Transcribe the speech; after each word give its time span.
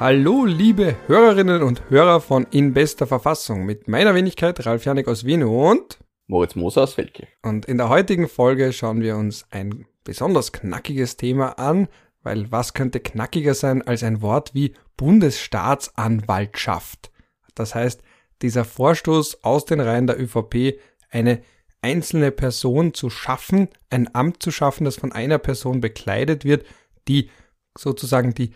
Hallo, 0.00 0.44
liebe 0.44 0.96
Hörerinnen 1.06 1.62
und 1.62 1.88
Hörer 1.88 2.20
von 2.20 2.48
In 2.50 2.74
bester 2.74 3.06
Verfassung 3.06 3.64
mit 3.64 3.86
meiner 3.86 4.16
Wenigkeit 4.16 4.66
Ralf 4.66 4.84
Janik 4.84 5.06
aus 5.06 5.24
Wien 5.24 5.44
und 5.44 6.00
Moritz 6.26 6.56
Moser 6.56 6.82
aus 6.82 6.94
Feldkirch. 6.94 7.28
Und 7.42 7.66
in 7.66 7.78
der 7.78 7.88
heutigen 7.88 8.28
Folge 8.28 8.72
schauen 8.72 9.02
wir 9.02 9.16
uns 9.16 9.46
ein 9.50 9.86
besonders 10.02 10.50
knackiges 10.50 11.16
Thema 11.16 11.60
an, 11.60 11.86
weil 12.24 12.50
was 12.50 12.74
könnte 12.74 12.98
knackiger 12.98 13.54
sein 13.54 13.82
als 13.82 14.02
ein 14.02 14.20
Wort 14.20 14.52
wie 14.52 14.74
Bundesstaatsanwaltschaft? 14.96 17.12
Das 17.54 17.76
heißt, 17.76 18.02
dieser 18.42 18.64
Vorstoß 18.64 19.44
aus 19.44 19.64
den 19.64 19.78
Reihen 19.78 20.08
der 20.08 20.20
ÖVP, 20.20 20.80
eine 21.08 21.40
einzelne 21.82 22.32
Person 22.32 22.94
zu 22.94 23.10
schaffen, 23.10 23.68
ein 23.90 24.12
Amt 24.12 24.42
zu 24.42 24.50
schaffen, 24.50 24.86
das 24.86 24.96
von 24.96 25.12
einer 25.12 25.38
Person 25.38 25.80
bekleidet 25.80 26.44
wird, 26.44 26.66
die 27.06 27.30
sozusagen 27.78 28.34
die 28.34 28.54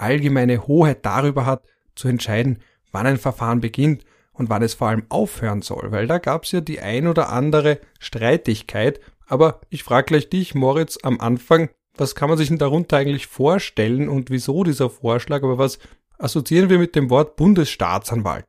allgemeine 0.00 0.66
Hoheit 0.66 1.04
darüber 1.04 1.46
hat, 1.46 1.64
zu 1.94 2.08
entscheiden, 2.08 2.58
wann 2.92 3.06
ein 3.06 3.18
Verfahren 3.18 3.60
beginnt 3.60 4.04
und 4.32 4.48
wann 4.48 4.62
es 4.62 4.74
vor 4.74 4.88
allem 4.88 5.04
aufhören 5.08 5.62
soll, 5.62 5.92
weil 5.92 6.06
da 6.06 6.18
gab 6.18 6.44
es 6.44 6.52
ja 6.52 6.60
die 6.60 6.80
ein 6.80 7.06
oder 7.06 7.30
andere 7.30 7.78
Streitigkeit. 7.98 9.00
Aber 9.26 9.60
ich 9.68 9.84
frage 9.84 10.06
gleich 10.06 10.30
dich, 10.30 10.54
Moritz, 10.54 10.98
am 11.02 11.20
Anfang, 11.20 11.68
was 11.94 12.14
kann 12.14 12.28
man 12.28 12.38
sich 12.38 12.48
denn 12.48 12.58
darunter 12.58 12.96
eigentlich 12.96 13.26
vorstellen 13.26 14.08
und 14.08 14.30
wieso 14.30 14.64
dieser 14.64 14.90
Vorschlag, 14.90 15.42
aber 15.42 15.58
was 15.58 15.78
assoziieren 16.18 16.70
wir 16.70 16.78
mit 16.78 16.96
dem 16.96 17.10
Wort 17.10 17.36
Bundesstaatsanwalt? 17.36 18.46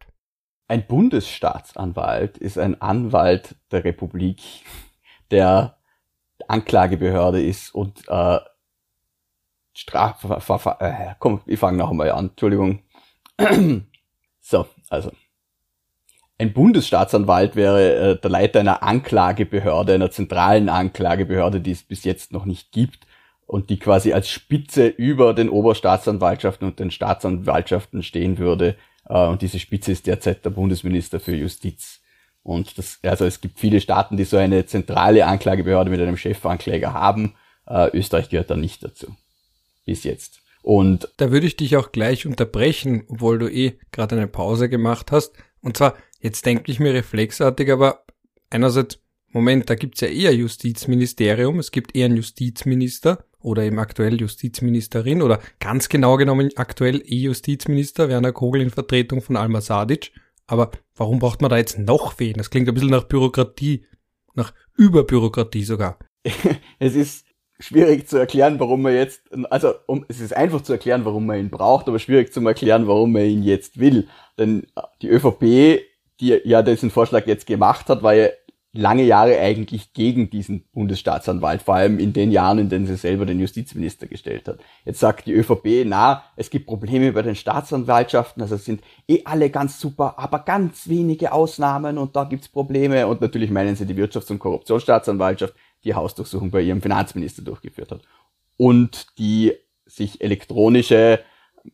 Ein 0.68 0.88
Bundesstaatsanwalt 0.88 2.38
ist 2.38 2.58
ein 2.58 2.82
Anwalt 2.82 3.56
der 3.72 3.84
Republik, 3.84 4.42
der 5.32 5.78
Anklagebehörde 6.48 7.42
ist 7.44 7.76
und 7.76 8.08
äh, 8.08 8.40
Straf... 9.74 10.24
Äh, 10.80 11.16
komm, 11.20 11.42
ich 11.46 11.60
fange 11.60 11.78
noch 11.78 11.92
einmal 11.92 12.12
an. 12.12 12.30
Entschuldigung. 12.30 12.80
so, 14.42 14.66
also. 14.90 15.12
Ein 16.38 16.54
Bundesstaatsanwalt 16.54 17.56
wäre 17.56 17.96
äh, 17.96 18.20
der 18.20 18.32
Leiter 18.32 18.60
einer 18.60 18.84
Anklagebehörde, 18.84 19.94
einer 19.94 20.12
zentralen 20.12 20.70
Anklagebehörde, 20.70 21.62
die 21.62 21.72
es 21.72 21.84
bis 21.84 22.04
jetzt 22.04 22.34
noch 22.34 22.46
nicht 22.46 22.72
gibt 22.72 23.06
und 23.46 23.70
die 23.70 23.78
quasi 23.78 24.12
als 24.14 24.30
Spitze 24.30 24.88
über 24.88 25.34
den 25.34 25.50
Oberstaatsanwaltschaften 25.50 26.68
und 26.68 26.80
den 26.80 26.90
Staatsanwaltschaften 26.90 28.02
stehen 28.02 28.40
würde. 28.40 28.76
Äh, 29.08 29.28
und 29.28 29.42
diese 29.42 29.60
Spitze 29.60 29.92
ist 29.92 30.08
derzeit 30.08 30.44
der 30.44 30.50
Bundesminister 30.50 31.20
für 31.20 31.36
Justiz. 31.36 32.02
Und 32.44 32.78
das, 32.80 33.00
also 33.04 33.26
es 33.26 33.40
gibt 33.40 33.60
viele 33.60 33.80
Staaten, 33.80 34.18
die 34.18 34.24
so 34.24 34.38
eine 34.38 34.66
zentrale 34.66 35.28
Anklagebehörde 35.28 35.92
mit 35.92 36.02
einem 36.02 36.18
Chefankläger 36.18 36.94
haben. 36.94 37.36
Äh, 37.68 37.96
Österreich 37.96 38.30
gehört 38.30 38.50
da 38.50 38.56
nicht 38.56 38.84
dazu 38.84 39.16
bis 39.86 40.04
jetzt. 40.04 40.42
Und 40.62 41.10
da 41.18 41.32
würde 41.32 41.48
ich 41.48 41.58
dich 41.58 41.76
auch 41.76 41.92
gleich 41.92 42.26
unterbrechen, 42.26 43.04
obwohl 43.08 43.40
du 43.40 43.52
eh 43.52 43.80
gerade 43.92 44.16
eine 44.16 44.28
Pause 44.28 44.70
gemacht 44.70 45.12
hast. 45.12 45.34
Und 45.62 45.78
zwar, 45.78 45.96
jetzt 46.20 46.46
denke 46.46 46.72
ich 46.72 46.80
mir 46.80 46.94
reflexartig, 46.94 47.72
aber 47.72 48.06
einerseits, 48.50 49.00
Moment, 49.30 49.70
da 49.70 49.76
gibt's 49.76 50.02
ja 50.02 50.08
eher 50.08 50.36
Justizministerium, 50.36 51.58
es 51.60 51.72
gibt 51.72 51.96
eher 51.96 52.06
einen 52.06 52.18
Justizminister 52.18 53.26
oder 53.40 53.64
eben 53.64 53.80
aktuell 53.80 54.20
Justizministerin 54.20 55.22
oder 55.22 55.40
ganz 55.60 55.90
genau 55.90 56.18
genommen 56.18 56.52
aktuell 56.56 57.02
E-Justizminister 57.06 58.10
Werner 58.10 58.34
Kogel 58.34 58.62
in 58.62 58.70
Vertretung 58.70 59.22
von 59.22 59.36
Alma 59.36 59.62
Sadic. 59.62 60.12
Aber 60.48 60.72
warum 60.96 61.20
braucht 61.20 61.42
man 61.42 61.50
da 61.50 61.58
jetzt 61.58 61.80
noch 61.80 62.20
wen? 62.20 62.34
Das 62.34 62.50
klingt 62.50 62.68
ein 62.68 62.74
bisschen 62.74 62.90
nach 62.90 63.06
Bürokratie, 63.06 63.86
nach 64.36 64.54
Überbürokratie 64.78 65.64
sogar. 65.64 65.98
es 66.80 66.96
ist, 66.96 67.26
schwierig 67.62 68.08
zu 68.08 68.18
erklären, 68.18 68.60
warum 68.60 68.82
man 68.82 68.94
jetzt, 68.94 69.22
also 69.50 69.74
um, 69.86 70.06
es 70.08 70.20
ist 70.20 70.36
einfach 70.36 70.62
zu 70.62 70.74
erklären, 70.74 71.06
warum 71.06 71.26
man 71.26 71.40
ihn 71.40 71.50
braucht, 71.50 71.88
aber 71.88 72.00
schwierig 72.00 72.34
zu 72.34 72.46
erklären, 72.46 72.88
warum 72.88 73.14
man 73.14 73.24
ihn 73.24 73.44
jetzt 73.44 73.80
will. 73.80 74.08
Denn 74.38 74.64
äh, 74.76 74.82
die 75.02 75.10
ÖVP, 75.10 75.84
die 76.20 76.42
ja 76.44 76.62
diesen 76.62 76.92
Vorschlag 76.92 77.26
jetzt 77.28 77.46
gemacht 77.46 77.90
hat, 77.90 78.04
war 78.04 78.14
ja 78.14 78.28
lange 78.74 79.04
Jahre 79.04 79.38
eigentlich 79.38 79.92
gegen 79.94 80.30
diesen 80.30 80.64
Bundesstaatsanwalt, 80.72 81.62
vor 81.62 81.76
allem 81.76 82.00
in 82.00 82.14
den 82.14 82.32
Jahren, 82.32 82.58
in 82.58 82.70
denen 82.70 82.88
sie 82.88 82.96
selber 82.96 83.26
den 83.26 83.40
Justizminister 83.40 84.08
gestellt 84.08 84.48
hat. 84.48 84.60
Jetzt 84.86 85.00
sagt 85.00 85.28
die 85.28 85.34
ÖVP, 85.34 85.86
na, 85.86 86.24
es 86.38 86.50
gibt 86.50 86.68
Probleme 86.68 87.12
bei 87.12 87.22
den 87.22 87.36
Staatsanwaltschaften, 87.36 88.42
also 88.42 88.56
sind 88.56 88.82
eh 89.10 89.22
alle 89.26 89.50
ganz 89.50 89.80
super, 89.80 90.18
aber 90.18 90.40
ganz 90.40 90.88
wenige 90.88 91.34
Ausnahmen 91.34 91.98
und 91.98 92.16
da 92.16 92.24
gibt's 92.24 92.48
Probleme 92.48 93.08
und 93.08 93.20
natürlich 93.20 93.52
meinen 93.52 93.76
sie 93.76 93.86
die 93.86 93.96
Wirtschafts- 93.96 94.32
und 94.32 94.40
Korruptionsstaatsanwaltschaft, 94.40 95.54
die 95.84 95.96
Hausdurchsuchung 95.96 96.52
bei 96.52 96.62
ihrem 96.62 96.82
Finanzminister 96.82 97.42
durchgeführt 97.42 97.92
hat. 97.92 98.02
Und 98.58 99.18
die 99.18 99.54
sich 99.86 100.22
elektronische 100.22 101.20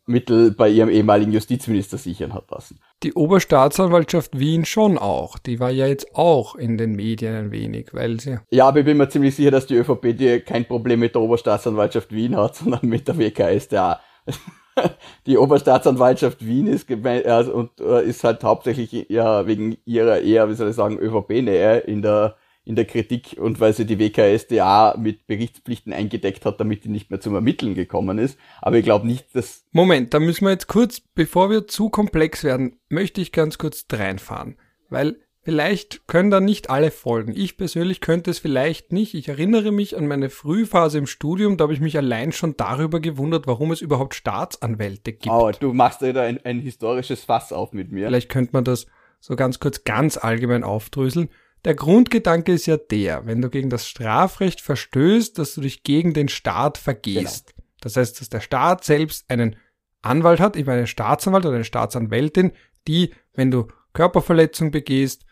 Mittel 0.05 0.51
bei 0.51 0.69
ihrem 0.69 0.89
ehemaligen 0.89 1.31
Justizminister 1.31 1.97
sichern 1.97 2.33
hat 2.33 2.49
lassen. 2.51 2.79
Die 3.03 3.13
Oberstaatsanwaltschaft 3.13 4.37
Wien 4.37 4.65
schon 4.65 4.97
auch. 4.97 5.37
Die 5.37 5.59
war 5.59 5.69
ja 5.69 5.87
jetzt 5.87 6.15
auch 6.15 6.55
in 6.55 6.77
den 6.77 6.93
Medien 6.93 7.35
ein 7.35 7.51
wenig, 7.51 7.93
weil 7.93 8.19
sie. 8.19 8.39
Ja, 8.49 8.67
aber 8.67 8.79
ich 8.79 8.85
bin 8.85 8.97
mir 8.97 9.09
ziemlich 9.09 9.35
sicher, 9.35 9.51
dass 9.51 9.67
die 9.67 9.75
ÖVP 9.75 10.17
die 10.17 10.39
kein 10.39 10.65
Problem 10.65 10.99
mit 10.99 11.15
der 11.15 11.21
Oberstaatsanwaltschaft 11.21 12.11
Wien 12.11 12.35
hat, 12.35 12.55
sondern 12.57 12.85
mit 12.87 13.07
der 13.07 13.17
WKStA. 13.17 14.01
die 15.25 15.37
Oberstaatsanwaltschaft 15.37 16.45
Wien 16.45 16.67
ist 16.67 16.87
gemeint, 16.87 17.25
also, 17.25 17.53
und 17.53 17.79
äh, 17.79 18.03
ist 18.03 18.23
halt 18.23 18.43
hauptsächlich 18.43 19.07
ja 19.09 19.47
wegen 19.47 19.77
ihrer 19.85 20.19
eher, 20.19 20.49
wie 20.49 20.53
soll 20.53 20.69
ich 20.69 20.75
sagen, 20.75 20.97
ÖVP-Nähe 20.97 21.79
in 21.79 22.01
der 22.01 22.35
in 22.67 22.75
der 22.75 22.85
Kritik 22.85 23.37
und 23.39 23.61
weil 23.61 23.73
sie 23.73 23.85
die 23.85 23.97
WKSDA 23.97 24.97
mit 24.99 25.25
Berichtspflichten 25.25 25.93
eingedeckt 25.93 26.45
hat, 26.45 26.59
damit 26.59 26.83
die 26.83 26.89
nicht 26.89 27.09
mehr 27.09 27.21
zum 27.21 27.33
Ermitteln 27.33 27.75
gekommen 27.75 28.17
ist. 28.17 28.37
Aber 28.61 28.77
ich 28.77 28.83
glaube 28.83 29.07
nicht, 29.07 29.33
dass... 29.33 29.63
Moment, 29.71 30.13
da 30.13 30.19
müssen 30.19 30.45
wir 30.45 30.51
jetzt 30.51 30.67
kurz, 30.67 30.99
bevor 30.99 31.49
wir 31.49 31.67
zu 31.67 31.89
komplex 31.89 32.43
werden, 32.43 32.77
möchte 32.89 33.21
ich 33.21 33.31
ganz 33.31 33.57
kurz 33.57 33.85
reinfahren. 33.89 34.57
Weil 34.89 35.15
vielleicht 35.43 36.07
können 36.07 36.29
da 36.29 36.41
nicht 36.41 36.69
alle 36.69 36.91
folgen. 36.91 37.31
Ich 37.33 37.55
persönlich 37.55 38.01
könnte 38.01 38.31
es 38.31 38.39
vielleicht 38.39 38.91
nicht. 38.91 39.13
Ich 39.13 39.29
erinnere 39.29 39.71
mich 39.71 39.95
an 39.95 40.05
meine 40.05 40.29
Frühphase 40.29 40.97
im 40.97 41.07
Studium, 41.07 41.55
da 41.55 41.63
habe 41.63 41.73
ich 41.73 41.79
mich 41.79 41.97
allein 41.97 42.33
schon 42.33 42.57
darüber 42.57 42.99
gewundert, 42.99 43.47
warum 43.47 43.71
es 43.71 43.79
überhaupt 43.79 44.13
Staatsanwälte 44.13 45.13
gibt. 45.13 45.33
Oh, 45.33 45.49
du 45.57 45.71
machst 45.73 46.01
da 46.01 46.21
ein, 46.21 46.43
ein 46.43 46.59
historisches 46.59 47.23
Fass 47.23 47.53
auf 47.53 47.71
mit 47.71 47.93
mir. 47.93 48.07
Vielleicht 48.07 48.29
könnte 48.29 48.51
man 48.51 48.65
das 48.65 48.87
so 49.21 49.37
ganz 49.37 49.61
kurz 49.61 49.85
ganz 49.85 50.17
allgemein 50.17 50.65
aufdröseln. 50.65 51.29
Der 51.67 51.75
Grundgedanke 51.75 52.53
ist 52.53 52.65
ja 52.65 52.77
der, 52.77 53.25
wenn 53.25 53.41
du 53.41 53.49
gegen 53.49 53.69
das 53.69 53.89
Strafrecht 53.89 54.61
verstößt, 54.61 55.37
dass 55.37 55.53
du 55.53 55.59
dich 55.59 55.83
gegen 55.83 56.13
den 56.13 56.29
Staat 56.29 56.77
vergehst. 56.77 57.47
Genau. 57.57 57.67
Das 57.81 57.97
heißt, 57.97 58.21
dass 58.21 58.29
der 58.29 58.39
Staat 58.39 58.85
selbst 58.85 59.29
einen 59.29 59.57
Anwalt 60.01 60.39
hat, 60.39 60.55
eben 60.55 60.69
einen 60.69 60.87
Staatsanwalt 60.87 61.45
oder 61.45 61.55
eine 61.55 61.65
Staatsanwältin, 61.65 62.53
die, 62.87 63.13
wenn 63.33 63.51
du 63.51 63.67
Körperverletzung 63.91 64.71
begehst, 64.71 65.25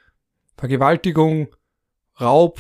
Vergewaltigung, 0.58 1.56
Raub, 2.20 2.60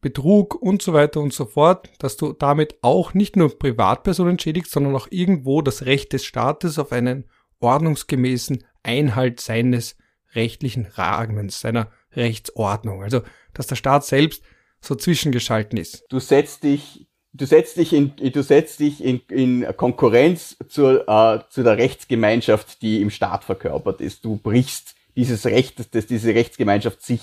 Betrug 0.00 0.54
und 0.54 0.80
so 0.80 0.94
weiter 0.94 1.20
und 1.20 1.34
so 1.34 1.44
fort, 1.44 1.90
dass 1.98 2.16
du 2.16 2.32
damit 2.32 2.78
auch 2.80 3.12
nicht 3.12 3.36
nur 3.36 3.58
Privatpersonen 3.58 4.38
schädigst, 4.38 4.72
sondern 4.72 4.96
auch 4.96 5.08
irgendwo 5.10 5.60
das 5.60 5.84
Recht 5.84 6.14
des 6.14 6.24
Staates 6.24 6.78
auf 6.78 6.90
einen 6.90 7.26
ordnungsgemäßen 7.60 8.64
Einhalt 8.82 9.40
seines 9.40 9.94
rechtlichen 10.34 10.86
Rahmens, 10.86 11.60
seiner 11.60 11.90
Rechtsordnung. 12.16 13.02
Also, 13.02 13.22
dass 13.52 13.66
der 13.66 13.76
Staat 13.76 14.04
selbst 14.04 14.42
so 14.80 14.94
zwischengeschalten 14.94 15.78
ist. 15.78 16.04
Du 16.10 16.20
setzt 16.20 16.62
dich, 16.62 17.06
du 17.32 17.46
setzt 17.46 17.76
dich 17.76 17.92
in, 17.92 18.14
du 18.16 18.42
setzt 18.42 18.80
dich 18.80 19.02
in, 19.02 19.20
in 19.30 19.66
Konkurrenz 19.76 20.56
zur, 20.68 21.08
äh, 21.08 21.40
zu 21.50 21.62
der 21.62 21.78
Rechtsgemeinschaft, 21.78 22.82
die 22.82 23.00
im 23.00 23.10
Staat 23.10 23.44
verkörpert 23.44 24.00
ist. 24.00 24.24
Du 24.24 24.36
brichst 24.36 24.94
dieses 25.16 25.46
Recht, 25.46 25.94
das 25.94 26.06
diese 26.06 26.34
Rechtsgemeinschaft 26.34 27.02
sich 27.02 27.20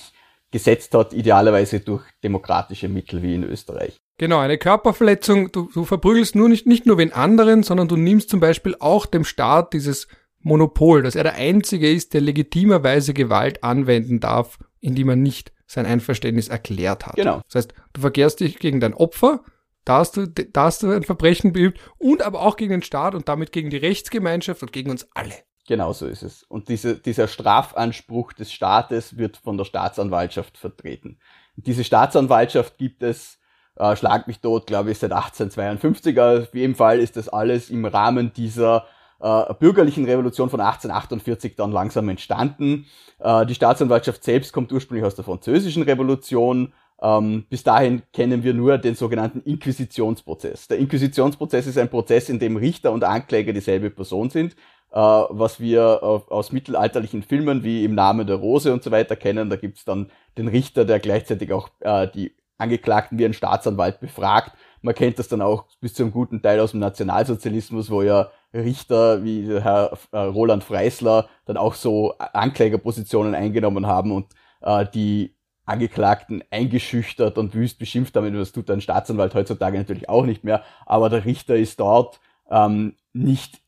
gesetzt 0.51 0.93
hat, 0.93 1.13
idealerweise 1.13 1.79
durch 1.79 2.03
demokratische 2.23 2.89
Mittel 2.89 3.21
wie 3.21 3.35
in 3.35 3.43
Österreich. 3.43 3.97
Genau, 4.17 4.39
eine 4.39 4.57
Körperverletzung, 4.57 5.51
du, 5.51 5.69
du 5.73 5.85
verprügelst 5.85 6.35
nur 6.35 6.49
nicht, 6.49 6.67
nicht 6.67 6.85
nur 6.85 6.97
wen 6.97 7.13
anderen, 7.13 7.63
sondern 7.63 7.87
du 7.87 7.95
nimmst 7.95 8.29
zum 8.29 8.39
Beispiel 8.39 8.75
auch 8.79 9.05
dem 9.05 9.23
Staat 9.23 9.73
dieses 9.73 10.07
Monopol, 10.39 11.03
dass 11.03 11.15
er 11.15 11.23
der 11.23 11.35
Einzige 11.35 11.89
ist, 11.89 12.13
der 12.13 12.21
legitimerweise 12.21 13.13
Gewalt 13.13 13.63
anwenden 13.63 14.19
darf 14.19 14.59
in 14.81 14.95
die 14.95 15.03
man 15.03 15.21
nicht 15.21 15.53
sein 15.67 15.85
Einverständnis 15.85 16.49
erklärt 16.49 17.07
hat. 17.07 17.15
Genau. 17.15 17.41
Das 17.47 17.55
heißt, 17.55 17.73
du 17.93 18.01
verkehrst 18.01 18.41
dich 18.41 18.59
gegen 18.59 18.81
dein 18.81 18.93
Opfer, 18.93 19.41
da 19.85 19.99
hast 19.99 20.17
du, 20.17 20.27
da 20.27 20.65
hast 20.65 20.83
du 20.83 20.91
ein 20.91 21.03
Verbrechen 21.03 21.53
beübt 21.53 21.79
und 21.97 22.21
aber 22.21 22.41
auch 22.41 22.57
gegen 22.57 22.71
den 22.71 22.83
Staat 22.83 23.15
und 23.15 23.27
damit 23.29 23.51
gegen 23.51 23.69
die 23.69 23.77
Rechtsgemeinschaft 23.77 24.61
und 24.61 24.73
gegen 24.73 24.91
uns 24.91 25.07
alle. 25.13 25.33
Genau 25.67 25.93
so 25.93 26.07
ist 26.07 26.23
es. 26.23 26.43
Und 26.43 26.69
diese, 26.69 26.97
dieser 26.97 27.27
Strafanspruch 27.27 28.33
des 28.33 28.51
Staates 28.51 29.17
wird 29.17 29.37
von 29.37 29.57
der 29.57 29.65
Staatsanwaltschaft 29.65 30.57
vertreten. 30.57 31.19
Und 31.55 31.67
diese 31.67 31.83
Staatsanwaltschaft 31.83 32.77
gibt 32.77 33.03
es, 33.03 33.39
äh, 33.75 33.95
schlag 33.95 34.27
mich 34.27 34.39
tot, 34.39 34.67
glaube 34.67 34.91
ich, 34.91 34.99
seit 34.99 35.13
1852. 35.13 36.19
Also 36.19 36.43
auf 36.43 36.53
jeden 36.53 36.75
Fall 36.75 36.99
ist 36.99 37.15
das 37.15 37.29
alles 37.29 37.69
im 37.69 37.85
Rahmen 37.85 38.33
dieser 38.33 38.85
äh, 39.21 39.53
bürgerlichen 39.59 40.05
Revolution 40.05 40.49
von 40.49 40.59
1848 40.59 41.55
dann 41.55 41.71
langsam 41.71 42.09
entstanden. 42.09 42.85
Äh, 43.19 43.45
die 43.45 43.55
Staatsanwaltschaft 43.55 44.23
selbst 44.23 44.53
kommt 44.53 44.71
ursprünglich 44.71 45.05
aus 45.05 45.15
der 45.15 45.25
französischen 45.25 45.83
Revolution, 45.83 46.73
Ähm, 47.03 47.45
bis 47.49 47.63
dahin 47.63 48.03
kennen 48.13 48.43
wir 48.43 48.53
nur 48.53 48.77
den 48.77 48.95
sogenannten 48.95 49.41
Inquisitionsprozess. 49.41 50.67
Der 50.67 50.77
Inquisitionsprozess 50.77 51.65
ist 51.65 51.77
ein 51.79 51.89
Prozess, 51.89 52.29
in 52.29 52.37
dem 52.37 52.57
Richter 52.57 52.91
und 52.91 53.03
Ankläger 53.03 53.53
dieselbe 53.53 53.89
Person 53.89 54.29
sind, 54.29 54.53
äh, 54.91 54.99
was 54.99 55.59
wir 55.59 56.03
aus 56.03 56.51
mittelalterlichen 56.51 57.23
Filmen 57.23 57.63
wie 57.63 57.85
im 57.85 57.95
Namen 57.95 58.27
der 58.27 58.35
Rose 58.35 58.71
und 58.71 58.83
so 58.83 58.91
weiter 58.91 59.15
kennen. 59.15 59.49
Da 59.49 59.55
gibt's 59.55 59.83
dann 59.83 60.11
den 60.37 60.47
Richter, 60.47 60.85
der 60.85 60.99
gleichzeitig 60.99 61.51
auch 61.51 61.69
äh, 61.79 62.07
die 62.07 62.35
Angeklagten 62.59 63.17
wie 63.17 63.25
ein 63.25 63.33
Staatsanwalt 63.33 63.99
befragt. 63.99 64.51
Man 64.81 64.95
kennt 64.95 65.19
das 65.19 65.27
dann 65.27 65.41
auch 65.41 65.65
bis 65.79 65.93
zu 65.93 66.03
einem 66.03 66.11
guten 66.11 66.41
Teil 66.41 66.59
aus 66.59 66.71
dem 66.71 66.79
Nationalsozialismus, 66.79 67.89
wo 67.91 68.01
ja 68.01 68.31
Richter 68.53 69.23
wie 69.23 69.47
Herr 69.61 69.97
äh, 70.11 70.17
Roland 70.17 70.63
Freisler 70.63 71.29
dann 71.45 71.57
auch 71.57 71.75
so 71.75 72.15
Anklägerpositionen 72.17 73.35
eingenommen 73.35 73.87
haben 73.87 74.11
und 74.11 74.27
äh, 74.61 74.85
die 74.93 75.35
Angeklagten 75.65 76.43
eingeschüchtert 76.49 77.37
und 77.37 77.53
wüst 77.53 77.79
beschimpft 77.79 78.15
haben. 78.15 78.33
Das 78.33 78.51
tut 78.51 78.69
ein 78.69 78.81
Staatsanwalt 78.81 79.35
heutzutage 79.35 79.77
natürlich 79.77 80.09
auch 80.09 80.25
nicht 80.25 80.43
mehr. 80.43 80.63
Aber 80.85 81.09
der 81.09 81.25
Richter 81.25 81.55
ist 81.55 81.79
dort 81.79 82.19
ähm, 82.49 82.95
nicht 83.13 83.61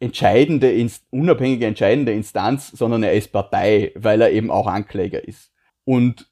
entscheidende, 0.00 0.74
unabhängige 1.10 1.66
entscheidende 1.66 2.12
Instanz, 2.12 2.70
sondern 2.70 3.02
er 3.02 3.14
ist 3.14 3.32
Partei, 3.32 3.92
weil 3.96 4.20
er 4.20 4.30
eben 4.30 4.50
auch 4.50 4.66
Ankläger 4.66 5.26
ist. 5.26 5.52
Und 5.84 6.28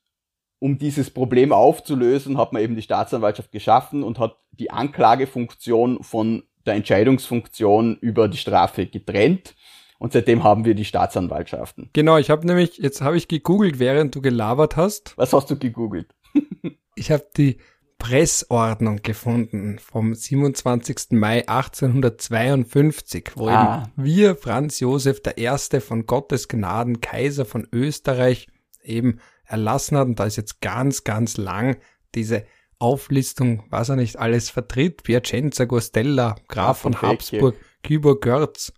um 0.58 0.78
dieses 0.78 1.10
Problem 1.10 1.52
aufzulösen, 1.52 2.38
hat 2.38 2.52
man 2.52 2.62
eben 2.62 2.76
die 2.76 2.82
Staatsanwaltschaft 2.82 3.52
geschaffen 3.52 4.02
und 4.02 4.18
hat 4.18 4.38
die 4.52 4.70
Anklagefunktion 4.70 6.02
von 6.02 6.44
der 6.64 6.74
Entscheidungsfunktion 6.74 7.96
über 8.00 8.28
die 8.28 8.38
Strafe 8.38 8.86
getrennt. 8.86 9.54
Und 9.98 10.12
seitdem 10.12 10.44
haben 10.44 10.64
wir 10.64 10.74
die 10.74 10.84
Staatsanwaltschaften. 10.84 11.88
Genau, 11.92 12.18
ich 12.18 12.28
habe 12.28 12.46
nämlich, 12.46 12.76
jetzt 12.78 13.00
habe 13.00 13.16
ich 13.16 13.28
gegoogelt, 13.28 13.78
während 13.78 14.14
du 14.14 14.20
gelabert 14.20 14.76
hast. 14.76 15.16
Was 15.16 15.32
hast 15.32 15.50
du 15.50 15.58
gegoogelt? 15.58 16.14
ich 16.94 17.10
habe 17.10 17.26
die 17.36 17.56
Pressordnung 17.98 19.00
gefunden 19.02 19.78
vom 19.78 20.14
27. 20.14 21.12
Mai 21.12 21.48
1852, 21.48 23.32
wo 23.36 23.48
ah. 23.48 23.84
eben 23.96 24.04
wir, 24.04 24.36
Franz 24.36 24.80
Josef 24.80 25.22
I. 25.38 25.80
von 25.80 26.04
Gottes 26.04 26.48
Gnaden, 26.48 27.00
Kaiser 27.00 27.46
von 27.46 27.66
Österreich, 27.72 28.48
eben 28.82 29.20
erlassen 29.46 29.96
hat. 29.96 30.06
Und 30.06 30.20
da 30.20 30.24
ist 30.24 30.36
jetzt 30.36 30.60
ganz, 30.60 31.04
ganz 31.04 31.36
lang 31.36 31.76
diese 32.14 32.44
Auflistung, 32.78 33.64
was 33.70 33.88
er 33.88 33.96
nicht 33.96 34.18
alles 34.18 34.50
vertritt. 34.50 35.02
Piacenza, 35.02 35.64
Gostella, 35.64 36.36
Graf 36.48 36.78
von 36.78 37.00
Habsburg, 37.00 37.56
Küber 37.82 38.20
Görz, 38.20 38.72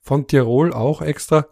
von 0.00 0.26
Tirol 0.26 0.72
auch 0.72 1.02
extra. 1.02 1.46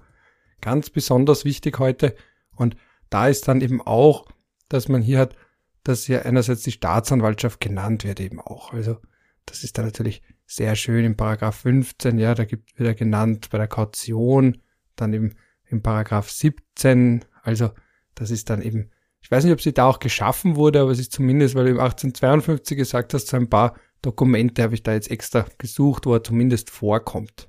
Ganz 0.61 0.91
besonders 0.91 1.45
wichtig 1.45 1.79
heute. 1.79 2.15
Und 2.57 2.77
da 3.11 3.29
ist 3.29 3.49
dann 3.49 3.61
eben 3.61 3.81
auch, 3.81 4.27
dass 4.69 4.89
man 4.89 5.03
hier 5.03 5.19
hat, 5.19 5.37
dass 5.85 6.05
hier 6.05 6.25
einerseits 6.25 6.63
die 6.63 6.73
Staatsanwaltschaft 6.73 7.61
genannt 7.61 8.05
wird 8.05 8.21
eben 8.21 8.41
auch. 8.41 8.73
Also 8.73 8.99
das 9.47 9.65
ist 9.65 9.79
dann 9.79 9.87
natürlich 9.87 10.23
sehr 10.47 10.77
schön 10.77 11.05
im 11.05 11.17
Paragraph 11.17 11.57
15, 11.57 12.19
ja, 12.19 12.35
da 12.35 12.45
gibt 12.45 12.79
wieder 12.79 12.95
genannt 12.95 13.49
bei 13.51 13.59
der 13.59 13.69
Kaution, 13.69 14.59
dann 14.97 15.13
eben 15.13 15.35
im 15.67 15.83
Paragraph 15.83 16.31
17, 16.31 17.25
also 17.43 17.71
das 18.15 18.31
ist 18.31 18.51
dann 18.51 18.63
eben 18.63 18.91
ich 19.23 19.31
weiß 19.31 19.45
nicht, 19.45 19.53
ob 19.53 19.61
sie 19.61 19.73
da 19.73 19.87
auch 19.87 20.01
geschaffen 20.01 20.57
wurde, 20.57 20.81
aber 20.81 20.91
es 20.91 20.99
ist 20.99 21.13
zumindest, 21.13 21.55
weil 21.55 21.65
du 21.65 21.71
im 21.71 21.81
1852 21.81 22.77
gesagt 22.77 23.15
hast, 23.15 23.29
so 23.29 23.37
ein 23.37 23.49
paar 23.49 23.77
Dokumente 24.03 24.63
habe 24.63 24.75
ich 24.75 24.83
da 24.83 24.93
jetzt 24.93 25.11
extra 25.11 25.47
gesucht, 25.59 26.07
wo 26.07 26.15
er 26.15 26.25
zumindest 26.25 26.71
vorkommt. 26.71 27.49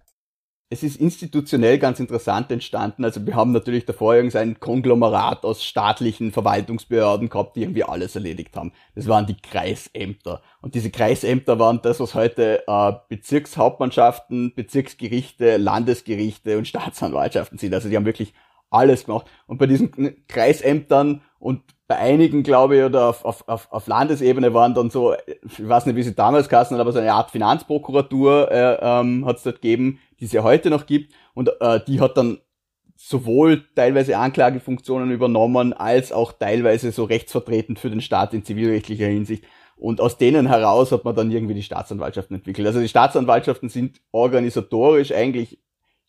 Es 0.69 0.81
ist 0.81 0.99
institutionell 0.99 1.77
ganz 1.77 1.99
interessant 1.99 2.51
entstanden. 2.51 3.03
Also 3.05 3.25
wir 3.27 3.35
haben 3.35 3.51
natürlich 3.51 3.85
davor 3.85 4.15
irgendein 4.15 4.59
Konglomerat 4.59 5.43
aus 5.43 5.63
staatlichen 5.63 6.31
Verwaltungsbehörden 6.31 7.29
gehabt, 7.29 7.55
die 7.55 7.61
irgendwie 7.61 7.83
alles 7.83 8.15
erledigt 8.15 8.55
haben. 8.55 8.71
Das 8.95 9.07
waren 9.07 9.27
die 9.27 9.37
Kreisämter. 9.37 10.41
Und 10.61 10.73
diese 10.73 10.89
Kreisämter 10.89 11.59
waren 11.59 11.81
das, 11.83 11.99
was 11.99 12.15
heute 12.15 12.63
äh, 12.65 12.91
Bezirkshauptmannschaften, 13.07 14.53
Bezirksgerichte, 14.55 15.57
Landesgerichte 15.57 16.57
und 16.57 16.67
Staatsanwaltschaften 16.67 17.59
sind. 17.59 17.73
Also 17.73 17.89
die 17.89 17.95
haben 17.95 18.05
wirklich 18.05 18.33
alles 18.73 19.05
gemacht. 19.05 19.27
Und 19.47 19.57
bei 19.57 19.67
diesen 19.67 20.25
Kreisämtern 20.27 21.21
und 21.39 21.61
bei 21.87 21.97
einigen, 21.97 22.43
glaube 22.43 22.77
ich, 22.77 22.83
oder 22.83 23.09
auf, 23.09 23.25
auf, 23.25 23.71
auf, 23.71 23.87
Landesebene 23.87 24.53
waren 24.53 24.73
dann 24.73 24.89
so, 24.89 25.13
ich 25.27 25.67
weiß 25.67 25.85
nicht, 25.85 25.95
wie 25.95 26.03
sie 26.03 26.15
damals 26.15 26.49
kassen, 26.49 26.79
aber 26.79 26.91
so 26.91 26.99
eine 26.99 27.13
Art 27.13 27.31
Finanzprokuratur 27.31 28.51
äh, 28.51 28.77
ähm, 28.81 29.25
hat 29.25 29.37
es 29.37 29.43
dort 29.43 29.61
gegeben, 29.61 29.99
die 30.19 30.25
es 30.25 30.31
ja 30.31 30.43
heute 30.43 30.69
noch 30.69 30.85
gibt. 30.85 31.13
Und 31.33 31.51
äh, 31.59 31.81
die 31.85 31.99
hat 31.99 32.17
dann 32.17 32.39
sowohl 32.95 33.65
teilweise 33.75 34.17
Anklagefunktionen 34.17 35.11
übernommen, 35.11 35.73
als 35.73 36.13
auch 36.13 36.31
teilweise 36.31 36.91
so 36.91 37.03
rechtsvertretend 37.03 37.77
für 37.77 37.89
den 37.89 38.01
Staat 38.01 38.33
in 38.33 38.45
zivilrechtlicher 38.45 39.07
Hinsicht. 39.07 39.43
Und 39.75 39.99
aus 39.99 40.17
denen 40.17 40.47
heraus 40.47 40.93
hat 40.93 41.03
man 41.03 41.15
dann 41.15 41.29
irgendwie 41.29 41.55
die 41.55 41.63
Staatsanwaltschaften 41.63 42.37
entwickelt. 42.37 42.65
Also 42.65 42.79
die 42.79 42.87
Staatsanwaltschaften 42.87 43.67
sind 43.67 43.99
organisatorisch 44.11 45.11
eigentlich 45.11 45.59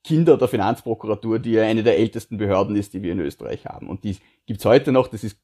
Kinder 0.04 0.36
der 0.36 0.48
Finanzprokuratur, 0.48 1.38
die 1.38 1.52
ja 1.52 1.62
eine 1.64 1.82
der 1.82 1.98
ältesten 1.98 2.36
Behörden 2.36 2.76
ist, 2.76 2.92
die 2.92 3.02
wir 3.02 3.12
in 3.12 3.20
Österreich 3.20 3.64
haben. 3.66 3.88
Und 3.88 4.04
die 4.04 4.18
gibt's 4.46 4.64
heute 4.64 4.92
noch. 4.92 5.08
Das 5.08 5.24
ist 5.24 5.38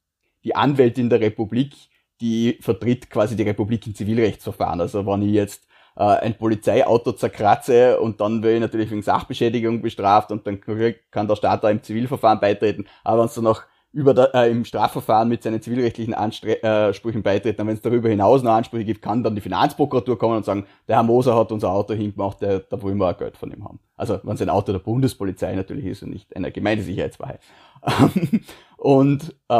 die 0.44 0.54
Anwältin 0.54 1.08
der 1.08 1.20
Republik, 1.20 1.74
die 2.20 2.58
vertritt 2.60 3.08
quasi 3.10 3.36
die 3.36 3.42
Republik 3.42 3.86
in 3.86 3.94
Zivilrechtsverfahren. 3.94 4.80
Also 4.80 5.06
wenn 5.06 5.22
ich 5.22 5.32
jetzt 5.32 5.66
äh, 5.96 6.02
ein 6.02 6.36
Polizeiauto 6.36 7.12
zerkratze 7.12 7.98
und 8.00 8.20
dann 8.20 8.42
will 8.42 8.54
ich 8.54 8.60
natürlich 8.60 8.90
wegen 8.90 9.02
Sachbeschädigung 9.02 9.80
bestraft 9.80 10.30
und 10.30 10.46
dann 10.46 10.60
kann 10.60 11.26
der 11.26 11.36
Staat 11.36 11.64
da 11.64 11.70
im 11.70 11.82
Zivilverfahren 11.82 12.40
beitreten. 12.40 12.86
Aber 13.02 13.20
wenn 13.20 13.26
es 13.26 13.34
dann 13.34 13.44
noch 13.44 13.62
über 13.92 14.14
der, 14.14 14.34
äh, 14.34 14.50
im 14.50 14.64
Strafverfahren 14.64 15.28
mit 15.28 15.42
seinen 15.42 15.60
zivilrechtlichen 15.60 16.14
Ansprüchen 16.14 17.20
äh, 17.20 17.22
beitreten. 17.22 17.66
wenn 17.66 17.74
es 17.74 17.80
darüber 17.80 18.08
hinaus 18.08 18.42
noch 18.42 18.52
Ansprüche 18.52 18.84
gibt, 18.84 19.02
kann 19.02 19.24
dann 19.24 19.34
die 19.34 19.40
Finanzprokuratur 19.40 20.16
kommen 20.16 20.36
und 20.36 20.44
sagen, 20.44 20.66
der 20.86 20.96
Herr 20.96 21.02
Moser 21.02 21.34
hat 21.36 21.50
unser 21.50 21.72
Auto 21.72 21.94
hingemacht, 21.94 22.40
der, 22.40 22.60
da 22.60 22.80
wollen 22.80 22.98
wir 22.98 23.10
auch 23.10 23.18
Geld 23.18 23.36
von 23.36 23.50
ihm 23.50 23.64
haben. 23.64 23.80
Also 23.96 24.20
wenn 24.22 24.34
es 24.34 24.42
ein 24.42 24.48
Auto 24.48 24.70
der 24.70 24.78
Bundespolizei 24.78 25.54
natürlich 25.56 25.86
ist 25.86 26.02
und 26.04 26.10
nicht 26.10 26.34
einer 26.36 26.52
Gemeindesicherheitswahrheit. 26.52 27.40
und 28.76 29.34
äh, 29.48 29.54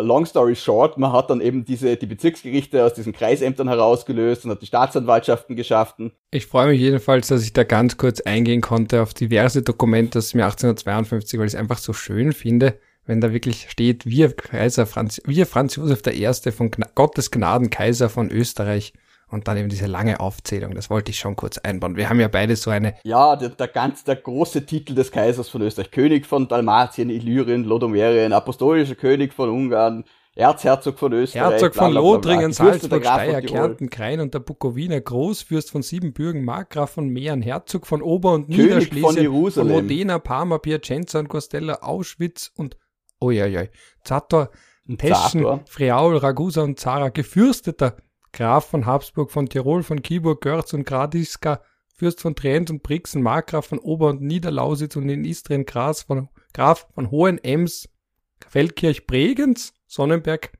long 0.00 0.26
story 0.26 0.56
short, 0.56 0.98
man 0.98 1.12
hat 1.12 1.30
dann 1.30 1.40
eben 1.40 1.64
diese 1.64 1.96
die 1.96 2.06
Bezirksgerichte 2.06 2.84
aus 2.84 2.94
diesen 2.94 3.12
Kreisämtern 3.12 3.68
herausgelöst 3.68 4.44
und 4.44 4.50
hat 4.50 4.62
die 4.62 4.66
Staatsanwaltschaften 4.66 5.54
geschaffen. 5.54 6.10
Ich 6.32 6.46
freue 6.46 6.68
mich 6.68 6.80
jedenfalls, 6.80 7.28
dass 7.28 7.44
ich 7.44 7.52
da 7.52 7.62
ganz 7.62 7.98
kurz 7.98 8.20
eingehen 8.20 8.62
konnte 8.62 9.02
auf 9.02 9.14
diverse 9.14 9.62
Dokumente 9.62 10.18
aus 10.18 10.30
dem 10.30 10.40
Jahr 10.40 10.50
1852, 10.50 11.38
weil 11.38 11.46
ich 11.46 11.52
es 11.52 11.58
einfach 11.58 11.78
so 11.78 11.92
schön 11.92 12.32
finde 12.32 12.78
wenn 13.06 13.20
da 13.20 13.32
wirklich 13.32 13.70
steht, 13.70 14.06
wir 14.06 14.34
Kaiser 14.34 14.86
Franz, 14.86 15.20
wir 15.24 15.46
Franz 15.46 15.76
Josef 15.76 16.02
I. 16.06 16.50
von 16.50 16.70
Gna 16.70 16.88
Gottes 16.94 17.30
Gnaden 17.30 17.70
Kaiser 17.70 18.08
von 18.08 18.30
Österreich 18.30 18.92
und 19.28 19.48
dann 19.48 19.56
eben 19.56 19.68
diese 19.68 19.86
lange 19.86 20.20
Aufzählung. 20.20 20.74
Das 20.74 20.90
wollte 20.90 21.10
ich 21.10 21.18
schon 21.18 21.36
kurz 21.36 21.58
einbauen. 21.58 21.96
Wir 21.96 22.08
haben 22.08 22.20
ja 22.20 22.28
beide 22.28 22.54
so 22.56 22.70
eine. 22.70 22.94
Ja, 23.02 23.36
der, 23.36 23.50
der 23.50 23.68
ganz, 23.68 24.04
der 24.04 24.16
große 24.16 24.66
Titel 24.66 24.94
des 24.94 25.10
Kaisers 25.10 25.48
von 25.48 25.62
Österreich. 25.62 25.90
König 25.90 26.26
von 26.26 26.48
Dalmatien, 26.48 27.10
Illyrien, 27.10 27.64
Lodomerien, 27.64 28.32
apostolischer 28.32 28.94
König 28.94 29.32
von 29.32 29.50
Ungarn, 29.50 30.04
Erzherzog 30.36 30.98
von 30.98 31.12
Österreich. 31.12 31.52
Herzog 31.52 31.74
von 31.74 31.92
Lothringen, 31.92 32.52
Salzburg, 32.52 33.04
Steyr, 33.04 33.42
Kärnten, 33.42 33.90
Krain 33.90 34.20
und 34.20 34.34
der 34.34 34.40
Bukowiner, 34.40 35.00
Großfürst 35.00 35.70
von 35.70 35.82
Siebenbürgen, 35.82 36.44
Markgraf 36.44 36.90
von 36.90 37.08
Mähren, 37.08 37.42
Herzog 37.42 37.86
von 37.86 38.02
Ober- 38.02 38.34
und 38.34 38.48
Niederschlesien, 38.48 39.30
von, 39.32 39.50
von 39.50 39.68
Modena, 39.68 40.18
Parma, 40.18 40.58
Piacenza 40.58 41.18
und 41.18 41.28
Costella, 41.28 41.82
Auschwitz 41.82 42.52
und 42.54 42.76
Uiuiui. 43.20 43.70
Zator, 44.04 44.50
Teschen, 44.98 45.60
Friaul, 45.66 46.16
Ragusa 46.16 46.62
und 46.62 46.78
Zara, 46.78 47.08
gefürsteter 47.08 47.96
Graf 48.32 48.66
von 48.66 48.86
Habsburg, 48.86 49.30
von 49.30 49.48
Tirol, 49.48 49.82
von 49.82 50.02
Kiburg, 50.02 50.42
Görz 50.42 50.74
und 50.74 50.84
Gradiska, 50.84 51.62
Fürst 51.94 52.20
von 52.20 52.36
Trient 52.36 52.70
und 52.70 52.82
Brixen, 52.82 53.22
Markgraf 53.22 53.66
von 53.66 53.78
Ober- 53.78 54.10
und 54.10 54.20
Niederlausitz 54.20 54.96
und 54.96 55.08
in 55.08 55.24
Istrien 55.24 55.64
Gras 55.64 56.02
von, 56.02 56.28
Graf 56.52 56.86
von 56.94 57.10
Hohenems, 57.10 57.88
Feldkirch 58.46 59.06
Bregenz, 59.06 59.72
Sonnenberg, 59.86 60.52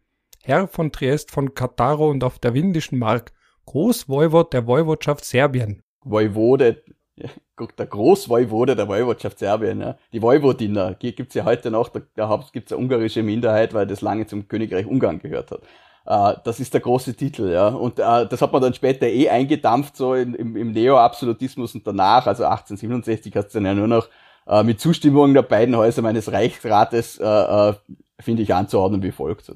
Herr 0.42 0.66
von 0.66 0.92
Triest, 0.92 1.30
von 1.30 1.54
Kataro 1.54 2.08
und 2.10 2.24
auf 2.24 2.38
der 2.38 2.54
Windischen 2.54 2.98
Mark, 2.98 3.32
Großwoiwod 3.66 4.54
der 4.54 4.66
Woiwodschaft 4.66 5.24
Serbien. 5.24 5.82
Woivode 7.56 7.74
der 7.78 7.86
Großwoiwode 7.86 8.76
der 8.76 8.88
Woiwodschaft 8.88 9.38
Serbien, 9.38 9.80
ja. 9.80 9.96
die 10.12 10.20
Woiwodiner, 10.20 10.94
gibt's 10.94 11.34
ja 11.34 11.44
heute 11.44 11.70
noch, 11.70 11.88
da, 11.88 12.00
da 12.14 12.44
gibt's 12.52 12.72
eine 12.72 12.80
ungarische 12.80 13.22
Minderheit, 13.22 13.72
weil 13.74 13.86
das 13.86 14.02
lange 14.02 14.26
zum 14.26 14.48
Königreich 14.48 14.86
Ungarn 14.86 15.18
gehört 15.18 15.50
hat. 15.50 15.60
Uh, 16.08 16.38
das 16.44 16.60
ist 16.60 16.72
der 16.72 16.80
große 16.80 17.14
Titel, 17.14 17.50
ja. 17.50 17.66
Und 17.66 17.98
uh, 17.98 18.24
das 18.24 18.40
hat 18.40 18.52
man 18.52 18.62
dann 18.62 18.74
später 18.74 19.08
eh 19.08 19.28
eingedampft, 19.28 19.96
so 19.96 20.14
in, 20.14 20.34
im, 20.34 20.56
im 20.56 20.70
Neo-Absolutismus 20.70 21.74
und 21.74 21.84
danach, 21.84 22.28
also 22.28 22.44
1867 22.44 23.34
hat 23.34 23.46
es 23.46 23.52
dann 23.54 23.64
ja 23.64 23.74
nur 23.74 23.88
noch 23.88 24.08
uh, 24.48 24.62
mit 24.62 24.80
Zustimmung 24.80 25.34
der 25.34 25.42
beiden 25.42 25.74
Häuser 25.76 26.02
meines 26.02 26.30
Reichsrates, 26.30 27.16
finde 28.20 28.42
ich, 28.42 28.54
anzuordnen 28.54 29.02
wie 29.02 29.10
folgt. 29.10 29.50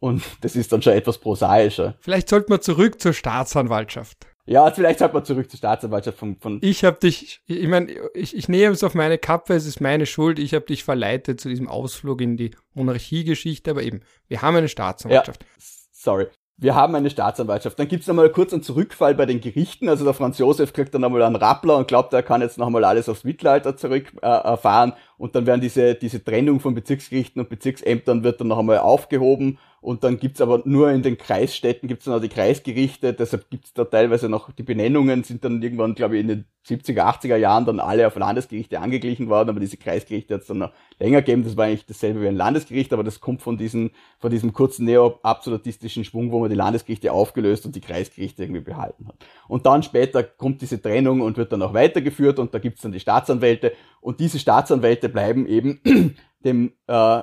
und 0.00 0.22
das 0.40 0.56
ist 0.56 0.72
dann 0.72 0.80
schon 0.80 0.94
etwas 0.94 1.18
prosaischer. 1.18 1.94
Vielleicht 2.00 2.30
sollten 2.30 2.50
wir 2.50 2.60
zurück 2.62 3.00
zur 3.00 3.12
Staatsanwaltschaft. 3.12 4.31
Ja, 4.44 4.70
vielleicht 4.72 5.00
halt 5.00 5.14
mal 5.14 5.22
zurück 5.22 5.48
zur 5.50 5.58
Staatsanwaltschaft 5.58 6.18
von. 6.18 6.36
von 6.36 6.58
ich 6.62 6.84
habe 6.84 6.98
dich, 6.98 7.42
ich 7.46 7.68
meine, 7.68 7.92
ich, 8.14 8.36
ich 8.36 8.48
nehme 8.48 8.72
es 8.72 8.82
auf 8.82 8.94
meine 8.94 9.18
Kappe, 9.18 9.54
es 9.54 9.66
ist 9.66 9.80
meine 9.80 10.04
Schuld, 10.04 10.38
ich 10.38 10.54
habe 10.54 10.66
dich 10.66 10.82
verleitet 10.82 11.40
zu 11.40 11.48
diesem 11.48 11.68
Ausflug 11.68 12.20
in 12.20 12.36
die 12.36 12.50
Monarchiegeschichte, 12.74 13.70
aber 13.70 13.82
eben, 13.82 14.00
wir 14.26 14.42
haben 14.42 14.56
eine 14.56 14.68
Staatsanwaltschaft. 14.68 15.44
Ja, 15.44 15.48
sorry 15.92 16.26
wir 16.62 16.74
haben 16.74 16.94
eine 16.94 17.10
Staatsanwaltschaft. 17.10 17.78
Dann 17.78 17.88
gibt's 17.88 18.06
nochmal 18.06 18.30
kurz 18.30 18.52
einen 18.52 18.62
Zurückfall 18.62 19.14
bei 19.14 19.26
den 19.26 19.40
Gerichten. 19.40 19.88
Also 19.88 20.04
der 20.04 20.14
Franz 20.14 20.38
Josef 20.38 20.72
kriegt 20.72 20.94
dann 20.94 21.00
nochmal 21.00 21.22
einen 21.22 21.36
Rappler 21.36 21.76
und 21.76 21.88
glaubt, 21.88 22.12
er 22.12 22.22
kann 22.22 22.40
jetzt 22.40 22.56
nochmal 22.56 22.84
alles 22.84 23.08
aufs 23.08 23.24
Mittelalter 23.24 23.76
zurückfahren. 23.76 24.90
Äh, 24.90 24.94
und 25.16 25.34
dann 25.34 25.46
werden 25.46 25.60
diese, 25.60 25.94
diese 25.94 26.22
Trennung 26.22 26.60
von 26.60 26.74
Bezirksgerichten 26.74 27.40
und 27.40 27.48
Bezirksämtern 27.48 28.22
wird 28.22 28.40
dann 28.40 28.48
noch 28.48 28.58
einmal 28.58 28.78
aufgehoben 28.78 29.58
und 29.82 30.04
dann 30.04 30.18
gibt's 30.18 30.40
aber 30.40 30.62
nur 30.64 30.90
in 30.92 31.02
den 31.02 31.18
Kreisstädten 31.18 31.88
gibt's 31.88 32.04
dann 32.04 32.14
auch 32.14 32.20
die 32.20 32.28
Kreisgerichte, 32.28 33.12
deshalb 33.12 33.50
gibt's 33.50 33.74
da 33.74 33.84
teilweise 33.84 34.28
noch, 34.28 34.52
die 34.52 34.62
Benennungen 34.62 35.24
sind 35.24 35.44
dann 35.44 35.60
irgendwann, 35.60 35.96
glaube 35.96 36.14
ich, 36.14 36.20
in 36.20 36.28
den 36.28 36.44
70er, 36.64 37.02
80er 37.02 37.34
Jahren 37.34 37.66
dann 37.66 37.80
alle 37.80 38.06
auf 38.06 38.14
Landesgerichte 38.14 38.78
angeglichen 38.78 39.28
worden, 39.28 39.48
aber 39.48 39.58
diese 39.58 39.76
Kreisgerichte 39.76 40.34
hat's 40.34 40.46
dann 40.46 40.58
noch 40.58 40.70
länger 41.00 41.22
gegeben, 41.22 41.42
das 41.42 41.56
war 41.56 41.64
eigentlich 41.64 41.84
dasselbe 41.84 42.22
wie 42.22 42.28
ein 42.28 42.36
Landesgericht, 42.36 42.92
aber 42.92 43.02
das 43.02 43.20
kommt 43.20 43.42
von 43.42 43.58
diesem, 43.58 43.90
von 44.20 44.30
diesem 44.30 44.52
kurzen 44.52 44.84
neo-absolutistischen 44.84 46.04
Schwung, 46.04 46.30
wo 46.30 46.38
man 46.38 46.48
die 46.48 46.56
Landesgerichte 46.56 47.12
aufgelöst 47.12 47.66
und 47.66 47.74
die 47.74 47.80
Kreisgerichte 47.80 48.44
irgendwie 48.44 48.60
behalten 48.60 49.08
hat. 49.08 49.16
Und 49.48 49.66
dann 49.66 49.82
später 49.82 50.22
kommt 50.22 50.62
diese 50.62 50.80
Trennung 50.80 51.22
und 51.22 51.36
wird 51.36 51.52
dann 51.52 51.60
auch 51.60 51.74
weitergeführt 51.74 52.38
und 52.38 52.54
da 52.54 52.60
gibt's 52.60 52.82
dann 52.82 52.92
die 52.92 53.00
Staatsanwälte 53.00 53.72
und 54.00 54.20
diese 54.20 54.38
Staatsanwälte 54.38 55.08
bleiben 55.08 55.44
eben 55.48 55.80
dem 56.44 56.72
äh, 56.86 57.22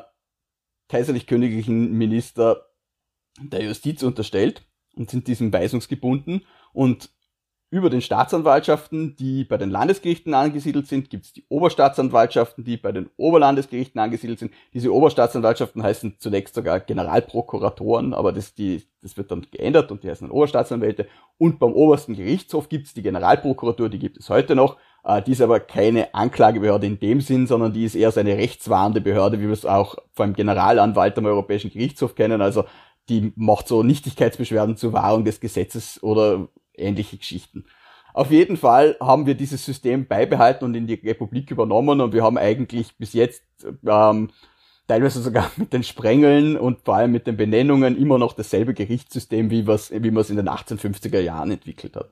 kaiserlich-königlichen 0.90 1.92
Minister 1.94 2.66
der 3.40 3.64
Justiz 3.64 4.04
unterstellt 4.04 4.68
und 4.96 5.10
sind 5.10 5.28
diesem 5.28 5.54
weisungsgebunden. 5.54 6.46
Und 6.74 7.10
über 7.72 7.92
den 7.92 8.02
Staatsanwaltschaften, 8.02 9.16
die 9.16 9.44
bei 9.44 9.58
den 9.58 9.70
Landesgerichten 9.70 10.34
angesiedelt 10.34 10.88
sind, 10.88 11.10
gibt 11.12 11.26
es 11.26 11.34
die 11.34 11.46
Oberstaatsanwaltschaften, 11.50 12.64
die 12.64 12.78
bei 12.78 12.92
den 12.92 13.12
Oberlandesgerichten 13.16 14.02
angesiedelt 14.02 14.40
sind. 14.40 14.54
Diese 14.74 14.92
Oberstaatsanwaltschaften 14.92 15.84
heißen 15.84 16.16
zunächst 16.18 16.56
sogar 16.56 16.80
Generalprokuratoren, 16.80 18.16
aber 18.16 18.34
das, 18.34 18.56
die, 18.56 18.84
das 19.04 19.18
wird 19.18 19.30
dann 19.30 19.46
geändert 19.52 19.92
und 19.92 20.04
die 20.04 20.10
heißen 20.10 20.28
dann 20.28 20.36
Oberstaatsanwälte. 20.36 21.08
Und 21.38 21.60
beim 21.60 21.74
obersten 21.74 22.16
Gerichtshof 22.16 22.70
gibt 22.70 22.88
es 22.88 22.96
die 22.96 23.04
Generalprokuratur, 23.04 23.90
die 23.90 24.00
gibt 24.00 24.18
es 24.18 24.30
heute 24.30 24.56
noch. 24.56 24.78
Äh, 25.04 25.22
die 25.22 25.34
ist 25.34 25.42
aber 25.42 25.60
keine 25.60 26.16
Anklagebehörde 26.16 26.88
in 26.88 27.00
dem 27.00 27.22
Sinn, 27.22 27.46
sondern 27.46 27.72
die 27.72 27.86
ist 27.86 27.94
eher 27.94 28.12
so 28.12 28.20
eine 28.20 28.36
rechtswahrende 28.36 29.00
Behörde, 29.00 29.40
wie 29.40 29.46
wir 29.46 29.54
es 29.54 29.66
auch 29.68 29.96
vom 30.14 30.34
Generalanwalt 30.34 31.16
am 31.20 31.26
Europäischen 31.28 31.70
Gerichtshof 31.70 32.16
kennen. 32.16 32.42
Also 32.42 32.64
die 33.10 33.32
macht 33.36 33.68
so 33.68 33.84
Nichtigkeitsbeschwerden 33.84 34.76
zur 34.76 34.94
Wahrung 34.94 35.24
des 35.24 35.40
Gesetzes 35.40 36.02
oder 36.02 36.48
ähnliche 36.80 37.18
Geschichten. 37.18 37.66
Auf 38.14 38.32
jeden 38.32 38.58
Fall 38.58 38.98
haben 39.00 39.26
wir 39.26 39.36
dieses 39.36 39.64
System 39.64 40.08
beibehalten 40.08 40.66
und 40.66 40.76
in 40.76 40.88
die 40.88 40.96
Republik 40.96 41.52
übernommen 41.52 42.02
und 42.02 42.14
wir 42.14 42.24
haben 42.24 42.38
eigentlich 42.38 42.98
bis 42.98 43.14
jetzt 43.14 43.44
ähm, 43.88 44.30
teilweise 44.88 45.22
sogar 45.22 45.50
mit 45.58 45.72
den 45.72 45.84
Sprengeln 45.84 46.58
und 46.58 46.82
vor 46.84 46.96
allem 46.96 47.12
mit 47.12 47.28
den 47.28 47.38
Benennungen 47.38 47.98
immer 47.98 48.18
noch 48.18 48.34
dasselbe 48.34 48.74
Gerichtssystem, 48.74 49.50
wie, 49.52 49.68
was, 49.68 49.92
wie 49.92 50.12
man 50.12 50.22
es 50.22 50.30
in 50.30 50.38
den 50.38 50.50
1850er 50.50 51.20
Jahren 51.20 51.52
entwickelt 51.52 51.96
hat. 51.96 52.10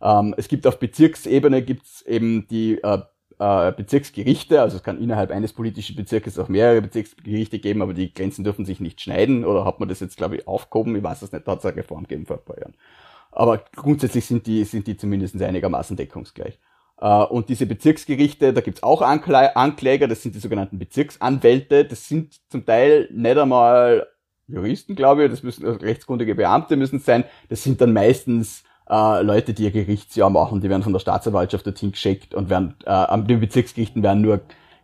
Ähm, 0.00 0.34
es 0.36 0.48
gibt 0.48 0.66
auf 0.66 0.78
Bezirksebene 0.78 1.62
gibt's 1.62 2.02
eben 2.02 2.46
die 2.48 2.82
äh, 2.82 2.98
äh, 3.38 3.72
Bezirksgerichte, 3.72 4.60
also 4.60 4.76
es 4.76 4.82
kann 4.82 5.00
innerhalb 5.00 5.30
eines 5.30 5.52
politischen 5.52 5.96
Bezirkes 5.96 6.38
auch 6.38 6.48
mehrere 6.48 6.82
Bezirksgerichte 6.82 7.58
geben, 7.58 7.82
aber 7.82 7.94
die 7.94 8.12
Grenzen 8.12 8.44
dürfen 8.44 8.64
sich 8.64 8.80
nicht 8.80 9.00
schneiden 9.00 9.44
oder 9.44 9.64
hat 9.64 9.80
man 9.80 9.88
das 9.88 10.00
jetzt, 10.00 10.16
glaube 10.16 10.36
ich, 10.36 10.46
aufgehoben? 10.46 10.94
Ich 10.96 11.02
weiß 11.02 11.22
es 11.22 11.32
nicht, 11.32 11.46
da 11.46 11.52
hat 11.52 11.60
es 11.60 11.66
eine 11.66 11.76
Reform 11.76 12.02
gegeben 12.02 12.26
vor 12.26 12.36
ein 12.36 12.44
paar 12.44 12.58
Jahren. 12.58 12.74
Aber 13.32 13.62
grundsätzlich 13.74 14.26
sind 14.26 14.46
die, 14.46 14.64
sind 14.64 14.86
die 14.86 14.96
zumindest 14.96 15.40
einigermaßen 15.40 15.96
deckungsgleich. 15.96 16.58
Uh, 17.00 17.24
und 17.30 17.48
diese 17.48 17.66
Bezirksgerichte, 17.66 18.52
da 18.52 18.60
gibt's 18.60 18.82
auch 18.82 19.02
Ankläger, 19.02 20.08
das 20.08 20.20
sind 20.20 20.34
die 20.34 20.40
sogenannten 20.40 20.80
Bezirksanwälte, 20.80 21.84
das 21.84 22.08
sind 22.08 22.34
zum 22.50 22.66
Teil 22.66 23.08
nicht 23.12 23.38
einmal 23.38 24.08
Juristen, 24.48 24.96
glaube 24.96 25.24
ich, 25.24 25.30
das 25.30 25.44
müssen 25.44 25.64
also 25.64 25.78
rechtskundige 25.78 26.34
Beamte 26.34 26.76
müssen 26.76 26.98
sein, 26.98 27.22
das 27.50 27.62
sind 27.62 27.80
dann 27.80 27.92
meistens 27.92 28.64
äh, 28.90 29.22
Leute, 29.22 29.54
die 29.54 29.64
ihr 29.64 29.70
Gerichtsjahr 29.70 30.30
machen, 30.30 30.60
die 30.60 30.68
werden 30.68 30.82
von 30.82 30.92
der 30.92 30.98
Staatsanwaltschaft 30.98 31.66
dorthin 31.66 31.92
geschickt 31.92 32.34
und 32.34 32.50
werden 32.50 32.74
äh, 32.84 32.90
an 32.90 33.28
den 33.28 33.38
Bezirksgerichten 33.38 34.02
werden 34.02 34.22
nur 34.22 34.40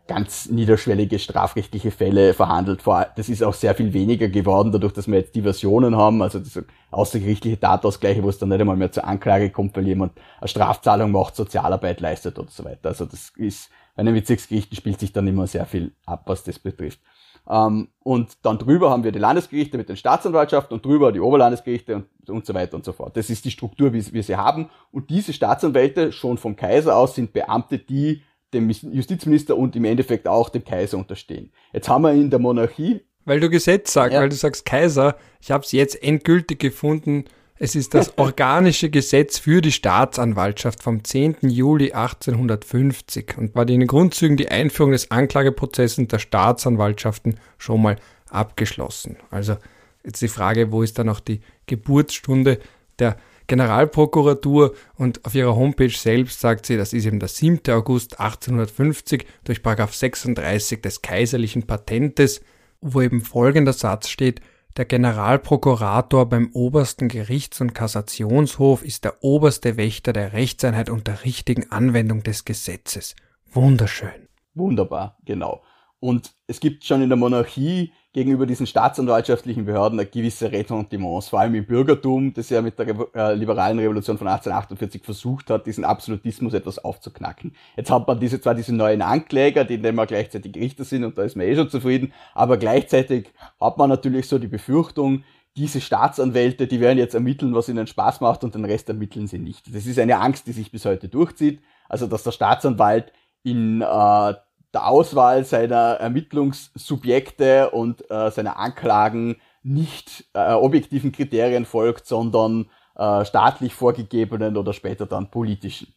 ganz 0.07 0.51
niederschwellige 0.51 1.19
strafrechtliche 1.19 1.91
Fälle 1.91 2.35
verhandelt. 2.35 2.83
Das 3.17 3.29
ist 3.29 3.43
auch 3.43 3.55
sehr 3.55 3.75
viel 3.75 3.93
weniger 3.93 4.29
geworden, 4.29 4.71
dadurch, 4.71 4.93
dass 4.93 5.09
wir 5.09 5.19
jetzt 5.19 5.35
Diversionen 5.35 5.97
haben, 5.97 6.21
also 6.21 6.39
diese 6.39 6.67
außergerichtliche 6.91 7.59
Tatausgleiche, 7.59 8.23
wo 8.23 8.29
es 8.29 8.39
dann 8.39 8.51
nicht 8.51 8.61
einmal 8.61 8.77
mehr 8.77 8.93
zur 8.93 9.07
Anklage 9.07 9.51
kommt, 9.51 9.77
weil 9.77 9.87
jemand 9.87 10.13
eine 10.41 10.49
Strafzahlung 10.49 11.11
macht, 11.11 11.37
Sozialarbeit 11.37 12.01
leistet 12.01 12.39
und 12.39 12.51
so 12.51 12.65
weiter. 12.65 12.91
Also 12.91 13.07
das 13.07 13.33
ist, 13.37 13.71
bei 13.97 14.03
den 14.03 14.15
Bezirksgerichten 14.15 14.77
spielt 14.77 15.01
sich 15.01 15.13
dann 15.13 15.27
immer 15.27 15.47
sehr 15.47 15.65
viel 15.65 15.93
ab, 16.05 16.25
was 16.27 16.45
das 16.45 16.59
betrifft. 16.59 17.01
Ähm, 17.49 17.89
und 18.03 18.39
dann 18.43 18.59
drüber 18.59 18.91
haben 18.91 19.05
wir 19.05 19.13
die 19.13 19.19
Landesgerichte 19.19 19.79
mit 19.79 19.89
den 19.89 19.97
Staatsanwaltschaften 19.97 20.75
und 20.75 20.85
drüber 20.85 21.13
die 21.13 21.21
Oberlandesgerichte 21.21 21.97
und, 21.97 22.31
und 22.31 22.47
so 22.47 22.55
weiter 22.55 22.77
und 22.77 22.85
so 22.85 22.93
fort. 22.93 23.17
Das 23.17 23.31
ist 23.31 23.45
die 23.45 23.51
Struktur, 23.51 23.93
wie 23.93 24.13
wir 24.13 24.23
sie 24.23 24.37
haben. 24.37 24.71
Und 24.91 25.11
diese 25.11 25.33
Staatsanwälte 25.33 26.13
schon 26.13 26.39
vom 26.39 26.57
Kaiser 26.57 26.97
aus 26.97 27.15
sind 27.15 27.33
Beamte, 27.33 27.79
die 27.79 28.23
dem 28.55 28.71
Justizminister 28.71 29.57
und 29.57 29.77
im 29.77 29.85
Endeffekt 29.85 30.27
auch 30.27 30.49
dem 30.49 30.65
Kaiser 30.65 30.99
unterstehen. 30.99 31.53
Jetzt 31.73 31.89
haben 31.89 32.03
wir 32.03 32.13
in 32.13 32.31
der 32.31 32.39
Monarchie. 32.39 33.03
Weil 33.25 33.41
du 33.41 33.51
Gesetz 33.51 33.93
sagst, 33.93 34.15
ja. 34.15 34.21
weil 34.21 34.29
du 34.29 34.37
sagst 34.37 34.65
Kaiser, 34.65 35.17
ich 35.41 35.51
habe 35.51 35.65
es 35.65 35.73
jetzt 35.73 36.03
endgültig 36.03 36.59
gefunden, 36.59 37.25
es 37.57 37.77
ist 37.77 37.95
das 37.95 38.19
organische 38.19 38.91
Gesetz 38.91 39.39
für 39.39 39.61
die 39.61 39.71
Staatsanwaltschaft 39.71 40.83
vom 40.83 41.05
10. 41.05 41.37
Juli 41.43 41.93
1850 41.93 43.39
und 43.39 43.55
war 43.55 43.63
in 43.63 43.81
den 43.81 43.87
Grundzügen 43.87 44.37
die 44.37 44.49
Einführung 44.49 44.93
des 44.93 45.11
Anklageprozesses 45.11 46.09
der 46.09 46.19
Staatsanwaltschaften 46.19 47.39
schon 47.57 47.81
mal 47.81 47.97
abgeschlossen. 48.29 49.17
Also 49.31 49.57
jetzt 50.05 50.21
die 50.21 50.29
Frage, 50.29 50.73
wo 50.73 50.83
ist 50.83 50.99
dann 50.99 51.09
auch 51.09 51.21
die 51.21 51.41
Geburtsstunde 51.67 52.59
der 52.99 53.17
Generalprokuratur 53.47 54.75
und 54.97 55.25
auf 55.25 55.35
ihrer 55.35 55.55
Homepage 55.57 55.91
selbst 55.91 56.41
sagt 56.41 56.67
sie, 56.67 56.77
das 56.77 56.93
ist 56.93 57.05
eben 57.05 57.21
der 57.21 57.29
7. 57.29 57.61
August 57.71 58.19
1850 58.21 59.27
durch 59.45 59.61
36 59.63 60.81
des 60.81 61.03
kaiserlichen 61.03 61.67
Patentes, 61.67 62.41
wo 62.81 63.01
eben 63.01 63.21
folgender 63.21 63.73
Satz 63.73 64.09
steht, 64.09 64.41
der 64.77 64.87
Generalprokurator 64.87 66.29
beim 66.29 66.51
obersten 66.53 67.09
Gerichts- 67.09 67.61
und 67.61 67.75
Kassationshof 67.75 68.83
ist 68.83 69.05
der 69.05 69.23
oberste 69.23 69.77
Wächter 69.77 70.13
der 70.13 70.33
Rechtseinheit 70.33 70.91
und 70.91 71.07
der 71.07 71.25
richtigen 71.25 71.71
Anwendung 71.71 72.25
des 72.25 72.45
Gesetzes. 72.45 73.15
Wunderschön. 73.53 74.29
Wunderbar, 74.55 75.17
genau. 75.25 75.63
Und 76.01 76.35
es 76.49 76.59
gibt 76.59 76.85
schon 76.85 77.03
in 77.03 77.09
der 77.09 77.17
Monarchie 77.17 77.93
gegenüber 78.14 78.47
diesen 78.47 78.66
staatsanwaltschaftlichen 78.66 79.66
Behörden 79.66 79.99
eine 79.99 80.09
gewisse 80.09 80.50
Ressentiments, 80.50 81.28
vor 81.28 81.40
allem 81.40 81.56
im 81.56 81.66
Bürgertum, 81.66 82.33
das 82.33 82.49
ja 82.49 82.62
mit 82.62 82.78
der 82.78 82.87
Re 82.87 83.09
äh, 83.14 83.35
liberalen 83.35 83.80
Revolution 83.80 84.16
von 84.16 84.28
1848 84.28 85.04
versucht 85.04 85.50
hat, 85.50 85.66
diesen 85.66 85.85
Absolutismus 85.85 86.54
etwas 86.54 86.78
aufzuknacken. 86.78 87.56
Jetzt 87.76 87.90
hat 87.90 88.06
man 88.06 88.21
diese 88.21 88.40
zwar 88.40 88.54
diese 88.54 88.73
neuen 88.73 89.02
Ankläger, 89.02 89.64
die 89.64 89.75
immer 89.75 90.06
gleichzeitig 90.06 90.54
Richter 90.54 90.85
sind 90.85 91.02
und 91.02 91.18
da 91.18 91.25
ist 91.25 91.37
man 91.37 91.47
eh 91.47 91.56
schon 91.56 91.68
zufrieden, 91.68 92.12
aber 92.35 92.56
gleichzeitig 92.56 93.33
hat 93.61 93.78
man 93.78 93.90
natürlich 93.90 94.28
so 94.28 94.38
die 94.38 94.47
Befürchtung, 94.47 95.25
diese 95.56 95.80
Staatsanwälte, 95.80 96.68
die 96.68 96.80
werden 96.80 96.99
jetzt 96.99 97.14
ermitteln, 97.14 97.54
was 97.54 97.68
ihnen 97.68 97.88
Spaß 97.88 98.21
macht 98.21 98.44
und 98.44 98.54
den 98.54 98.64
Rest 98.64 98.88
ermitteln 98.88 99.26
sie 99.26 99.38
nicht. 99.38 99.75
Das 99.75 99.87
ist 99.87 99.99
eine 99.99 100.21
Angst, 100.21 100.47
die 100.47 100.52
sich 100.52 100.71
bis 100.71 100.85
heute 100.85 101.09
durchzieht. 101.09 101.61
Also 101.88 102.06
dass 102.06 102.23
der 102.23 102.33
Staatsanwalt 102.33 103.12
in 103.42 103.83
äh, 103.83 104.35
der 104.75 104.87
Auswahl 104.87 105.45
seiner 105.45 105.95
Ermittlungssubjekte 105.95 107.71
und 107.71 108.11
äh, 108.11 108.31
seiner 108.31 108.59
Anklagen 108.59 109.37
nicht 109.62 110.26
äh, 110.35 110.52
objektiven 110.52 111.12
Kriterien 111.12 111.64
folgt, 111.64 112.07
sondern 112.07 112.69
äh, 112.97 113.25
staatlich 113.25 113.75
vorgegebenen 113.75 114.57
oder 114.57 114.73
später 114.73 115.07
dann 115.07 115.31
politischen. 115.31 115.95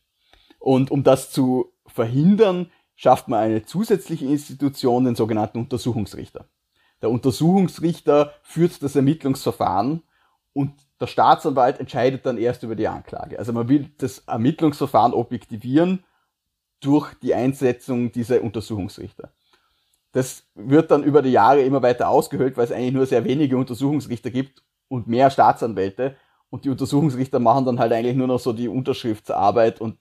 Und 0.59 0.91
um 0.91 1.03
das 1.03 1.31
zu 1.31 1.73
verhindern, 1.87 2.71
schafft 2.95 3.27
man 3.27 3.39
eine 3.39 3.65
zusätzliche 3.65 4.25
Institution, 4.25 5.05
den 5.05 5.15
sogenannten 5.15 5.59
Untersuchungsrichter. 5.59 6.45
Der 7.01 7.09
Untersuchungsrichter 7.11 8.33
führt 8.41 8.81
das 8.81 8.95
Ermittlungsverfahren 8.95 10.03
und 10.53 10.73
der 10.99 11.07
Staatsanwalt 11.07 11.79
entscheidet 11.79 12.25
dann 12.25 12.39
erst 12.39 12.63
über 12.63 12.75
die 12.75 12.87
Anklage. 12.87 13.37
Also 13.37 13.53
man 13.53 13.69
will 13.69 13.91
das 13.99 14.19
Ermittlungsverfahren 14.19 15.13
objektivieren 15.13 16.03
durch 16.79 17.13
die 17.15 17.33
Einsetzung 17.33 18.11
dieser 18.11 18.41
Untersuchungsrichter. 18.41 19.33
Das 20.11 20.47
wird 20.55 20.91
dann 20.91 21.03
über 21.03 21.21
die 21.21 21.31
Jahre 21.31 21.61
immer 21.61 21.81
weiter 21.81 22.09
ausgehöhlt, 22.09 22.57
weil 22.57 22.65
es 22.65 22.71
eigentlich 22.71 22.93
nur 22.93 23.05
sehr 23.05 23.25
wenige 23.25 23.57
Untersuchungsrichter 23.57 24.31
gibt 24.31 24.63
und 24.87 25.07
mehr 25.07 25.29
Staatsanwälte. 25.29 26.15
Und 26.49 26.65
die 26.65 26.69
Untersuchungsrichter 26.69 27.39
machen 27.39 27.65
dann 27.65 27.79
halt 27.79 27.91
eigentlich 27.91 28.15
nur 28.15 28.27
noch 28.27 28.39
so 28.39 28.53
die 28.53 28.67
Unterschriftsarbeit 28.69 29.81
und 29.81 29.97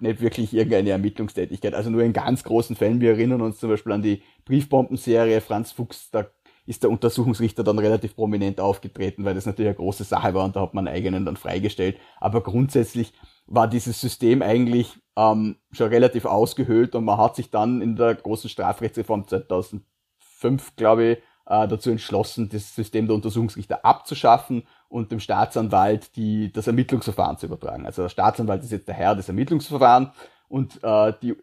nicht 0.00 0.20
wirklich 0.20 0.54
irgendeine 0.54 0.90
Ermittlungstätigkeit. 0.90 1.74
Also 1.74 1.90
nur 1.90 2.02
in 2.02 2.12
ganz 2.12 2.42
großen 2.42 2.74
Fällen. 2.74 3.00
Wir 3.00 3.12
erinnern 3.12 3.42
uns 3.42 3.58
zum 3.58 3.70
Beispiel 3.70 3.92
an 3.92 4.02
die 4.02 4.22
Briefbombenserie 4.44 5.40
Franz 5.40 5.72
Fuchs, 5.72 6.10
da 6.10 6.26
ist 6.66 6.82
der 6.82 6.90
Untersuchungsrichter 6.90 7.64
dann 7.64 7.78
relativ 7.78 8.14
prominent 8.14 8.60
aufgetreten, 8.60 9.24
weil 9.24 9.34
das 9.34 9.46
natürlich 9.46 9.70
eine 9.70 9.76
große 9.76 10.04
Sache 10.04 10.34
war 10.34 10.44
und 10.44 10.54
da 10.54 10.60
hat 10.60 10.74
man 10.74 10.86
einen 10.86 10.96
eigenen 10.96 11.24
dann 11.24 11.38
freigestellt. 11.38 11.96
Aber 12.20 12.42
grundsätzlich 12.42 13.14
war 13.46 13.68
dieses 13.68 14.00
System 14.00 14.42
eigentlich 14.42 14.98
ähm, 15.18 15.56
schon 15.72 15.88
relativ 15.88 16.26
ausgehöhlt 16.26 16.94
und 16.94 17.04
man 17.04 17.18
hat 17.18 17.34
sich 17.34 17.50
dann 17.50 17.82
in 17.82 17.96
der 17.96 18.14
großen 18.14 18.48
Strafrechtsreform 18.48 19.26
2005, 19.26 20.76
glaube 20.76 21.04
ich, 21.04 21.18
äh, 21.46 21.66
dazu 21.66 21.90
entschlossen, 21.90 22.48
das 22.48 22.72
System 22.74 23.06
der 23.08 23.16
Untersuchungsrichter 23.16 23.84
abzuschaffen 23.84 24.62
und 24.88 25.10
dem 25.10 25.18
Staatsanwalt 25.18 26.14
die, 26.14 26.52
das 26.52 26.68
Ermittlungsverfahren 26.68 27.36
zu 27.36 27.46
übertragen. 27.46 27.84
Also 27.84 28.02
der 28.02 28.10
Staatsanwalt 28.10 28.62
ist 28.62 28.70
jetzt 28.70 28.86
der 28.86 28.94
Herr 28.94 29.16
des 29.16 29.28
Ermittlungsverfahrens 29.28 30.10
und 30.48 30.78
äh, 30.84 31.12
die 31.20 31.34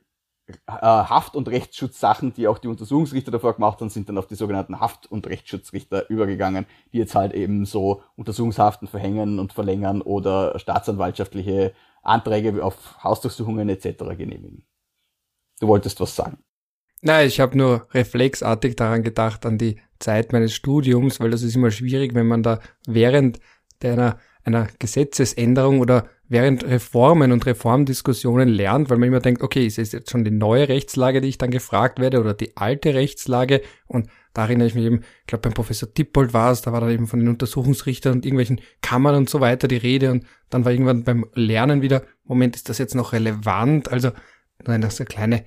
äh, 0.47 0.53
Haft- 0.67 1.35
und 1.35 1.49
Rechtsschutzsachen, 1.49 2.33
die 2.33 2.47
auch 2.47 2.59
die 2.59 2.69
Untersuchungsrichter 2.69 3.31
davor 3.31 3.55
gemacht 3.55 3.81
haben, 3.81 3.89
sind 3.89 4.07
dann 4.07 4.17
auf 4.17 4.27
die 4.27 4.35
sogenannten 4.35 4.79
Haft- 4.79 5.11
und 5.11 5.27
Rechtsschutzrichter 5.27 6.09
übergegangen, 6.09 6.65
die 6.93 6.99
jetzt 6.99 7.15
halt 7.15 7.33
eben 7.33 7.65
so 7.65 8.03
Untersuchungshaften 8.15 8.87
verhängen 8.87 9.39
und 9.39 9.51
verlängern 9.51 10.01
oder 10.01 10.57
staatsanwaltschaftliche 10.59 11.73
Anträge 12.05 12.63
auf 12.63 13.03
Hausdurchsuchungen 13.03 13.69
etc. 13.69 14.17
genehmigen. 14.17 14.65
Du 15.59 15.67
wolltest 15.67 15.99
was 15.99 16.15
sagen. 16.15 16.37
Nein, 17.01 17.27
ich 17.27 17.39
habe 17.39 17.57
nur 17.57 17.87
reflexartig 17.93 18.75
daran 18.75 19.03
gedacht, 19.03 19.45
an 19.45 19.57
die 19.57 19.79
Zeit 19.99 20.31
meines 20.31 20.53
Studiums, 20.53 21.19
weil 21.19 21.29
das 21.29 21.43
ist 21.43 21.55
immer 21.55 21.71
schwierig, 21.71 22.15
wenn 22.15 22.27
man 22.27 22.43
da 22.43 22.59
während 22.87 23.39
einer, 23.83 24.19
einer 24.43 24.67
Gesetzesänderung 24.79 25.79
oder 25.79 26.09
während 26.27 26.63
Reformen 26.63 27.31
und 27.31 27.45
Reformdiskussionen 27.45 28.49
lernt, 28.49 28.89
weil 28.89 28.97
man 28.97 29.09
immer 29.09 29.19
denkt, 29.19 29.41
okay, 29.43 29.65
ist 29.65 29.77
es 29.77 29.91
jetzt 29.91 30.11
schon 30.11 30.23
die 30.23 30.31
neue 30.31 30.67
Rechtslage, 30.67 31.21
die 31.21 31.29
ich 31.29 31.37
dann 31.37 31.51
gefragt 31.51 31.99
werde 31.99 32.19
oder 32.19 32.33
die 32.33 32.57
alte 32.57 32.93
Rechtslage 32.93 33.61
und 33.87 34.09
da 34.33 34.43
erinnere 34.43 34.67
ich 34.67 34.75
mich 34.75 34.85
eben, 34.85 35.01
ich 35.21 35.27
glaube 35.27 35.43
beim 35.43 35.53
Professor 35.53 35.87
Dippold 35.87 36.33
war 36.33 36.51
es, 36.51 36.61
da 36.61 36.73
war 36.73 36.81
dann 36.81 36.89
eben 36.89 37.07
von 37.07 37.19
den 37.19 37.29
Untersuchungsrichtern 37.29 38.13
und 38.13 38.25
irgendwelchen 38.25 38.59
Kammern 38.81 39.15
und 39.15 39.29
so 39.29 39.39
weiter 39.39 39.67
die 39.67 39.77
Rede 39.77 40.11
und 40.11 40.25
dann 40.49 40.65
war 40.65 40.71
irgendwann 40.71 41.03
beim 41.03 41.25
Lernen 41.33 41.81
wieder, 41.81 42.03
Moment, 42.25 42.55
ist 42.55 42.67
das 42.67 42.77
jetzt 42.77 42.95
noch 42.95 43.13
relevant? 43.13 43.91
Also, 43.91 44.11
nein, 44.65 44.81
das 44.81 44.95
ist 44.95 45.01
eine 45.01 45.07
kleine 45.07 45.45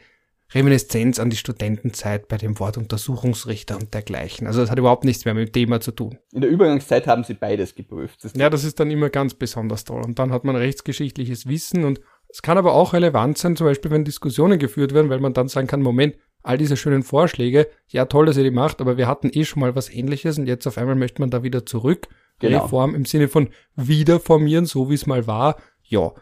Reminiszenz 0.55 1.19
an 1.19 1.28
die 1.28 1.37
Studentenzeit 1.37 2.28
bei 2.28 2.38
dem 2.38 2.59
Wort 2.59 2.78
Untersuchungsrichter 2.78 3.76
und 3.76 3.93
dergleichen. 3.93 4.47
Also 4.47 4.61
das 4.61 4.71
hat 4.71 4.78
überhaupt 4.78 5.05
nichts 5.05 5.25
mehr 5.26 5.35
mit 5.35 5.49
dem 5.49 5.52
Thema 5.52 5.81
zu 5.81 5.93
tun. 5.93 6.19
In 6.33 6.40
der 6.40 6.50
Übergangszeit 6.50 7.07
haben 7.07 7.23
sie 7.23 7.35
beides 7.35 7.75
geprüft. 7.75 8.25
Das 8.25 8.33
ja, 8.35 8.49
das 8.49 8.64
ist 8.64 8.81
dann 8.81 8.90
immer 8.90 9.11
ganz 9.11 9.35
besonders 9.35 9.85
toll. 9.85 10.02
Und 10.02 10.19
dann 10.19 10.33
hat 10.33 10.45
man 10.45 10.57
rechtsgeschichtliches 10.57 11.47
Wissen 11.47 11.85
und 11.85 12.00
es 12.31 12.40
kann 12.40 12.57
aber 12.57 12.75
auch 12.75 12.95
relevant 12.95 13.37
sein, 13.37 13.57
zum 13.57 13.67
Beispiel 13.67 13.90
wenn 13.90 14.05
Diskussionen 14.05 14.59
geführt 14.59 14.95
werden, 14.95 15.11
weil 15.11 15.21
man 15.21 15.35
dann 15.35 15.49
sagen 15.49 15.67
kann, 15.67 15.83
Moment, 15.83 16.17
all 16.43 16.57
diese 16.57 16.76
schönen 16.76 17.02
Vorschläge, 17.02 17.69
ja 17.88 18.07
toll, 18.07 18.26
dass 18.26 18.37
ihr 18.37 18.45
die 18.45 18.50
macht, 18.50 18.81
aber 18.81 18.97
wir 18.97 19.07
hatten 19.07 19.31
eh 19.33 19.45
schon 19.45 19.61
mal 19.61 19.75
was 19.75 19.90
ähnliches 19.90 20.38
und 20.38 20.47
jetzt 20.47 20.67
auf 20.67 20.78
einmal 20.78 20.95
möchte 20.95 21.21
man 21.21 21.31
da 21.31 21.43
wieder 21.43 21.67
zurück. 21.67 22.09
Genau. 22.38 22.62
Reform 22.62 22.95
im 22.95 23.05
Sinne 23.05 23.28
von 23.28 23.49
wiederformieren, 23.75 24.64
so 24.64 24.88
wie 24.88 24.95
es 24.95 25.07
mal 25.07 25.26
war. 25.26 25.57
Ja. 25.83 26.12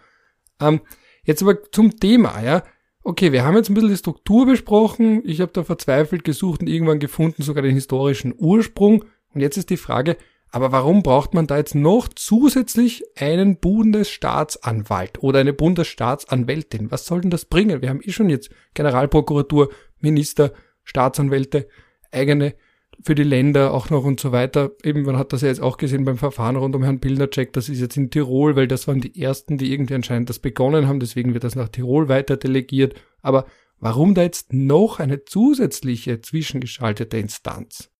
Ähm, 0.60 0.80
jetzt 1.24 1.42
aber 1.42 1.70
zum 1.70 2.00
Thema, 2.00 2.42
ja 2.42 2.62
okay, 3.06 3.30
wir 3.30 3.44
haben 3.44 3.56
jetzt 3.56 3.70
ein 3.70 3.74
bisschen 3.74 3.90
die 3.90 3.96
Struktur 3.96 4.46
besprochen, 4.46 5.22
ich 5.24 5.40
habe 5.40 5.52
da 5.52 5.62
verzweifelt 5.62 6.24
gesucht 6.24 6.60
und 6.60 6.68
irgendwann 6.68 6.98
gefunden 6.98 7.42
sogar 7.42 7.62
den 7.62 7.74
historischen 7.74 8.34
Ursprung. 8.36 9.04
Und 9.32 9.40
jetzt 9.40 9.56
ist 9.56 9.70
die 9.70 9.76
Frage, 9.76 10.16
aber 10.50 10.72
warum 10.72 11.04
braucht 11.04 11.32
man 11.32 11.46
da 11.46 11.56
jetzt 11.56 11.76
noch 11.76 12.08
zusätzlich 12.08 13.04
einen 13.16 13.58
Bundesstaatsanwalt 13.58 15.22
oder 15.22 15.38
eine 15.38 15.52
Bundesstaatsanwältin? 15.52 16.90
Was 16.90 17.06
soll 17.06 17.20
denn 17.20 17.30
das 17.30 17.44
bringen? 17.44 17.80
Wir 17.80 17.90
haben 17.90 18.00
eh 18.02 18.10
schon 18.10 18.28
jetzt 18.28 18.50
Generalprokuratur, 18.74 19.70
Minister, 20.00 20.52
Staatsanwälte, 20.82 21.68
eigene 22.10 22.54
für 23.02 23.14
die 23.14 23.22
Länder 23.22 23.72
auch 23.72 23.90
noch 23.90 24.04
und 24.04 24.20
so 24.20 24.32
weiter. 24.32 24.70
Eben, 24.82 25.02
man 25.02 25.16
hat 25.16 25.32
das 25.32 25.42
ja 25.42 25.48
jetzt 25.48 25.60
auch 25.60 25.76
gesehen 25.76 26.04
beim 26.04 26.18
Verfahren 26.18 26.56
rund 26.56 26.74
um 26.74 26.82
Herrn 26.82 27.00
Pilnacek, 27.00 27.52
das 27.52 27.68
ist 27.68 27.80
jetzt 27.80 27.96
in 27.96 28.10
Tirol, 28.10 28.56
weil 28.56 28.68
das 28.68 28.88
waren 28.88 29.00
die 29.00 29.20
ersten, 29.20 29.58
die 29.58 29.72
irgendwie 29.72 29.94
anscheinend 29.94 30.28
das 30.30 30.38
begonnen 30.38 30.86
haben, 30.86 31.00
deswegen 31.00 31.34
wird 31.34 31.44
das 31.44 31.54
nach 31.54 31.68
Tirol 31.68 32.08
weiter 32.08 32.36
delegiert. 32.36 32.94
Aber 33.22 33.46
warum 33.78 34.14
da 34.14 34.22
jetzt 34.22 34.52
noch 34.52 34.98
eine 34.98 35.24
zusätzliche 35.24 36.20
zwischengeschaltete 36.20 37.18
Instanz? 37.18 37.90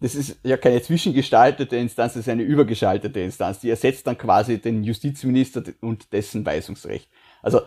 Das 0.00 0.14
ist 0.14 0.38
ja 0.42 0.56
keine 0.56 0.80
zwischengestaltete 0.80 1.76
Instanz, 1.76 2.14
das 2.14 2.22
ist 2.22 2.28
eine 2.28 2.42
übergeschaltete 2.42 3.20
Instanz. 3.20 3.60
Die 3.60 3.68
ersetzt 3.68 4.06
dann 4.06 4.16
quasi 4.16 4.58
den 4.58 4.82
Justizminister 4.82 5.62
und 5.82 6.12
dessen 6.12 6.44
Weisungsrecht. 6.44 7.10
Also 7.42 7.60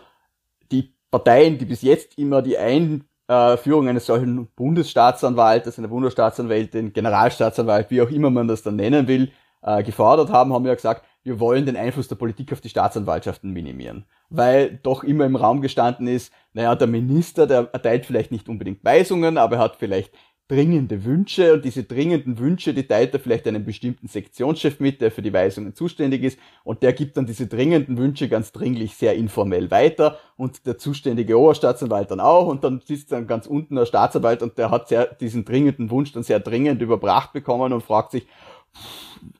die 0.72 0.94
Parteien, 1.12 1.58
die 1.58 1.64
bis 1.64 1.82
jetzt 1.82 2.18
immer 2.18 2.42
die 2.42 2.58
ein 2.58 3.04
äh, 3.28 3.56
Führung 3.56 3.88
eines 3.88 4.06
solchen 4.06 4.48
Bundesstaatsanwaltes, 4.54 5.78
einer 5.78 5.88
Bundesstaatsanwältin, 5.88 6.92
Generalstaatsanwalt, 6.92 7.90
wie 7.90 8.02
auch 8.02 8.10
immer 8.10 8.30
man 8.30 8.48
das 8.48 8.62
dann 8.62 8.76
nennen 8.76 9.08
will, 9.08 9.32
äh, 9.62 9.82
gefordert 9.82 10.30
haben, 10.30 10.52
haben 10.52 10.66
ja 10.66 10.74
gesagt, 10.74 11.04
wir 11.22 11.40
wollen 11.40 11.64
den 11.64 11.76
Einfluss 11.76 12.08
der 12.08 12.16
Politik 12.16 12.52
auf 12.52 12.60
die 12.60 12.68
Staatsanwaltschaften 12.68 13.50
minimieren. 13.50 14.04
Weil 14.28 14.78
doch 14.82 15.04
immer 15.04 15.24
im 15.24 15.36
Raum 15.36 15.62
gestanden 15.62 16.06
ist, 16.06 16.32
naja, 16.52 16.74
der 16.74 16.86
Minister, 16.86 17.46
der 17.46 17.70
erteilt 17.72 18.04
vielleicht 18.04 18.30
nicht 18.30 18.48
unbedingt 18.48 18.84
Weisungen, 18.84 19.38
aber 19.38 19.56
er 19.56 19.62
hat 19.62 19.76
vielleicht 19.76 20.12
dringende 20.48 21.04
Wünsche. 21.04 21.54
Und 21.54 21.64
diese 21.64 21.84
dringenden 21.84 22.38
Wünsche, 22.38 22.74
die 22.74 22.86
teilt 22.86 23.14
er 23.14 23.20
vielleicht 23.20 23.46
einem 23.46 23.64
bestimmten 23.64 24.08
Sektionschef 24.08 24.80
mit, 24.80 25.00
der 25.00 25.10
für 25.10 25.22
die 25.22 25.32
Weisungen 25.32 25.74
zuständig 25.74 26.22
ist. 26.22 26.38
Und 26.64 26.82
der 26.82 26.92
gibt 26.92 27.16
dann 27.16 27.26
diese 27.26 27.46
dringenden 27.46 27.96
Wünsche 27.96 28.28
ganz 28.28 28.52
dringlich 28.52 28.94
sehr 28.94 29.14
informell 29.14 29.70
weiter. 29.70 30.18
Und 30.36 30.66
der 30.66 30.78
zuständige 30.78 31.38
Oberstaatsanwalt 31.38 32.10
dann 32.10 32.20
auch. 32.20 32.46
Und 32.46 32.64
dann 32.64 32.80
sitzt 32.80 33.12
dann 33.12 33.26
ganz 33.26 33.46
unten 33.46 33.76
der 33.76 33.86
Staatsanwalt 33.86 34.42
und 34.42 34.58
der 34.58 34.70
hat 34.70 34.88
sehr, 34.88 35.06
diesen 35.06 35.44
dringenden 35.44 35.90
Wunsch 35.90 36.12
dann 36.12 36.22
sehr 36.22 36.40
dringend 36.40 36.82
überbracht 36.82 37.32
bekommen 37.32 37.72
und 37.72 37.82
fragt 37.82 38.12
sich, 38.12 38.26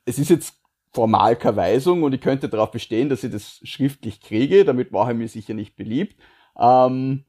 es 0.04 0.18
ist 0.18 0.30
jetzt 0.30 0.54
formal 0.92 1.36
keine 1.36 1.56
Weisung 1.56 2.04
und 2.04 2.14
ich 2.14 2.20
könnte 2.20 2.48
darauf 2.48 2.70
bestehen, 2.70 3.08
dass 3.08 3.24
ich 3.24 3.32
das 3.32 3.60
schriftlich 3.64 4.20
kriege, 4.20 4.64
damit 4.64 4.92
mache 4.92 5.12
ich 5.12 5.18
mir 5.18 5.28
sicher 5.28 5.52
nicht 5.52 5.76
beliebt. 5.76 6.16
Ähm, 6.56 7.24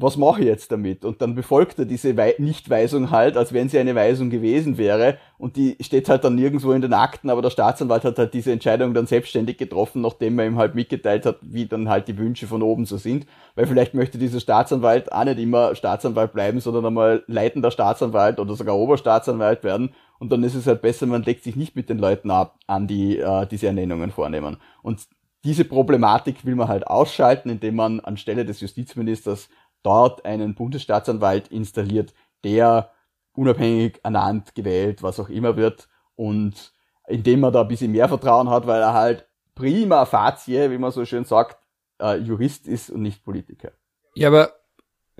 was 0.00 0.16
mache 0.16 0.40
ich 0.40 0.46
jetzt 0.46 0.70
damit? 0.70 1.04
Und 1.04 1.20
dann 1.20 1.34
befolgt 1.34 1.78
er 1.80 1.84
diese 1.84 2.16
We 2.16 2.36
Nichtweisung 2.38 3.10
halt, 3.10 3.36
als 3.36 3.52
wenn 3.52 3.68
sie 3.68 3.80
eine 3.80 3.96
Weisung 3.96 4.30
gewesen 4.30 4.78
wäre. 4.78 5.18
Und 5.38 5.56
die 5.56 5.76
steht 5.80 6.08
halt 6.08 6.22
dann 6.22 6.36
nirgendwo 6.36 6.70
in 6.70 6.82
den 6.82 6.92
Akten, 6.92 7.30
aber 7.30 7.42
der 7.42 7.50
Staatsanwalt 7.50 8.04
hat 8.04 8.16
halt 8.16 8.32
diese 8.32 8.52
Entscheidung 8.52 8.94
dann 8.94 9.06
selbstständig 9.06 9.58
getroffen, 9.58 10.00
nachdem 10.00 10.38
er 10.38 10.46
ihm 10.46 10.56
halt 10.56 10.76
mitgeteilt 10.76 11.26
hat, 11.26 11.38
wie 11.42 11.66
dann 11.66 11.88
halt 11.88 12.06
die 12.06 12.16
Wünsche 12.16 12.46
von 12.46 12.62
oben 12.62 12.86
so 12.86 12.96
sind. 12.96 13.26
Weil 13.56 13.66
vielleicht 13.66 13.94
möchte 13.94 14.18
dieser 14.18 14.38
Staatsanwalt 14.38 15.10
auch 15.10 15.24
nicht 15.24 15.40
immer 15.40 15.74
Staatsanwalt 15.74 16.32
bleiben, 16.32 16.60
sondern 16.60 16.86
einmal 16.86 17.24
leitender 17.26 17.72
Staatsanwalt 17.72 18.38
oder 18.38 18.54
sogar 18.54 18.76
Oberstaatsanwalt 18.76 19.64
werden. 19.64 19.90
Und 20.20 20.30
dann 20.30 20.44
ist 20.44 20.54
es 20.54 20.68
halt 20.68 20.80
besser, 20.80 21.06
man 21.06 21.24
legt 21.24 21.42
sich 21.42 21.56
nicht 21.56 21.74
mit 21.74 21.88
den 21.88 21.98
Leuten 21.98 22.30
ab, 22.30 22.56
an 22.68 22.86
die 22.86 23.18
äh, 23.18 23.46
diese 23.46 23.66
Ernennungen 23.66 24.12
vornehmen. 24.12 24.58
Und 24.82 25.08
diese 25.44 25.64
Problematik 25.64 26.44
will 26.44 26.56
man 26.56 26.68
halt 26.68 26.86
ausschalten, 26.86 27.48
indem 27.50 27.76
man 27.76 28.00
anstelle 28.00 28.44
des 28.44 28.60
Justizministers 28.60 29.48
dort 29.82 30.24
einen 30.24 30.54
Bundesstaatsanwalt 30.54 31.48
installiert, 31.48 32.14
der 32.44 32.92
unabhängig 33.32 34.00
ernannt, 34.02 34.54
gewählt, 34.54 35.02
was 35.02 35.20
auch 35.20 35.28
immer 35.28 35.56
wird 35.56 35.88
und 36.16 36.72
indem 37.06 37.40
man 37.40 37.52
da 37.52 37.62
ein 37.62 37.68
bisschen 37.68 37.92
mehr 37.92 38.08
Vertrauen 38.08 38.50
hat, 38.50 38.66
weil 38.66 38.82
er 38.82 38.92
halt 38.92 39.28
prima 39.54 40.04
facie, 40.04 40.70
wie 40.70 40.78
man 40.78 40.90
so 40.90 41.04
schön 41.04 41.24
sagt, 41.24 41.58
äh, 42.00 42.16
Jurist 42.16 42.66
ist 42.66 42.90
und 42.90 43.02
nicht 43.02 43.24
Politiker. 43.24 43.72
Ja, 44.14 44.28
aber 44.28 44.52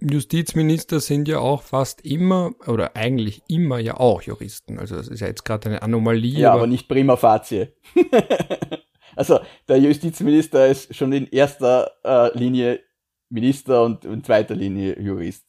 Justizminister 0.00 1.00
sind 1.00 1.26
ja 1.28 1.38
auch 1.38 1.62
fast 1.62 2.04
immer 2.04 2.52
oder 2.66 2.94
eigentlich 2.94 3.42
immer 3.48 3.78
ja 3.78 3.96
auch 3.96 4.22
Juristen. 4.22 4.78
Also 4.78 4.96
das 4.96 5.08
ist 5.08 5.20
ja 5.20 5.26
jetzt 5.26 5.44
gerade 5.44 5.68
eine 5.68 5.82
Anomalie. 5.82 6.38
Ja, 6.38 6.50
aber, 6.50 6.60
aber 6.60 6.66
nicht 6.68 6.88
prima 6.88 7.16
facie. 7.16 7.68
also 9.16 9.40
der 9.66 9.78
Justizminister 9.78 10.66
ist 10.66 10.94
schon 10.94 11.12
in 11.12 11.26
erster 11.26 11.90
äh, 12.04 12.36
Linie 12.38 12.80
Minister 13.30 13.84
und 13.84 14.04
in 14.04 14.24
zweiter 14.24 14.54
Linie 14.54 15.00
Jurist. 15.00 15.44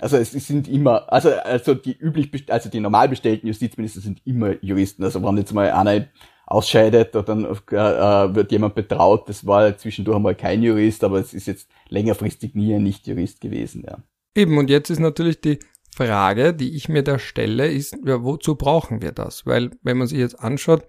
Also 0.00 0.16
es 0.16 0.32
sind 0.32 0.68
immer, 0.68 1.12
also, 1.12 1.30
also 1.30 1.74
die 1.74 1.96
üblich, 1.96 2.30
also 2.52 2.68
die 2.68 2.80
normal 2.80 3.08
bestellten 3.08 3.46
Justizminister 3.46 4.00
sind 4.00 4.20
immer 4.24 4.54
Juristen. 4.62 5.04
Also 5.04 5.22
wenn 5.22 5.36
jetzt 5.36 5.52
mal 5.52 5.70
einer 5.70 6.06
ausscheidet 6.46 7.14
oder 7.14 7.24
dann 7.24 7.44
äh, 7.44 8.34
wird 8.34 8.52
jemand 8.52 8.74
betraut, 8.74 9.28
das 9.28 9.46
war 9.46 9.76
zwischendurch 9.78 10.16
einmal 10.16 10.34
kein 10.34 10.62
Jurist, 10.62 11.04
aber 11.04 11.18
es 11.18 11.32
ist 11.32 11.46
jetzt 11.46 11.70
längerfristig 11.88 12.54
nie 12.54 12.74
ein 12.74 12.82
Nicht-Jurist 12.82 13.40
gewesen, 13.40 13.84
ja. 13.86 13.98
Eben, 14.36 14.58
und 14.58 14.68
jetzt 14.68 14.90
ist 14.90 14.98
natürlich 14.98 15.40
die 15.40 15.60
Frage, 15.94 16.54
die 16.54 16.74
ich 16.74 16.88
mir 16.88 17.04
da 17.04 17.18
stelle, 17.18 17.68
ist, 17.68 17.96
ja, 18.04 18.22
wozu 18.24 18.56
brauchen 18.56 19.00
wir 19.00 19.12
das? 19.12 19.46
Weil, 19.46 19.70
wenn 19.82 19.96
man 19.96 20.08
sich 20.08 20.18
jetzt 20.18 20.38
anschaut, 20.40 20.82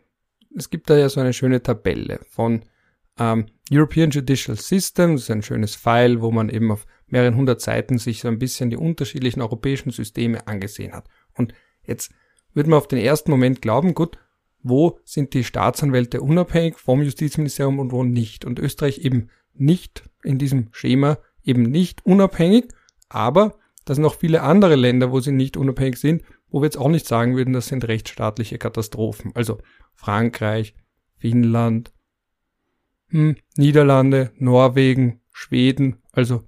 es 0.55 0.69
gibt 0.69 0.89
da 0.89 0.97
ja 0.97 1.10
so 1.10 1.19
eine 1.19 1.34
schöne 1.34 1.62
Tabelle 1.62 2.19
von 2.27 2.63
ähm, 3.19 3.47
European 3.71 4.12
Judicial 4.12 4.58
System, 4.58 5.13
das 5.13 5.23
ist 5.23 5.32
ein 5.32 5.41
schönes 5.41 5.75
File, 5.75 6.21
wo 6.21 6.32
man 6.32 6.49
eben 6.49 6.71
auf 6.71 6.86
mehreren 7.08 7.36
hundert 7.36 7.62
Seiten 7.62 7.97
sich 7.97 8.21
so 8.21 8.28
ein 8.28 8.39
bisschen 8.39 8.69
die 8.69 8.78
unterschiedlichen 8.78 9.41
europäischen 9.41 9.91
Systeme 9.91 10.47
angesehen 10.47 10.93
hat. 10.93 11.08
Und 11.34 11.54
jetzt 11.86 12.12
würde 12.54 12.69
man 12.69 12.78
auf 12.78 12.88
den 12.88 12.99
ersten 12.99 13.32
Moment 13.32 13.62
glauben, 13.62 13.93
gut, 13.93 14.17
wo 14.62 14.99
sind 15.04 15.34
die 15.34 15.43
Staatsanwälte 15.43 16.21
unabhängig 16.21 16.78
vom 16.78 17.04
Justizministerium 17.04 17.80
und 17.80 17.91
wo 17.91 18.04
nicht? 18.04 18.45
Und 18.45 18.60
Österreich 18.60 18.99
eben 18.99 19.30
nicht 19.54 20.10
in 20.23 20.38
diesem 20.38 20.69
Schema 20.71 21.19
eben 21.43 21.63
nicht 21.63 22.06
unabhängig, 22.06 22.69
aber 23.08 23.58
da 23.86 23.93
sind 23.93 24.01
noch 24.01 24.15
viele 24.15 24.41
andere 24.41 24.75
Länder, 24.75 25.12
wo 25.12 25.19
sie 25.19 25.32
nicht 25.32 25.58
unabhängig 25.58 25.97
sind, 25.97 26.23
wo 26.49 26.62
wir 26.62 26.65
jetzt 26.65 26.78
auch 26.78 26.89
nicht 26.89 27.08
sagen 27.08 27.36
würden, 27.36 27.54
das 27.54 27.67
sind 27.67 27.88
rechtsstaatliche 27.88 28.58
Katastrophen. 28.58 29.32
Also 29.36 29.60
Frankreich, 29.93 30.73
Finnland, 31.17 31.93
hm, 33.15 33.38
Niederlande, 33.56 34.32
Norwegen, 34.38 35.21
Schweden, 35.32 36.01
also 36.12 36.43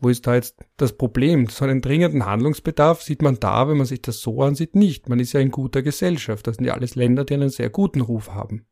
wo 0.00 0.08
ist 0.08 0.26
da 0.26 0.34
jetzt 0.34 0.56
das 0.76 0.92
Problem? 0.92 1.48
So 1.48 1.64
einen 1.64 1.80
dringenden 1.80 2.26
Handlungsbedarf 2.26 3.02
sieht 3.02 3.22
man 3.22 3.40
da, 3.40 3.68
wenn 3.68 3.78
man 3.78 3.86
sich 3.86 4.02
das 4.02 4.20
so 4.20 4.42
ansieht, 4.42 4.76
nicht. 4.76 5.08
Man 5.08 5.18
ist 5.18 5.32
ja 5.32 5.40
in 5.40 5.50
guter 5.50 5.82
Gesellschaft. 5.82 6.46
Das 6.46 6.56
sind 6.56 6.66
ja 6.66 6.74
alles 6.74 6.94
Länder, 6.94 7.24
die 7.24 7.34
einen 7.34 7.48
sehr 7.48 7.70
guten 7.70 8.00
Ruf 8.00 8.32
haben. 8.32 8.66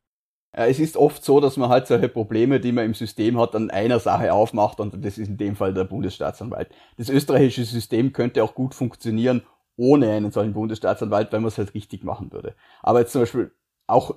Es 0.52 0.78
ist 0.78 0.96
oft 0.96 1.24
so, 1.24 1.40
dass 1.40 1.57
man 1.57 1.70
halt 1.70 1.87
solche 1.87 2.11
Probleme, 2.11 2.61
die 2.61 2.72
man 2.72 2.85
im 2.85 2.94
System 2.94 3.40
hat, 3.40 3.57
an 3.57 3.70
einer 3.70 3.98
Sache 3.98 4.33
aufmacht 4.35 4.78
und 4.81 5.05
das 5.05 5.16
ist 5.16 5.28
in 5.28 5.38
dem 5.38 5.57
Fall 5.57 5.72
der 5.72 5.85
Bundesstaatsanwalt. 5.85 6.68
Das 6.98 7.09
österreichische 7.09 7.64
System 7.64 8.12
könnte 8.12 8.44
auch 8.44 8.55
gut 8.55 8.74
funktionieren 8.74 9.42
ohne 9.76 10.11
einen 10.11 10.31
solchen 10.31 10.52
Bundesstaatsanwalt, 10.52 11.33
wenn 11.33 11.40
man 11.40 11.48
es 11.48 11.57
halt 11.57 11.74
richtig 11.74 12.05
machen 12.05 12.31
würde. 12.31 12.55
Aber 12.83 13.00
jetzt 13.00 13.12
zum 13.12 13.22
Beispiel 13.22 13.52
auch 13.87 14.16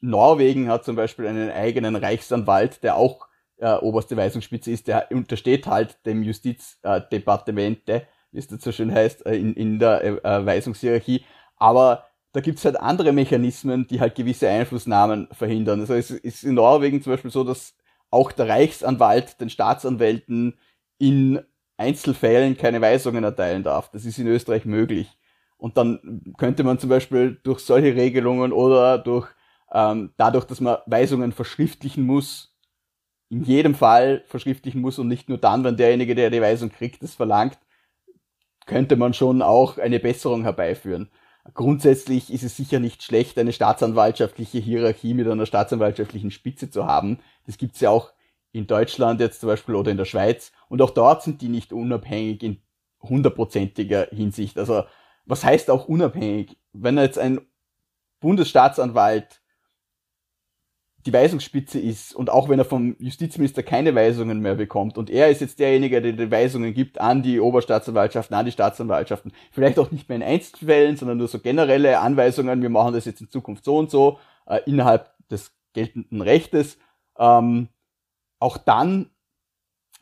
Norwegen 0.00 0.68
hat 0.68 0.84
zum 0.84 0.96
Beispiel 0.96 1.26
einen 1.26 1.50
eigenen 1.50 1.96
Reichsanwalt, 1.96 2.82
der 2.82 2.96
auch 2.96 3.28
äh, 3.58 3.74
oberste 3.74 4.16
Weisungsspitze 4.16 4.70
ist, 4.70 4.88
der 4.88 5.10
untersteht 5.10 5.66
halt 5.66 6.04
dem 6.06 6.22
Justizdepartemente, 6.22 7.92
äh, 7.92 8.02
wie 8.32 8.38
es 8.38 8.48
dazu 8.48 8.72
schön 8.72 8.94
heißt, 8.94 9.26
äh, 9.26 9.36
in, 9.36 9.54
in 9.54 9.78
der 9.78 10.02
äh, 10.02 10.08
äh, 10.08 10.46
Weisungshierarchie. 10.46 11.24
Aber 11.56 12.04
da 12.32 12.40
gibt's 12.40 12.64
halt 12.64 12.78
andere 12.78 13.12
Mechanismen, 13.12 13.86
die 13.86 14.00
halt 14.00 14.14
gewisse 14.14 14.48
Einflussnahmen 14.48 15.28
verhindern. 15.32 15.80
Also 15.80 15.94
es 15.94 16.10
ist 16.10 16.44
in 16.44 16.54
Norwegen 16.54 17.02
zum 17.02 17.12
Beispiel 17.12 17.30
so, 17.30 17.44
dass 17.44 17.74
auch 18.10 18.30
der 18.32 18.48
Reichsanwalt 18.48 19.40
den 19.40 19.48
Staatsanwälten 19.48 20.58
in 20.98 21.40
Einzelfällen 21.78 22.56
keine 22.56 22.80
Weisungen 22.80 23.24
erteilen 23.24 23.62
darf. 23.62 23.90
Das 23.90 24.04
ist 24.04 24.18
in 24.18 24.26
Österreich 24.26 24.64
möglich. 24.64 25.08
Und 25.58 25.76
dann 25.76 26.34
könnte 26.36 26.62
man 26.64 26.78
zum 26.78 26.90
Beispiel 26.90 27.40
durch 27.42 27.60
solche 27.60 27.94
Regelungen 27.94 28.52
oder 28.52 28.98
durch 28.98 29.28
ähm, 29.76 30.14
dadurch, 30.16 30.46
dass 30.46 30.62
man 30.62 30.78
Weisungen 30.86 31.32
verschriftlichen 31.32 32.06
muss, 32.06 32.56
in 33.28 33.44
jedem 33.44 33.74
Fall 33.74 34.24
verschriftlichen 34.26 34.80
muss 34.80 34.98
und 34.98 35.06
nicht 35.06 35.28
nur 35.28 35.36
dann, 35.36 35.64
wenn 35.64 35.76
derjenige, 35.76 36.14
der 36.14 36.30
die 36.30 36.40
Weisung 36.40 36.70
kriegt, 36.70 37.02
es 37.02 37.14
verlangt, 37.14 37.58
könnte 38.64 38.96
man 38.96 39.12
schon 39.12 39.42
auch 39.42 39.76
eine 39.76 40.00
Besserung 40.00 40.44
herbeiführen. 40.44 41.10
Grundsätzlich 41.52 42.32
ist 42.32 42.42
es 42.42 42.56
sicher 42.56 42.80
nicht 42.80 43.02
schlecht, 43.02 43.38
eine 43.38 43.52
staatsanwaltschaftliche 43.52 44.58
Hierarchie 44.58 45.12
mit 45.12 45.28
einer 45.28 45.44
staatsanwaltschaftlichen 45.44 46.30
Spitze 46.30 46.70
zu 46.70 46.86
haben. 46.86 47.18
Das 47.44 47.58
gibt's 47.58 47.80
ja 47.80 47.90
auch 47.90 48.12
in 48.52 48.66
Deutschland 48.66 49.20
jetzt 49.20 49.40
zum 49.40 49.48
Beispiel 49.48 49.74
oder 49.74 49.90
in 49.90 49.98
der 49.98 50.06
Schweiz. 50.06 50.52
Und 50.70 50.80
auch 50.80 50.90
dort 50.90 51.22
sind 51.22 51.42
die 51.42 51.50
nicht 51.50 51.74
unabhängig 51.74 52.42
in 52.42 52.62
hundertprozentiger 53.02 54.08
Hinsicht. 54.10 54.58
Also 54.58 54.84
was 55.26 55.44
heißt 55.44 55.70
auch 55.70 55.86
unabhängig? 55.86 56.56
Wenn 56.72 56.96
jetzt 56.96 57.18
ein 57.18 57.40
Bundesstaatsanwalt 58.20 59.42
die 61.06 61.12
Weisungsspitze 61.12 61.78
ist 61.78 62.14
und 62.14 62.30
auch 62.30 62.48
wenn 62.48 62.58
er 62.58 62.64
vom 62.64 62.96
Justizminister 62.98 63.62
keine 63.62 63.94
Weisungen 63.94 64.40
mehr 64.40 64.56
bekommt 64.56 64.98
und 64.98 65.08
er 65.08 65.30
ist 65.30 65.40
jetzt 65.40 65.60
derjenige, 65.60 66.02
der 66.02 66.12
die 66.12 66.30
Weisungen 66.30 66.74
gibt 66.74 67.00
an 67.00 67.22
die 67.22 67.40
Oberstaatsanwaltschaften, 67.40 68.36
an 68.36 68.44
die 68.44 68.52
Staatsanwaltschaften, 68.52 69.32
vielleicht 69.52 69.78
auch 69.78 69.90
nicht 69.92 70.08
mehr 70.08 70.16
in 70.16 70.22
Einzelfällen, 70.22 70.96
sondern 70.96 71.18
nur 71.18 71.28
so 71.28 71.38
generelle 71.38 72.00
Anweisungen, 72.00 72.60
wir 72.60 72.70
machen 72.70 72.92
das 72.92 73.04
jetzt 73.04 73.20
in 73.20 73.30
Zukunft 73.30 73.64
so 73.64 73.78
und 73.78 73.90
so, 73.90 74.18
äh, 74.46 74.60
innerhalb 74.66 75.10
des 75.28 75.52
geltenden 75.72 76.20
Rechtes, 76.20 76.78
ähm, 77.18 77.68
auch 78.40 78.58
dann 78.58 79.10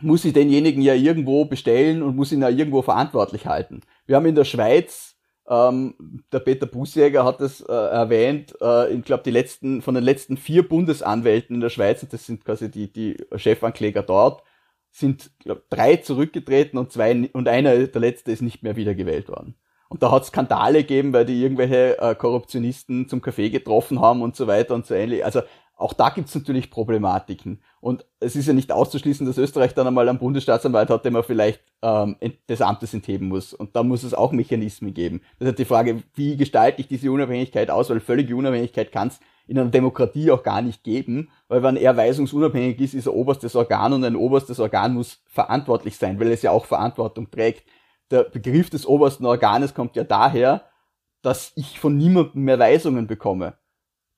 muss 0.01 0.25
ich 0.25 0.33
denjenigen 0.33 0.83
ja 0.83 0.95
irgendwo 0.95 1.45
bestellen 1.45 2.03
und 2.03 2.17
muss 2.17 2.33
ihn 2.33 2.43
ja 2.43 2.49
irgendwo 2.49 2.83
verantwortlich 2.83 3.47
halten. 3.47 3.83
Wir 4.07 4.17
haben 4.17 4.27
in 4.27 4.35
der 4.35 4.45
Schweiz 4.45 5.14
ähm, 5.49 5.95
der 6.33 6.41
Peter 6.41 6.67
Busjäger 6.67 7.25
hat 7.25 7.41
es 7.41 7.61
äh, 7.61 7.73
erwähnt, 7.73 8.55
äh, 8.61 8.93
ich 8.95 9.05
glaube, 9.05 9.23
die 9.23 9.31
letzten, 9.31 9.83
von 9.83 9.95
den 9.95 10.05
letzten 10.05 10.37
vier 10.37 10.67
Bundesanwälten 10.67 11.57
in 11.57 11.61
der 11.61 11.71
Schweiz, 11.71 12.03
und 12.03 12.13
das 12.13 12.27
sind 12.27 12.45
quasi 12.45 12.71
die, 12.71 12.93
die 12.93 13.17
Chefankläger 13.37 14.03
dort, 14.03 14.43
sind, 14.91 15.33
glaub, 15.41 15.69
drei 15.71 15.97
zurückgetreten 15.97 16.79
und 16.79 16.93
zwei, 16.93 17.29
und 17.33 17.49
einer, 17.49 17.87
der 17.87 18.01
letzte, 18.01 18.33
ist 18.33 18.43
nicht 18.43 18.63
mehr 18.63 18.77
wiedergewählt 18.77 19.29
worden. 19.29 19.57
Und 19.89 20.03
da 20.03 20.11
hat 20.11 20.23
es 20.23 20.29
Skandale 20.29 20.79
gegeben, 20.79 21.13
weil 21.13 21.27
die 21.27 21.43
irgendwelche 21.43 21.99
äh, 21.99 22.15
Korruptionisten 22.15 23.09
zum 23.09 23.21
Kaffee 23.21 23.51
getroffen 23.51 24.01
haben 24.01 24.23
und 24.23 24.35
so 24.35 24.47
weiter 24.47 24.75
und 24.75 24.87
so 24.87 24.95
ähnlich. 24.95 25.25
Also 25.25 25.43
auch 25.77 25.93
da 25.93 26.11
gibt's 26.11 26.35
natürlich 26.35 26.71
Problematiken. 26.71 27.61
Und 27.81 28.07
es 28.21 28.37
ist 28.37 28.47
ja 28.47 28.53
nicht 28.53 28.71
auszuschließen, 28.71 29.27
dass 29.27 29.39
Österreich 29.39 29.75
dann 29.75 29.87
einmal 29.87 30.09
einen 30.09 30.19
Bundesstaatsanwalt 30.19 30.89
hat, 30.89 31.05
den 31.05 31.13
man 31.13 31.25
vielleicht 31.25 31.61
ähm, 31.83 32.17
des 32.49 32.63
Amtes 32.63 32.95
entheben 32.95 33.29
muss. 33.29 33.53
Und 33.53 33.75
da 33.75 33.83
muss 33.83 34.05
es 34.05 34.15
auch 34.15 34.33
Mechanismen 34.33 34.95
geben. 34.95 35.21
Das 35.39 35.49
ist 35.49 35.59
die 35.59 35.65
Frage, 35.65 36.03
wie 36.15 36.37
gestalte 36.37 36.81
ich 36.81 36.89
diese 36.89 37.11
Unabhängigkeit 37.11 37.71
aus, 37.71 37.91
weil 37.91 38.01
völlige 38.01 38.37
Unabhängigkeit 38.37 38.93
kann 38.93 39.09
es 39.09 39.21
in 39.47 39.59
einer 39.59 39.71
Demokratie 39.71 40.31
auch 40.31 40.43
gar 40.43 40.63
nicht 40.63 40.85
geben, 40.85 41.31
weil 41.49 41.63
wenn 41.63 41.77
er 41.77 41.97
weisungsunabhängig 41.97 42.81
ist, 42.81 42.95
ist 42.95 43.07
er 43.07 43.15
oberstes 43.15 43.55
Organ 43.57 43.93
und 43.93 44.05
ein 44.05 44.17
oberstes 44.17 44.59
Organ 44.59 44.95
muss 44.95 45.23
verantwortlich 45.27 45.99
sein, 45.99 46.19
weil 46.19 46.33
es 46.33 46.43
ja 46.43 46.51
auch 46.51 46.65
Verantwortung 46.65 47.31
trägt. 47.31 47.69
Der 48.11 48.23
Begriff 48.23 48.71
des 48.71 48.87
obersten 48.87 49.27
Organes 49.27 49.75
kommt 49.75 49.97
ja 49.97 50.05
daher, 50.05 50.65
dass 51.21 51.53
ich 51.57 51.79
von 51.79 51.97
niemandem 51.97 52.45
mehr 52.45 52.59
Weisungen 52.59 53.07
bekomme. 53.07 53.55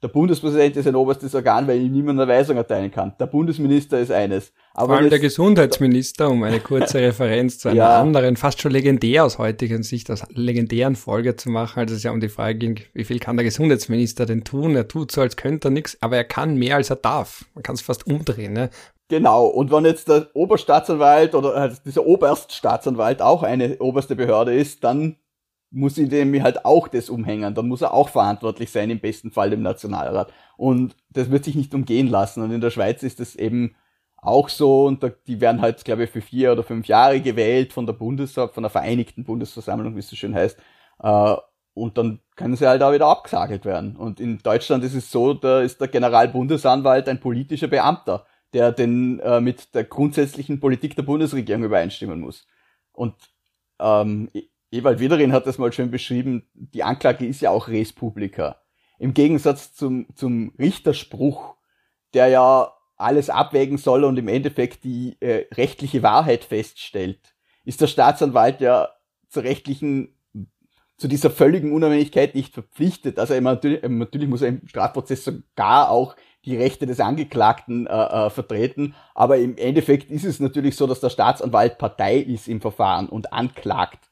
Der 0.03 0.09
Bundespräsident 0.09 0.77
ist 0.77 0.87
ein 0.87 0.95
oberstes 0.95 1.35
Organ, 1.35 1.67
weil 1.67 1.81
ihm 1.81 1.91
niemand 1.91 2.21
eine 2.21 2.31
Weisung 2.31 2.59
erteilen 2.59 2.91
kann. 2.91 3.15
Der 3.19 3.27
Bundesminister 3.27 3.99
ist 3.99 4.13
eines. 4.13 4.53
Aber 4.75 4.89
Vor 4.89 4.97
allem 4.99 5.09
der 5.09 5.21
Gesundheitsminister, 5.21 6.29
um 6.29 6.43
eine 6.43 6.61
kurze 6.61 6.99
Referenz 6.99 7.59
zu 7.59 7.71
einer 7.71 7.79
ja. 7.79 8.01
anderen, 8.01 8.37
fast 8.37 8.61
schon 8.61 8.73
legendär 8.73 9.25
aus 9.25 9.39
heutiger 9.39 9.83
Sicht, 9.83 10.11
aus 10.11 10.23
legendären 10.29 10.97
Folge 10.97 11.37
zu 11.37 11.49
machen, 11.49 11.81
als 11.81 11.93
es 11.93 12.03
ja 12.03 12.11
um 12.11 12.21
die 12.21 12.29
Frage 12.29 12.59
ging, 12.59 12.81
wie 12.93 13.05
viel 13.05 13.19
kann 13.19 13.39
der 13.39 13.45
Gesundheitsminister 13.45 14.27
denn 14.27 14.45
tun? 14.45 14.77
Er 14.77 14.87
tut 14.87 15.13
so, 15.13 15.23
als 15.23 15.37
könnte 15.37 15.69
er 15.69 15.71
nichts, 15.71 15.97
aber 16.03 16.17
er 16.17 16.25
kann 16.25 16.57
mehr, 16.57 16.77
als 16.77 16.91
er 16.91 16.97
darf. 16.97 17.47
Man 17.55 17.63
kann 17.63 17.77
es 17.77 17.81
fast 17.81 18.07
umdrehen. 18.07 18.53
Ne? 18.53 18.69
Genau, 19.09 19.47
und 19.47 19.71
wenn 19.71 19.87
jetzt 19.87 20.09
der 20.09 20.29
Oberstaatsanwalt 20.35 21.35
oder 21.35 21.57
äh, 21.57 21.71
dieser 21.87 22.05
Oberststaatsanwalt 22.05 23.23
auch 23.23 23.43
eine 23.43 23.79
oberste 23.79 24.15
Behörde 24.15 24.53
ist, 24.53 24.85
dann 24.85 25.17
muss 25.77 25.99
ihn 25.99 26.09
dem 26.09 26.43
halt 26.43 26.65
auch 26.65 26.89
das 26.89 27.11
umhängen. 27.11 27.55
Dann 27.55 27.69
muss 27.69 27.83
er 27.83 27.93
auch 27.93 28.09
verantwortlich 28.09 28.71
sein, 28.71 28.91
im 28.91 29.01
besten 29.01 29.31
Fall 29.31 29.51
dem 29.51 29.63
Nationalrat. 29.63 30.33
Und 30.57 30.97
das 31.11 31.31
wird 31.31 31.45
sich 31.45 31.55
nicht 31.55 31.75
umgehen 31.75 32.09
lassen. 32.09 32.43
Und 32.43 32.51
in 32.51 32.61
der 32.61 32.71
Schweiz 32.71 33.03
ist 33.03 33.21
das 33.21 33.37
eben 33.37 33.77
auch 34.17 34.49
so 34.49 34.87
und 34.87 35.03
da, 35.03 35.11
die 35.27 35.41
werden 35.41 35.61
halt, 35.61 35.85
glaube 35.85 36.05
ich, 36.05 36.11
für 36.11 36.23
vier 36.23 36.53
oder 36.53 36.63
fünf 36.65 36.87
Jahre 36.89 37.21
gewählt 37.21 37.73
von 37.73 37.87
der 37.87 37.93
Bundes 37.93 38.33
von 38.33 38.51
der 38.57 38.71
Vereinigten 38.71 39.25
Bundesversammlung, 39.25 39.95
wie 39.95 40.01
es 40.01 40.09
so 40.09 40.17
schön 40.17 40.35
heißt. 40.35 40.59
Äh, 41.03 41.37
und 41.75 41.99
dann 41.99 42.21
können 42.37 42.57
sie 42.57 42.67
halt 42.67 42.83
auch 42.83 42.93
wieder 42.93 43.07
abgesagelt 43.07 43.67
werden. 43.67 43.97
Und 43.97 44.19
in 44.19 44.39
Deutschland 44.39 44.83
ist 44.83 44.95
es 44.95 45.11
so, 45.11 45.35
da 45.35 45.61
ist 45.61 45.81
der 45.81 45.89
Generalbundesanwalt 45.89 47.09
ein 47.09 47.21
politischer 47.21 47.69
Beamter, 47.69 48.27
der 48.55 48.73
den 48.73 49.21
äh, 49.21 49.41
mit 49.43 49.75
der 49.75 49.85
grundsätzlichen 49.85 50.59
Politik 50.59 50.97
der 50.97 51.03
Bundesregierung 51.03 51.65
übereinstimmen 51.65 52.21
muss. 52.21 52.47
Und 52.93 53.15
ähm, 53.79 54.31
Ewald 54.77 55.01
Widerin 55.01 55.33
hat 55.33 55.47
das 55.47 55.59
mal 55.59 55.73
schön 55.73 55.91
beschrieben, 55.91 56.49
die 56.55 56.83
Anklage 56.83 57.27
ist 57.27 57.41
ja 57.41 57.51
auch 57.51 57.69
Res 57.69 57.93
Publica. 57.93 58.61
Im 58.99 59.15
Gegensatz 59.15 59.75
zum, 59.75 60.07
zum 60.15 60.53
Richterspruch, 60.59 61.57
der 62.15 62.29
ja 62.29 62.73
alles 62.97 63.31
abwägen 63.31 63.79
soll 63.79 64.05
und 64.05 64.19
im 64.19 64.29
Endeffekt 64.29 64.85
die 64.85 65.17
äh, 65.21 65.47
rechtliche 65.55 66.03
Wahrheit 66.03 66.45
feststellt, 66.45 67.35
ist 67.65 67.81
der 67.81 67.89
Staatsanwalt 67.89 68.61
ja 68.61 68.89
zur 69.29 69.43
rechtlichen, 69.43 70.17
zu 70.97 71.09
dieser 71.09 71.31
völligen 71.31 71.73
Unabhängigkeit 71.73 72.35
nicht 72.35 72.55
verpflichtet. 72.55 73.19
Also 73.19 73.39
natürlich, 73.39 73.83
natürlich 73.83 74.29
muss 74.29 74.43
er 74.43 74.49
im 74.49 74.67
Strafprozess 74.67 75.25
sogar 75.25 75.91
auch 75.91 76.17
die 76.47 76.57
Rechte 76.57 76.87
des 76.87 77.01
Angeklagten 77.01 77.87
äh, 77.87 77.91
äh, 77.91 78.31
vertreten, 78.31 78.95
aber 79.15 79.39
im 79.39 79.57
Endeffekt 79.59 80.11
ist 80.11 80.25
es 80.25 80.41
natürlich 80.41 80.77
so, 80.77 80.87
dass 80.87 81.01
der 81.01 81.11
Staatsanwalt 81.11 81.77
Partei 81.77 82.19
ist 82.19 82.49
im 82.49 82.61
Verfahren 82.61 83.09
und 83.09 83.33
anklagt. 83.33 84.09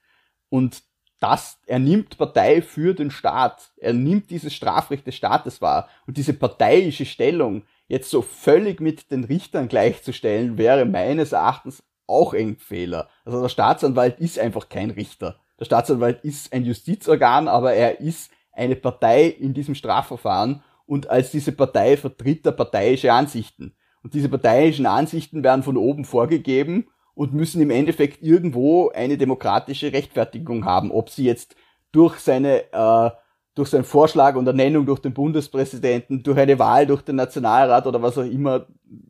Und 0.54 0.84
das, 1.18 1.58
er 1.66 1.80
nimmt 1.80 2.16
Partei 2.16 2.62
für 2.62 2.94
den 2.94 3.10
Staat. 3.10 3.72
Er 3.76 3.92
nimmt 3.92 4.30
dieses 4.30 4.54
Strafrecht 4.54 5.04
des 5.04 5.16
Staates 5.16 5.60
wahr. 5.60 5.88
Und 6.06 6.16
diese 6.16 6.32
parteiische 6.32 7.06
Stellung 7.06 7.64
jetzt 7.88 8.08
so 8.08 8.22
völlig 8.22 8.80
mit 8.80 9.10
den 9.10 9.24
Richtern 9.24 9.66
gleichzustellen, 9.66 10.56
wäre 10.56 10.84
meines 10.84 11.32
Erachtens 11.32 11.82
auch 12.06 12.34
ein 12.34 12.56
Fehler. 12.56 13.08
Also 13.24 13.42
der 13.42 13.48
Staatsanwalt 13.48 14.20
ist 14.20 14.38
einfach 14.38 14.68
kein 14.68 14.90
Richter. 14.90 15.40
Der 15.58 15.64
Staatsanwalt 15.64 16.22
ist 16.22 16.52
ein 16.52 16.64
Justizorgan, 16.64 17.48
aber 17.48 17.72
er 17.72 17.98
ist 17.98 18.30
eine 18.52 18.76
Partei 18.76 19.26
in 19.26 19.54
diesem 19.54 19.74
Strafverfahren 19.74 20.62
und 20.86 21.10
als 21.10 21.32
diese 21.32 21.50
Partei 21.50 21.96
vertritt 21.96 22.46
er 22.46 22.52
parteiische 22.52 23.12
Ansichten. 23.12 23.74
Und 24.04 24.14
diese 24.14 24.28
parteiischen 24.28 24.86
Ansichten 24.86 25.42
werden 25.42 25.64
von 25.64 25.76
oben 25.76 26.04
vorgegeben 26.04 26.86
und 27.14 27.32
müssen 27.32 27.60
im 27.62 27.70
Endeffekt 27.70 28.22
irgendwo 28.22 28.90
eine 28.90 29.16
demokratische 29.16 29.92
Rechtfertigung 29.92 30.64
haben, 30.64 30.90
ob 30.90 31.10
sie 31.10 31.24
jetzt 31.24 31.56
durch 31.92 32.18
seine 32.18 32.72
äh, 32.72 33.10
durch 33.54 33.68
seinen 33.68 33.84
Vorschlag 33.84 34.34
und 34.34 34.46
Ernennung 34.46 34.84
durch 34.84 34.98
den 34.98 35.14
Bundespräsidenten, 35.14 36.22
durch 36.24 36.38
eine 36.38 36.58
Wahl 36.58 36.86
durch 36.86 37.02
den 37.02 37.16
Nationalrat 37.16 37.86
oder 37.86 38.02
was 38.02 38.18
auch 38.18 38.24
immer 38.24 38.66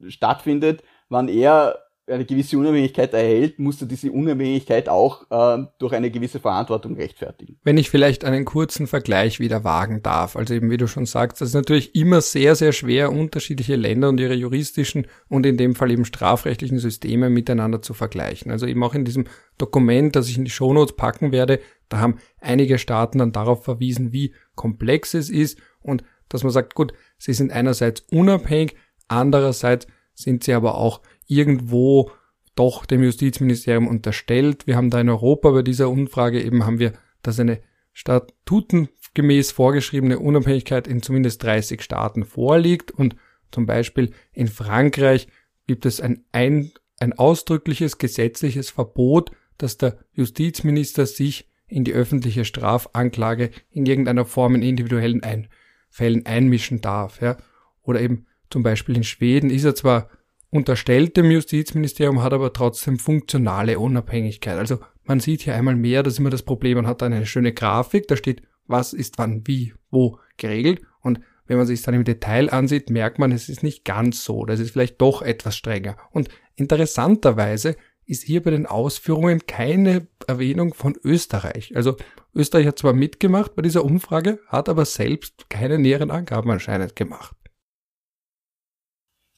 stattfindet, 0.08 0.82
wann 1.08 1.28
er 1.28 1.78
eine 2.06 2.24
gewisse 2.26 2.58
Unabhängigkeit 2.58 3.14
erhält, 3.14 3.58
musst 3.58 3.80
du 3.80 3.86
diese 3.86 4.12
Unabhängigkeit 4.12 4.88
auch 4.88 5.24
äh, 5.30 5.64
durch 5.78 5.94
eine 5.94 6.10
gewisse 6.10 6.38
Verantwortung 6.38 6.96
rechtfertigen. 6.96 7.58
Wenn 7.64 7.78
ich 7.78 7.88
vielleicht 7.88 8.24
einen 8.24 8.44
kurzen 8.44 8.86
Vergleich 8.86 9.40
wieder 9.40 9.64
wagen 9.64 10.02
darf, 10.02 10.36
also 10.36 10.52
eben 10.52 10.70
wie 10.70 10.76
du 10.76 10.86
schon 10.86 11.06
sagst, 11.06 11.40
das 11.40 11.48
ist 11.48 11.54
natürlich 11.54 11.94
immer 11.94 12.20
sehr, 12.20 12.56
sehr 12.56 12.72
schwer, 12.72 13.10
unterschiedliche 13.10 13.76
Länder 13.76 14.10
und 14.10 14.20
ihre 14.20 14.34
juristischen 14.34 15.06
und 15.28 15.46
in 15.46 15.56
dem 15.56 15.74
Fall 15.74 15.90
eben 15.90 16.04
strafrechtlichen 16.04 16.78
Systeme 16.78 17.30
miteinander 17.30 17.80
zu 17.80 17.94
vergleichen. 17.94 18.50
Also 18.52 18.66
eben 18.66 18.82
auch 18.82 18.94
in 18.94 19.04
diesem 19.04 19.24
Dokument, 19.56 20.14
das 20.14 20.28
ich 20.28 20.36
in 20.36 20.44
die 20.44 20.50
Shownotes 20.50 20.96
packen 20.96 21.32
werde, 21.32 21.60
da 21.88 21.98
haben 21.98 22.18
einige 22.40 22.78
Staaten 22.78 23.18
dann 23.18 23.32
darauf 23.32 23.64
verwiesen, 23.64 24.12
wie 24.12 24.34
komplex 24.54 25.14
es 25.14 25.30
ist 25.30 25.58
und 25.80 26.04
dass 26.28 26.42
man 26.42 26.52
sagt, 26.52 26.74
gut, 26.74 26.92
sie 27.18 27.32
sind 27.32 27.52
einerseits 27.52 28.02
unabhängig, 28.10 28.74
andererseits 29.08 29.86
sind 30.14 30.44
sie 30.44 30.52
aber 30.52 30.76
auch 30.76 31.00
irgendwo 31.26 32.10
doch 32.54 32.86
dem 32.86 33.02
Justizministerium 33.02 33.88
unterstellt. 33.88 34.66
Wir 34.66 34.76
haben 34.76 34.90
da 34.90 35.00
in 35.00 35.08
Europa 35.08 35.50
bei 35.50 35.62
dieser 35.62 35.88
Umfrage 35.88 36.42
eben 36.42 36.64
haben 36.64 36.78
wir, 36.78 36.92
dass 37.22 37.40
eine 37.40 37.60
statutengemäß 37.92 39.52
vorgeschriebene 39.52 40.18
Unabhängigkeit 40.18 40.86
in 40.86 41.02
zumindest 41.02 41.42
30 41.42 41.82
Staaten 41.82 42.24
vorliegt 42.24 42.90
und 42.90 43.16
zum 43.50 43.66
Beispiel 43.66 44.12
in 44.32 44.48
Frankreich 44.48 45.28
gibt 45.66 45.86
es 45.86 46.00
ein, 46.00 46.24
ein, 46.32 46.72
ein 46.98 47.12
ausdrückliches 47.12 47.98
gesetzliches 47.98 48.70
Verbot, 48.70 49.30
dass 49.58 49.78
der 49.78 49.98
Justizminister 50.12 51.06
sich 51.06 51.48
in 51.66 51.84
die 51.84 51.92
öffentliche 51.92 52.44
Strafanklage 52.44 53.50
in 53.70 53.86
irgendeiner 53.86 54.24
Form 54.24 54.54
in 54.56 54.62
individuellen 54.62 55.22
ein 55.22 55.48
Fällen 55.88 56.26
einmischen 56.26 56.80
darf. 56.80 57.20
Ja? 57.20 57.36
Oder 57.82 58.00
eben 58.00 58.26
zum 58.50 58.62
Beispiel 58.62 58.96
in 58.96 59.04
Schweden 59.04 59.50
ist 59.50 59.64
er 59.64 59.74
zwar 59.74 60.10
unterstellt 60.54 61.16
dem 61.16 61.32
Justizministerium, 61.32 62.22
hat 62.22 62.32
aber 62.32 62.52
trotzdem 62.52 62.96
funktionale 62.96 63.80
Unabhängigkeit. 63.80 64.56
Also 64.56 64.78
man 65.02 65.18
sieht 65.18 65.42
hier 65.42 65.56
einmal 65.56 65.74
mehr, 65.74 66.04
dass 66.04 66.20
immer 66.20 66.30
das 66.30 66.42
Problem, 66.42 66.76
man 66.76 66.86
hat 66.86 67.02
eine 67.02 67.26
schöne 67.26 67.52
Grafik, 67.52 68.06
da 68.06 68.16
steht, 68.16 68.42
was 68.68 68.92
ist 68.92 69.18
wann, 69.18 69.42
wie, 69.46 69.74
wo 69.90 70.18
geregelt 70.36 70.82
und 71.00 71.20
wenn 71.46 71.58
man 71.58 71.66
sich 71.66 71.82
dann 71.82 71.94
im 71.94 72.04
Detail 72.04 72.50
ansieht, 72.50 72.88
merkt 72.88 73.18
man, 73.18 73.32
es 73.32 73.48
ist 73.48 73.64
nicht 73.64 73.84
ganz 73.84 74.24
so, 74.24 74.46
das 74.46 74.60
ist 74.60 74.70
vielleicht 74.70 75.00
doch 75.00 75.22
etwas 75.22 75.56
strenger. 75.56 75.96
Und 76.12 76.28
interessanterweise 76.54 77.76
ist 78.06 78.22
hier 78.22 78.42
bei 78.42 78.52
den 78.52 78.66
Ausführungen 78.66 79.46
keine 79.46 80.06
Erwähnung 80.26 80.72
von 80.72 80.94
Österreich. 81.02 81.74
Also 81.74 81.96
Österreich 82.32 82.68
hat 82.68 82.78
zwar 82.78 82.92
mitgemacht 82.92 83.56
bei 83.56 83.62
dieser 83.62 83.84
Umfrage, 83.84 84.38
hat 84.46 84.68
aber 84.68 84.84
selbst 84.84 85.50
keine 85.50 85.78
näheren 85.78 86.10
Angaben 86.10 86.50
anscheinend 86.50 86.96
gemacht. 86.96 87.36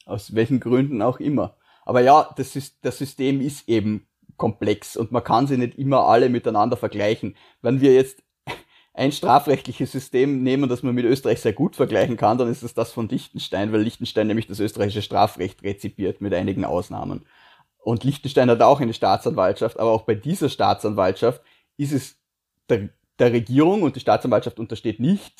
Aus 0.07 0.33
welchen 0.33 0.59
Gründen 0.59 1.01
auch 1.01 1.19
immer. 1.19 1.55
Aber 1.85 2.01
ja, 2.01 2.29
das, 2.35 2.55
ist, 2.55 2.77
das 2.81 2.97
System 2.97 3.41
ist 3.41 3.67
eben 3.67 4.07
komplex 4.37 4.95
und 4.95 5.11
man 5.11 5.23
kann 5.23 5.47
sie 5.47 5.57
nicht 5.57 5.77
immer 5.77 6.07
alle 6.07 6.29
miteinander 6.29 6.77
vergleichen. 6.77 7.35
Wenn 7.61 7.81
wir 7.81 7.93
jetzt 7.93 8.23
ein 8.93 9.11
strafrechtliches 9.11 9.91
System 9.91 10.43
nehmen, 10.43 10.69
das 10.69 10.83
man 10.83 10.95
mit 10.95 11.05
Österreich 11.05 11.41
sehr 11.41 11.53
gut 11.53 11.75
vergleichen 11.75 12.17
kann, 12.17 12.37
dann 12.37 12.49
ist 12.49 12.63
es 12.63 12.73
das 12.73 12.91
von 12.91 13.09
Liechtenstein, 13.09 13.71
weil 13.71 13.81
Liechtenstein 13.81 14.27
nämlich 14.27 14.47
das 14.47 14.59
österreichische 14.59 15.01
Strafrecht 15.01 15.63
rezipiert 15.63 16.21
mit 16.21 16.33
einigen 16.33 16.65
Ausnahmen. 16.65 17.25
Und 17.79 18.03
Liechtenstein 18.03 18.49
hat 18.49 18.61
auch 18.61 18.79
eine 18.79 18.93
Staatsanwaltschaft, 18.93 19.79
aber 19.79 19.91
auch 19.91 20.03
bei 20.03 20.15
dieser 20.15 20.49
Staatsanwaltschaft 20.49 21.41
ist 21.77 21.93
es 21.93 22.17
der, 22.69 22.89
der 23.19 23.31
Regierung 23.31 23.83
und 23.83 23.95
die 23.95 24.01
Staatsanwaltschaft 24.01 24.59
untersteht 24.59 24.99
nicht 24.99 25.33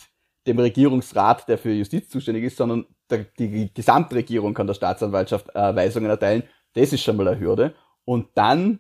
dem 0.47 0.59
Regierungsrat, 0.59 1.47
der 1.49 1.57
für 1.57 1.73
Justiz 1.73 2.09
zuständig 2.09 2.45
ist, 2.45 2.57
sondern 2.57 2.85
der, 3.09 3.25
die 3.37 3.73
Gesamtregierung 3.73 4.53
kann 4.53 4.67
der 4.67 4.73
Staatsanwaltschaft 4.73 5.53
äh, 5.55 5.75
Weisungen 5.75 6.09
erteilen. 6.09 6.43
Das 6.73 6.93
ist 6.93 7.03
schon 7.03 7.17
mal 7.17 7.27
eine 7.27 7.39
Hürde. 7.39 7.75
Und 8.05 8.27
dann 8.35 8.79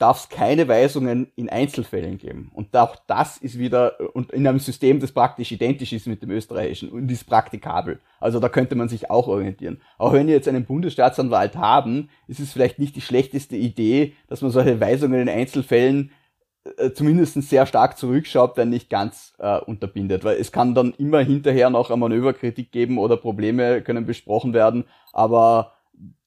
darf 0.00 0.22
es 0.22 0.28
keine 0.30 0.66
Weisungen 0.66 1.30
in 1.36 1.50
Einzelfällen 1.50 2.16
geben. 2.16 2.50
Und 2.54 2.74
auch 2.74 2.96
das 3.06 3.36
ist 3.36 3.58
wieder 3.58 3.98
und 4.14 4.32
in 4.32 4.46
einem 4.46 4.58
System, 4.58 4.98
das 4.98 5.12
praktisch 5.12 5.52
identisch 5.52 5.92
ist 5.92 6.06
mit 6.06 6.22
dem 6.22 6.30
österreichischen 6.30 6.88
und 6.88 7.10
ist 7.10 7.24
praktikabel. 7.24 8.00
Also 8.18 8.40
da 8.40 8.48
könnte 8.48 8.76
man 8.76 8.88
sich 8.88 9.10
auch 9.10 9.28
orientieren. 9.28 9.82
Auch 9.98 10.14
wenn 10.14 10.26
wir 10.26 10.34
jetzt 10.34 10.48
einen 10.48 10.64
Bundesstaatsanwalt 10.64 11.56
haben, 11.56 12.08
ist 12.26 12.40
es 12.40 12.50
vielleicht 12.50 12.78
nicht 12.78 12.96
die 12.96 13.02
schlechteste 13.02 13.56
Idee, 13.56 14.14
dass 14.26 14.40
man 14.40 14.50
solche 14.50 14.80
Weisungen 14.80 15.20
in 15.20 15.28
Einzelfällen 15.28 16.12
äh, 16.76 16.90
zumindest 16.92 17.40
sehr 17.42 17.66
stark 17.66 17.96
zurückschaut, 17.96 18.56
wenn 18.56 18.68
nicht 18.68 18.90
ganz 18.90 19.34
äh, 19.38 19.58
unterbindet. 19.60 20.24
Weil 20.24 20.36
es 20.36 20.52
kann 20.52 20.74
dann 20.74 20.92
immer 20.98 21.20
hinterher 21.20 21.70
noch 21.70 21.90
eine 21.90 21.98
Manöverkritik 21.98 22.70
geben 22.72 22.98
oder 22.98 23.16
Probleme 23.16 23.82
können 23.82 24.06
besprochen 24.06 24.52
werden, 24.52 24.84
aber 25.12 25.72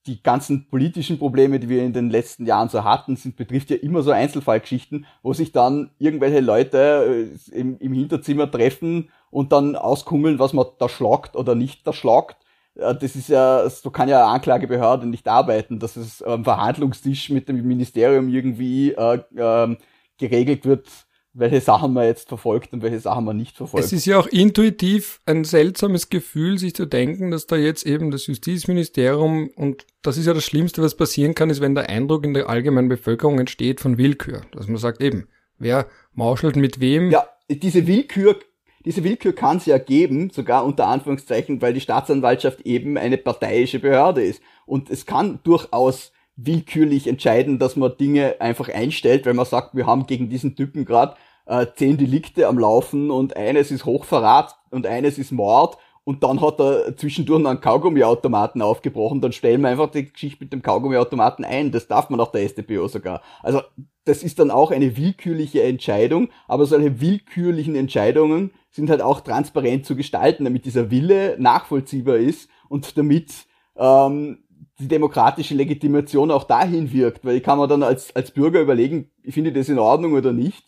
die 0.05 0.21
ganzen 0.21 0.67
politischen 0.67 1.17
Probleme, 1.17 1.59
die 1.59 1.69
wir 1.69 1.83
in 1.83 1.93
den 1.93 2.09
letzten 2.09 2.45
Jahren 2.45 2.67
so 2.67 2.83
hatten, 2.83 3.15
sind, 3.15 3.37
betrifft 3.37 3.69
ja 3.69 3.77
immer 3.77 4.01
so 4.01 4.11
Einzelfallgeschichten, 4.11 5.05
wo 5.21 5.33
sich 5.33 5.51
dann 5.51 5.91
irgendwelche 5.97 6.41
Leute 6.41 7.29
äh, 7.51 7.57
im, 7.57 7.77
im 7.77 7.93
Hinterzimmer 7.93 8.49
treffen 8.49 9.09
und 9.31 9.51
dann 9.51 9.75
auskungeln, 9.75 10.39
was 10.39 10.53
man 10.53 10.65
da 10.77 10.89
schlagt 10.89 11.35
oder 11.35 11.55
nicht 11.55 11.87
da 11.87 11.93
schlagt. 11.93 12.37
Äh, 12.75 12.95
das 12.95 13.15
ist 13.15 13.29
ja, 13.29 13.69
so 13.69 13.91
kann 13.91 14.09
ja 14.09 14.25
eine 14.25 14.33
Anklagebehörde 14.33 15.07
nicht 15.07 15.27
arbeiten, 15.27 15.79
dass 15.79 15.95
es 15.95 16.21
am 16.21 16.43
Verhandlungstisch 16.43 17.29
mit 17.29 17.47
dem 17.47 17.65
Ministerium 17.65 18.27
irgendwie 18.29 18.91
äh, 18.91 19.19
äh, 19.35 19.77
geregelt 20.17 20.65
wird, 20.65 20.87
welche 21.33 21.61
Sachen 21.61 21.93
man 21.93 22.05
jetzt 22.05 22.27
verfolgt 22.27 22.73
und 22.73 22.83
welche 22.83 22.99
Sachen 22.99 23.25
man 23.25 23.37
nicht 23.37 23.57
verfolgt. 23.57 23.85
Es 23.85 23.91
ist 23.91 24.05
ja 24.05 24.19
auch 24.19 24.27
intuitiv 24.27 25.19
ein 25.25 25.43
seltsames 25.43 26.09
Gefühl, 26.09 26.59
sich 26.59 26.75
zu 26.75 26.85
denken, 26.85 27.31
dass 27.31 27.47
da 27.47 27.55
jetzt 27.55 27.85
eben 27.85 28.11
das 28.11 28.27
Justizministerium 28.27 29.49
und 29.55 29.85
das 30.03 30.17
ist 30.17 30.27
ja 30.27 30.33
das 30.33 30.45
Schlimmste, 30.45 30.83
was 30.83 30.95
passieren 30.95 31.33
kann, 31.33 31.49
ist, 31.49 31.59
wenn 31.59 31.75
der 31.75 31.89
Eindruck 31.89 32.23
in 32.23 32.35
der 32.35 32.49
allgemeinen 32.49 32.89
Bevölkerung 32.89 33.39
entsteht 33.39 33.81
von 33.81 33.97
Willkür. 33.97 34.41
Dass 34.51 34.67
man 34.67 34.77
sagt 34.77 35.01
eben, 35.01 35.27
wer 35.57 35.87
mauschelt 36.13 36.55
mit 36.55 36.79
wem. 36.79 37.09
Ja, 37.09 37.25
diese 37.49 37.87
Willkür, 37.87 38.39
diese 38.85 39.03
Willkür 39.03 39.33
kann 39.33 39.57
es 39.57 39.65
ja 39.65 39.79
geben, 39.79 40.29
sogar 40.29 40.63
unter 40.63 40.87
Anführungszeichen, 40.87 41.61
weil 41.61 41.73
die 41.73 41.81
Staatsanwaltschaft 41.81 42.61
eben 42.61 42.97
eine 42.97 43.17
parteiische 43.17 43.79
Behörde 43.79 44.23
ist. 44.23 44.41
Und 44.65 44.91
es 44.91 45.07
kann 45.07 45.39
durchaus 45.43 46.11
willkürlich 46.35 47.07
entscheiden, 47.07 47.59
dass 47.59 47.75
man 47.75 47.95
Dinge 47.97 48.37
einfach 48.39 48.69
einstellt, 48.69 49.25
weil 49.25 49.33
man 49.33 49.45
sagt, 49.45 49.75
wir 49.75 49.85
haben 49.85 50.07
gegen 50.07 50.29
diesen 50.29 50.55
Typen 50.55 50.85
gerade 50.85 51.15
äh, 51.45 51.67
zehn 51.75 51.97
Delikte 51.97 52.47
am 52.47 52.57
Laufen 52.57 53.11
und 53.11 53.35
eines 53.35 53.71
ist 53.71 53.85
Hochverrat 53.85 54.55
und 54.71 54.87
eines 54.87 55.17
ist 55.17 55.31
Mord 55.31 55.77
und 56.05 56.23
dann 56.23 56.41
hat 56.41 56.59
er 56.59 56.97
zwischendurch 56.97 57.45
einen 57.45 57.61
Kaugummiautomaten 57.61 58.61
aufgebrochen, 58.61 59.21
dann 59.21 59.31
stellen 59.31 59.61
wir 59.61 59.69
einfach 59.69 59.89
die 59.89 60.11
Geschichte 60.11 60.43
mit 60.43 60.51
dem 60.51 60.61
Kaugummiautomaten 60.61 61.45
ein. 61.45 61.71
Das 61.71 61.87
darf 61.87 62.09
man 62.09 62.17
nach 62.17 62.31
der 62.31 62.47
StPO 62.47 62.87
sogar. 62.87 63.21
Also 63.41 63.61
das 64.03 64.21
ist 64.21 64.39
dann 64.39 64.51
auch 64.51 64.71
eine 64.71 64.97
willkürliche 64.97 65.63
Entscheidung, 65.63 66.29
aber 66.47 66.65
solche 66.65 66.99
willkürlichen 66.99 67.75
Entscheidungen 67.75 68.51
sind 68.69 68.89
halt 68.89 69.01
auch 69.01 69.21
transparent 69.21 69.85
zu 69.85 69.95
gestalten, 69.95 70.43
damit 70.43 70.65
dieser 70.65 70.91
Wille 70.91 71.37
nachvollziehbar 71.39 72.17
ist 72.17 72.49
und 72.67 72.97
damit 72.97 73.31
ähm, 73.77 74.42
die 74.79 74.87
demokratische 74.87 75.53
Legitimation 75.55 76.31
auch 76.31 76.45
dahin 76.45 76.91
wirkt, 76.91 77.23
weil 77.25 77.37
ich 77.37 77.43
kann 77.43 77.59
mir 77.59 77.67
dann 77.67 77.83
als, 77.83 78.15
als 78.15 78.31
Bürger 78.31 78.61
überlegen, 78.61 79.11
finde 79.29 79.51
ich 79.51 79.55
das 79.55 79.69
in 79.69 79.79
Ordnung 79.79 80.13
oder 80.13 80.33
nicht. 80.33 80.65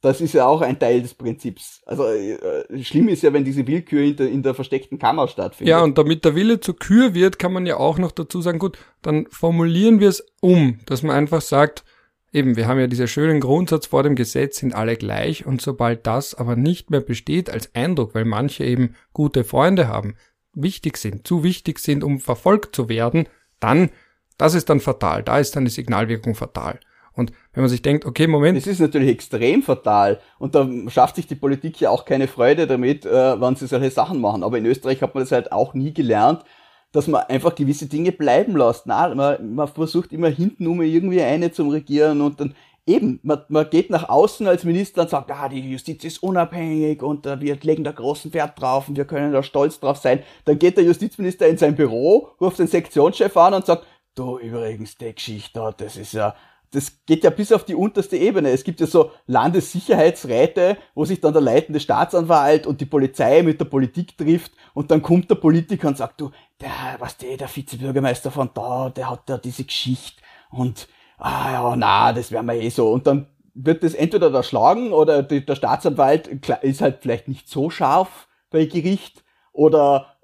Das 0.00 0.20
ist 0.20 0.34
ja 0.34 0.46
auch 0.46 0.60
ein 0.60 0.78
Teil 0.78 1.02
des 1.02 1.14
Prinzips. 1.14 1.82
Also 1.84 2.06
äh, 2.06 2.82
schlimm 2.82 3.08
ist 3.08 3.22
ja, 3.22 3.32
wenn 3.32 3.44
diese 3.44 3.66
Willkür 3.66 4.02
in 4.02 4.16
der, 4.16 4.30
in 4.30 4.42
der 4.42 4.54
versteckten 4.54 4.98
Kammer 4.98 5.26
stattfindet. 5.26 5.70
Ja, 5.70 5.82
und 5.82 5.98
damit 5.98 6.24
der 6.24 6.34
Wille 6.34 6.60
zur 6.60 6.78
Kür 6.78 7.14
wird, 7.14 7.38
kann 7.38 7.52
man 7.52 7.66
ja 7.66 7.78
auch 7.78 7.98
noch 7.98 8.12
dazu 8.12 8.40
sagen, 8.40 8.58
gut, 8.58 8.78
dann 9.02 9.26
formulieren 9.30 9.98
wir 10.00 10.08
es 10.08 10.24
um, 10.40 10.78
dass 10.86 11.02
man 11.02 11.16
einfach 11.16 11.40
sagt, 11.40 11.84
eben, 12.32 12.56
wir 12.56 12.68
haben 12.68 12.78
ja 12.78 12.86
diesen 12.86 13.08
schönen 13.08 13.40
Grundsatz 13.40 13.86
vor 13.86 14.02
dem 14.02 14.14
Gesetz, 14.14 14.58
sind 14.58 14.74
alle 14.74 14.96
gleich 14.96 15.46
und 15.46 15.60
sobald 15.60 16.06
das 16.06 16.34
aber 16.34 16.56
nicht 16.56 16.90
mehr 16.90 17.00
besteht 17.00 17.50
als 17.50 17.74
Eindruck, 17.74 18.14
weil 18.14 18.26
manche 18.26 18.64
eben 18.64 18.94
gute 19.12 19.42
Freunde 19.44 19.88
haben, 19.88 20.14
wichtig 20.56 20.96
sind, 20.96 21.26
zu 21.26 21.44
wichtig 21.44 21.78
sind, 21.78 22.02
um 22.02 22.18
verfolgt 22.18 22.74
zu 22.74 22.88
werden, 22.88 23.28
dann, 23.60 23.90
das 24.38 24.54
ist 24.54 24.68
dann 24.68 24.80
fatal. 24.80 25.22
Da 25.22 25.38
ist 25.38 25.54
dann 25.54 25.64
die 25.64 25.70
Signalwirkung 25.70 26.34
fatal. 26.34 26.80
Und 27.12 27.32
wenn 27.54 27.62
man 27.62 27.70
sich 27.70 27.80
denkt, 27.80 28.04
okay, 28.04 28.26
Moment. 28.26 28.58
Das 28.58 28.66
ist 28.66 28.80
natürlich 28.80 29.08
extrem 29.08 29.62
fatal. 29.62 30.20
Und 30.38 30.54
da 30.54 30.68
schafft 30.88 31.16
sich 31.16 31.26
die 31.26 31.34
Politik 31.34 31.80
ja 31.80 31.90
auch 31.90 32.04
keine 32.04 32.28
Freude 32.28 32.66
damit, 32.66 33.06
äh, 33.06 33.40
wenn 33.40 33.56
sie 33.56 33.66
solche 33.66 33.90
Sachen 33.90 34.20
machen. 34.20 34.42
Aber 34.42 34.58
in 34.58 34.66
Österreich 34.66 35.00
hat 35.02 35.14
man 35.14 35.22
das 35.22 35.32
halt 35.32 35.50
auch 35.50 35.72
nie 35.72 35.94
gelernt, 35.94 36.44
dass 36.92 37.06
man 37.06 37.22
einfach 37.22 37.54
gewisse 37.54 37.86
Dinge 37.86 38.12
bleiben 38.12 38.56
lässt. 38.56 38.86
Na, 38.86 39.14
man, 39.14 39.54
man 39.54 39.68
versucht 39.68 40.12
immer 40.12 40.28
hinten 40.28 40.66
um 40.66 40.82
irgendwie 40.82 41.22
eine 41.22 41.52
zum 41.52 41.70
Regieren 41.70 42.20
und 42.20 42.40
dann 42.40 42.54
eben, 42.86 43.18
man, 43.22 43.42
man 43.48 43.68
geht 43.68 43.90
nach 43.90 44.08
außen 44.08 44.46
als 44.46 44.64
Minister 44.64 45.02
und 45.02 45.10
sagt, 45.10 45.30
ah, 45.30 45.48
die 45.48 45.60
Justiz 45.60 46.04
ist 46.04 46.22
unabhängig 46.22 47.02
und 47.02 47.26
uh, 47.26 47.40
wir 47.40 47.58
legen 47.60 47.84
da 47.84 47.92
großen 47.92 48.32
Wert 48.32 48.60
drauf 48.60 48.88
und 48.88 48.96
wir 48.96 49.04
können 49.04 49.32
da 49.32 49.42
stolz 49.42 49.80
drauf 49.80 49.98
sein. 49.98 50.22
Dann 50.44 50.58
geht 50.58 50.76
der 50.76 50.84
Justizminister 50.84 51.48
in 51.48 51.58
sein 51.58 51.74
Büro, 51.74 52.28
ruft 52.40 52.60
den 52.60 52.68
Sektionschef 52.68 53.36
an 53.36 53.54
und 53.54 53.66
sagt, 53.66 53.84
du, 54.14 54.38
übrigens, 54.38 54.96
die 54.96 55.12
Geschichte, 55.12 55.74
das 55.76 55.96
ist 55.96 56.12
ja, 56.12 56.36
das 56.70 56.92
geht 57.06 57.24
ja 57.24 57.30
bis 57.30 57.52
auf 57.52 57.64
die 57.64 57.74
unterste 57.74 58.16
Ebene. 58.16 58.50
Es 58.50 58.62
gibt 58.62 58.80
ja 58.80 58.86
so 58.86 59.10
Landessicherheitsräte, 59.26 60.76
wo 60.94 61.04
sich 61.04 61.20
dann 61.20 61.32
der 61.32 61.42
leitende 61.42 61.80
Staatsanwalt 61.80 62.66
und 62.66 62.80
die 62.80 62.86
Polizei 62.86 63.42
mit 63.42 63.60
der 63.60 63.66
Politik 63.66 64.16
trifft 64.16 64.52
und 64.74 64.90
dann 64.90 65.02
kommt 65.02 65.28
der 65.30 65.36
Politiker 65.36 65.88
und 65.88 65.96
sagt, 65.96 66.20
du, 66.20 66.30
der, 66.60 66.70
was 66.98 67.16
der, 67.16 67.36
der 67.36 67.48
Vizebürgermeister 67.48 68.30
von 68.30 68.50
da, 68.54 68.90
der 68.90 69.10
hat 69.10 69.22
da 69.26 69.38
diese 69.38 69.64
Geschichte 69.64 70.22
und, 70.50 70.88
ah 71.18 71.52
ja, 71.52 71.76
na, 71.76 72.12
das 72.12 72.30
wäre 72.30 72.42
mir 72.42 72.60
eh 72.60 72.68
so. 72.68 72.90
Und 72.90 73.06
dann 73.06 73.26
wird 73.54 73.82
das 73.82 73.94
entweder 73.94 74.32
erschlagen 74.32 74.92
oder 74.92 75.22
die, 75.22 75.44
der 75.44 75.54
Staatsanwalt 75.54 76.28
ist 76.62 76.80
halt 76.80 76.98
vielleicht 77.00 77.28
nicht 77.28 77.48
so 77.48 77.70
scharf 77.70 78.28
bei 78.50 78.66
Gericht 78.66 79.24
oder 79.52 80.16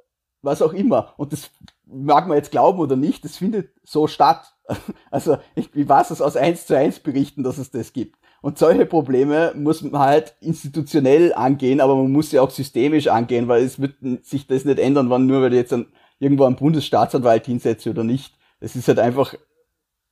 was 0.43 0.61
auch 0.61 0.73
immer. 0.73 1.15
Und 1.17 1.33
das 1.33 1.51
mag 1.87 2.29
man 2.29 2.37
jetzt 2.37 2.51
glauben 2.51 2.79
oder 2.79 2.97
nicht, 2.97 3.25
das 3.25 3.37
findet 3.37 3.71
so 3.85 4.07
statt. 4.07 4.55
Also 5.11 5.37
ich, 5.55 5.75
ich 5.75 5.89
weiß 5.89 6.11
es 6.11 6.23
aus 6.23 6.37
eins 6.37 6.67
zu 6.67 6.77
eins 6.77 6.99
berichten, 6.99 7.43
dass 7.43 7.59
es 7.59 7.71
das 7.71 7.93
gibt. 7.93 8.19
Und 8.41 8.59
solche 8.59 8.87
Probleme 8.87 9.53
muss 9.55 9.83
man 9.83 10.01
halt 10.01 10.35
institutionell 10.41 11.35
angehen, 11.35 11.81
aber 11.81 11.95
man 11.95 12.11
muss 12.11 12.31
sie 12.31 12.41
auch 12.41 12.51
systemisch 12.51 13.09
angehen, 13.09 13.47
weil 13.47 13.63
es 13.63 13.81
wird 13.81 13.95
sich 14.23 14.47
das 14.47 14.65
nicht 14.65 14.79
ändern, 14.79 15.11
wann 15.11 15.27
nur 15.27 15.43
weil 15.43 15.53
jetzt 15.55 15.73
ein, 15.73 15.87
irgendwo 16.19 16.45
ein 16.45 16.57
Bundesstaatsanwalt 16.57 17.47
hinsetzt 17.47 17.87
oder 17.87 18.03
nicht. 18.03 18.35
Es 18.59 18.75
ist 18.75 18.89
halt 18.89 18.99
einfach 18.99 19.35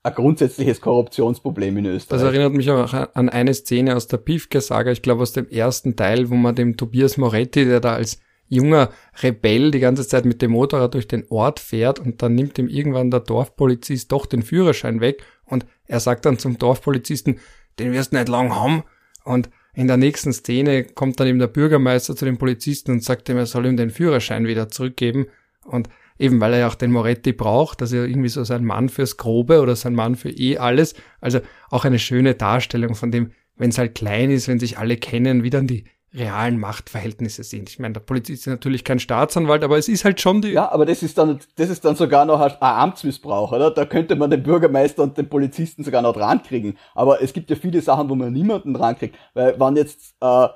ein 0.02 0.14
grundsätzliches 0.14 0.80
Korruptionsproblem 0.80 1.76
in 1.78 1.86
Österreich. 1.86 2.20
Das 2.20 2.28
erinnert 2.28 2.54
mich 2.54 2.70
auch 2.70 2.92
an 2.92 3.28
eine 3.28 3.52
Szene 3.52 3.96
aus 3.96 4.06
der 4.06 4.16
Pifke-Saga, 4.16 4.90
ich 4.90 5.02
glaube 5.02 5.22
aus 5.22 5.32
dem 5.32 5.48
ersten 5.48 5.96
Teil, 5.96 6.30
wo 6.30 6.34
man 6.34 6.54
dem 6.54 6.76
Tobias 6.76 7.16
Moretti, 7.16 7.64
der 7.66 7.80
da 7.80 7.94
als 7.94 8.20
junger 8.48 8.90
Rebell 9.22 9.70
die 9.70 9.78
ganze 9.78 10.06
Zeit 10.06 10.24
mit 10.24 10.42
dem 10.42 10.52
Motorrad 10.52 10.94
durch 10.94 11.06
den 11.06 11.24
Ort 11.28 11.60
fährt 11.60 11.98
und 11.98 12.22
dann 12.22 12.34
nimmt 12.34 12.58
ihm 12.58 12.68
irgendwann 12.68 13.10
der 13.10 13.20
Dorfpolizist 13.20 14.10
doch 14.10 14.26
den 14.26 14.42
Führerschein 14.42 15.00
weg 15.00 15.22
und 15.44 15.66
er 15.86 16.00
sagt 16.00 16.24
dann 16.24 16.38
zum 16.38 16.58
Dorfpolizisten, 16.58 17.38
den 17.78 17.92
wirst 17.92 18.12
du 18.12 18.16
nicht 18.16 18.28
lang 18.28 18.54
haben 18.54 18.82
und 19.24 19.50
in 19.72 19.86
der 19.86 19.98
nächsten 19.98 20.32
Szene 20.32 20.82
kommt 20.82 21.20
dann 21.20 21.28
eben 21.28 21.38
der 21.38 21.46
Bürgermeister 21.46 22.16
zu 22.16 22.24
dem 22.24 22.38
Polizisten 22.38 22.90
und 22.90 23.04
sagt 23.04 23.28
ihm, 23.28 23.36
er 23.36 23.46
soll 23.46 23.66
ihm 23.66 23.76
den 23.76 23.90
Führerschein 23.90 24.46
wieder 24.46 24.68
zurückgeben 24.68 25.26
und 25.64 25.88
eben 26.20 26.40
weil 26.40 26.52
er 26.52 26.61
ja 26.61 26.68
auch 26.68 26.74
den 26.74 26.92
Moretti 26.92 27.33
braucht, 27.33 27.80
dass 27.80 27.92
er 27.92 28.04
irgendwie 28.04 28.28
so 28.28 28.44
sein 28.44 28.64
Mann 28.64 28.88
fürs 28.88 29.16
Grobe 29.16 29.61
oder 29.61 29.74
sein 29.74 29.94
Mann 29.94 30.14
für 30.14 30.30
eh 30.30 30.59
alles, 30.59 30.94
also 31.20 31.40
auch 31.70 31.85
eine 31.85 31.98
schöne 31.98 32.35
Darstellung 32.35 32.94
von 32.94 33.11
dem, 33.11 33.33
wenn 33.56 33.70
es 33.70 33.78
halt 33.78 33.94
klein 33.94 34.30
ist, 34.30 34.46
wenn 34.46 34.61
sich 34.61 34.78
alle 34.78 34.96
kennen, 34.96 35.42
wie 35.42 35.50
dann 35.50 35.66
die 35.66 35.85
realen 36.12 36.59
Machtverhältnisse 36.59 37.44
sind. 37.44 37.70
Ich 37.70 37.78
meine, 37.78 37.94
der 37.94 38.00
Polizist 38.00 38.42
ist 38.42 38.46
natürlich 38.48 38.83
kein 38.83 38.98
Staatsanwalt, 38.98 39.62
aber 39.62 39.78
es 39.78 39.88
ist 39.88 40.04
halt 40.04 40.20
schon 40.20 40.42
die. 40.42 40.50
Ja, 40.50 40.70
aber 40.70 40.85
das 40.85 41.02
ist 41.02 41.16
dann, 41.16 41.38
das 41.56 41.70
ist 41.70 41.85
dann 41.85 41.94
sogar 41.94 42.24
noch 42.24 42.40
ein 42.40 42.52
Amtsmissbrauch, 42.61 43.52
oder? 43.52 43.70
Da 43.70 43.85
könnte 43.85 44.16
man 44.16 44.28
den 44.30 44.42
Bürgermeister 44.42 45.04
und 45.04 45.16
den 45.16 45.28
Polizisten 45.28 45.85
sogar 45.85 46.02
noch 46.02 46.14
dran 46.14 46.42
kriegen. 46.42 46.76
Aber 46.94 47.22
es 47.22 47.33
gibt 47.33 47.48
ja 47.48 47.56
viele 47.56 47.80
Sachen, 47.80 48.09
wo 48.11 48.16
man 48.16 48.33
niemanden 48.33 48.74
dran 48.74 48.96
kriegt. 48.96 49.16
Weil, 49.35 49.59
wenn 49.61 49.76
jetzt, 49.76 50.16
äh, 50.20 50.48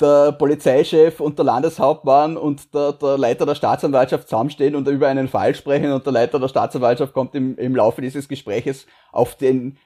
der 0.00 0.32
Polizeichef 0.32 1.20
und 1.20 1.38
der 1.38 1.44
Landeshauptmann 1.44 2.36
und 2.36 2.72
der, 2.74 2.92
der 2.92 3.18
Leiter 3.18 3.46
der 3.46 3.54
Staatsanwaltschaft 3.54 4.28
zusammenstehen 4.28 4.74
und 4.74 4.86
über 4.88 5.08
einen 5.08 5.28
Fall 5.28 5.54
sprechen 5.54 5.92
und 5.92 6.06
der 6.06 6.12
Leiter 6.12 6.38
der 6.38 6.48
Staatsanwaltschaft 6.48 7.12
kommt 7.12 7.34
im, 7.34 7.56
im 7.58 7.74
Laufe 7.74 8.00
dieses 8.00 8.28
Gespräches 8.28 8.86
auf 9.12 9.34
den 9.36 9.76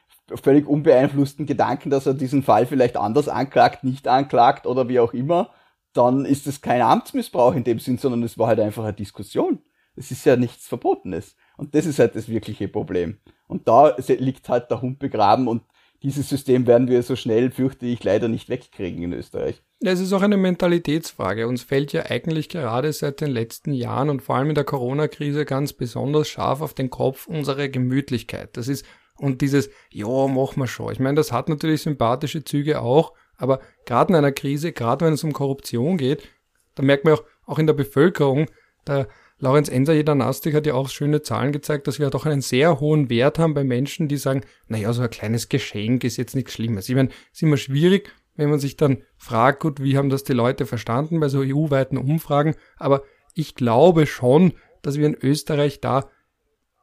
völlig 0.42 0.66
unbeeinflussten 0.66 1.46
Gedanken, 1.46 1.90
dass 1.90 2.06
er 2.06 2.14
diesen 2.14 2.42
Fall 2.42 2.66
vielleicht 2.66 2.96
anders 2.96 3.28
anklagt, 3.28 3.84
nicht 3.84 4.08
anklagt 4.08 4.66
oder 4.66 4.88
wie 4.88 5.00
auch 5.00 5.12
immer, 5.12 5.50
dann 5.92 6.24
ist 6.24 6.46
es 6.46 6.60
kein 6.62 6.80
Amtsmissbrauch 6.80 7.54
in 7.54 7.64
dem 7.64 7.78
Sinn, 7.78 7.98
sondern 7.98 8.22
es 8.22 8.38
war 8.38 8.48
halt 8.48 8.60
einfach 8.60 8.84
eine 8.84 8.94
Diskussion. 8.94 9.60
Es 9.94 10.10
ist 10.10 10.24
ja 10.24 10.36
nichts 10.36 10.68
Verbotenes. 10.68 11.36
Und 11.56 11.74
das 11.74 11.84
ist 11.84 11.98
halt 11.98 12.16
das 12.16 12.28
wirkliche 12.28 12.68
Problem. 12.68 13.18
Und 13.46 13.68
da 13.68 13.94
liegt 13.98 14.48
halt 14.48 14.70
der 14.70 14.80
Hund 14.80 14.98
begraben 14.98 15.48
und 15.48 15.62
dieses 16.02 16.28
System 16.28 16.66
werden 16.66 16.88
wir 16.88 17.02
so 17.02 17.16
schnell, 17.16 17.50
fürchte 17.50 17.86
ich, 17.86 18.02
leider 18.02 18.28
nicht 18.28 18.48
wegkriegen 18.48 19.02
in 19.02 19.12
Österreich. 19.12 19.62
Es 19.80 20.00
ist 20.00 20.12
auch 20.12 20.22
eine 20.22 20.36
Mentalitätsfrage. 20.36 21.48
Uns 21.48 21.62
fällt 21.62 21.92
ja 21.92 22.06
eigentlich 22.06 22.48
gerade 22.48 22.92
seit 22.92 23.20
den 23.20 23.30
letzten 23.30 23.72
Jahren 23.72 24.10
und 24.10 24.22
vor 24.22 24.36
allem 24.36 24.50
in 24.50 24.54
der 24.54 24.64
Corona-Krise 24.64 25.44
ganz 25.44 25.72
besonders 25.72 26.28
scharf 26.28 26.60
auf 26.60 26.74
den 26.74 26.90
Kopf 26.90 27.26
unsere 27.26 27.68
Gemütlichkeit. 27.68 28.56
Das 28.56 28.68
ist 28.68 28.84
und 29.16 29.40
dieses, 29.40 29.70
ja, 29.90 30.26
machen 30.26 30.60
wir 30.60 30.66
schon. 30.66 30.92
Ich 30.92 30.98
meine, 30.98 31.14
das 31.14 31.32
hat 31.32 31.48
natürlich 31.48 31.82
sympathische 31.82 32.44
Züge 32.44 32.80
auch, 32.80 33.12
aber 33.36 33.60
gerade 33.86 34.12
in 34.12 34.16
einer 34.16 34.32
Krise, 34.32 34.72
gerade 34.72 35.04
wenn 35.04 35.12
es 35.12 35.22
um 35.22 35.32
Korruption 35.32 35.96
geht, 35.96 36.28
da 36.74 36.82
merkt 36.82 37.04
man 37.04 37.14
auch, 37.14 37.24
auch 37.46 37.58
in 37.58 37.66
der 37.66 37.74
Bevölkerung, 37.74 38.46
der 38.86 39.08
Lorenz 39.42 39.68
Enser, 39.68 39.94
jeder 39.94 40.14
Nastik, 40.14 40.54
hat 40.54 40.66
ja 40.66 40.74
auch 40.74 40.88
schöne 40.88 41.20
Zahlen 41.22 41.50
gezeigt, 41.50 41.88
dass 41.88 41.98
wir 41.98 42.10
doch 42.10 42.26
einen 42.26 42.42
sehr 42.42 42.78
hohen 42.78 43.10
Wert 43.10 43.40
haben 43.40 43.54
bei 43.54 43.64
Menschen, 43.64 44.06
die 44.06 44.16
sagen, 44.16 44.42
naja, 44.68 44.92
so 44.92 45.02
ein 45.02 45.10
kleines 45.10 45.48
Geschenk 45.48 46.04
ist 46.04 46.16
jetzt 46.16 46.36
nichts 46.36 46.52
Schlimmes. 46.52 46.88
Ich 46.88 46.94
meine, 46.94 47.08
es 47.08 47.38
ist 47.38 47.42
immer 47.42 47.56
schwierig, 47.56 48.12
wenn 48.36 48.50
man 48.50 48.60
sich 48.60 48.76
dann 48.76 49.02
fragt, 49.16 49.58
gut, 49.58 49.82
wie 49.82 49.96
haben 49.96 50.10
das 50.10 50.22
die 50.22 50.32
Leute 50.32 50.64
verstanden 50.64 51.18
bei 51.18 51.28
so 51.28 51.40
EU-weiten 51.40 51.98
Umfragen, 51.98 52.54
aber 52.76 53.02
ich 53.34 53.56
glaube 53.56 54.06
schon, 54.06 54.52
dass 54.80 54.96
wir 54.96 55.08
in 55.08 55.16
Österreich 55.20 55.80
da 55.80 56.08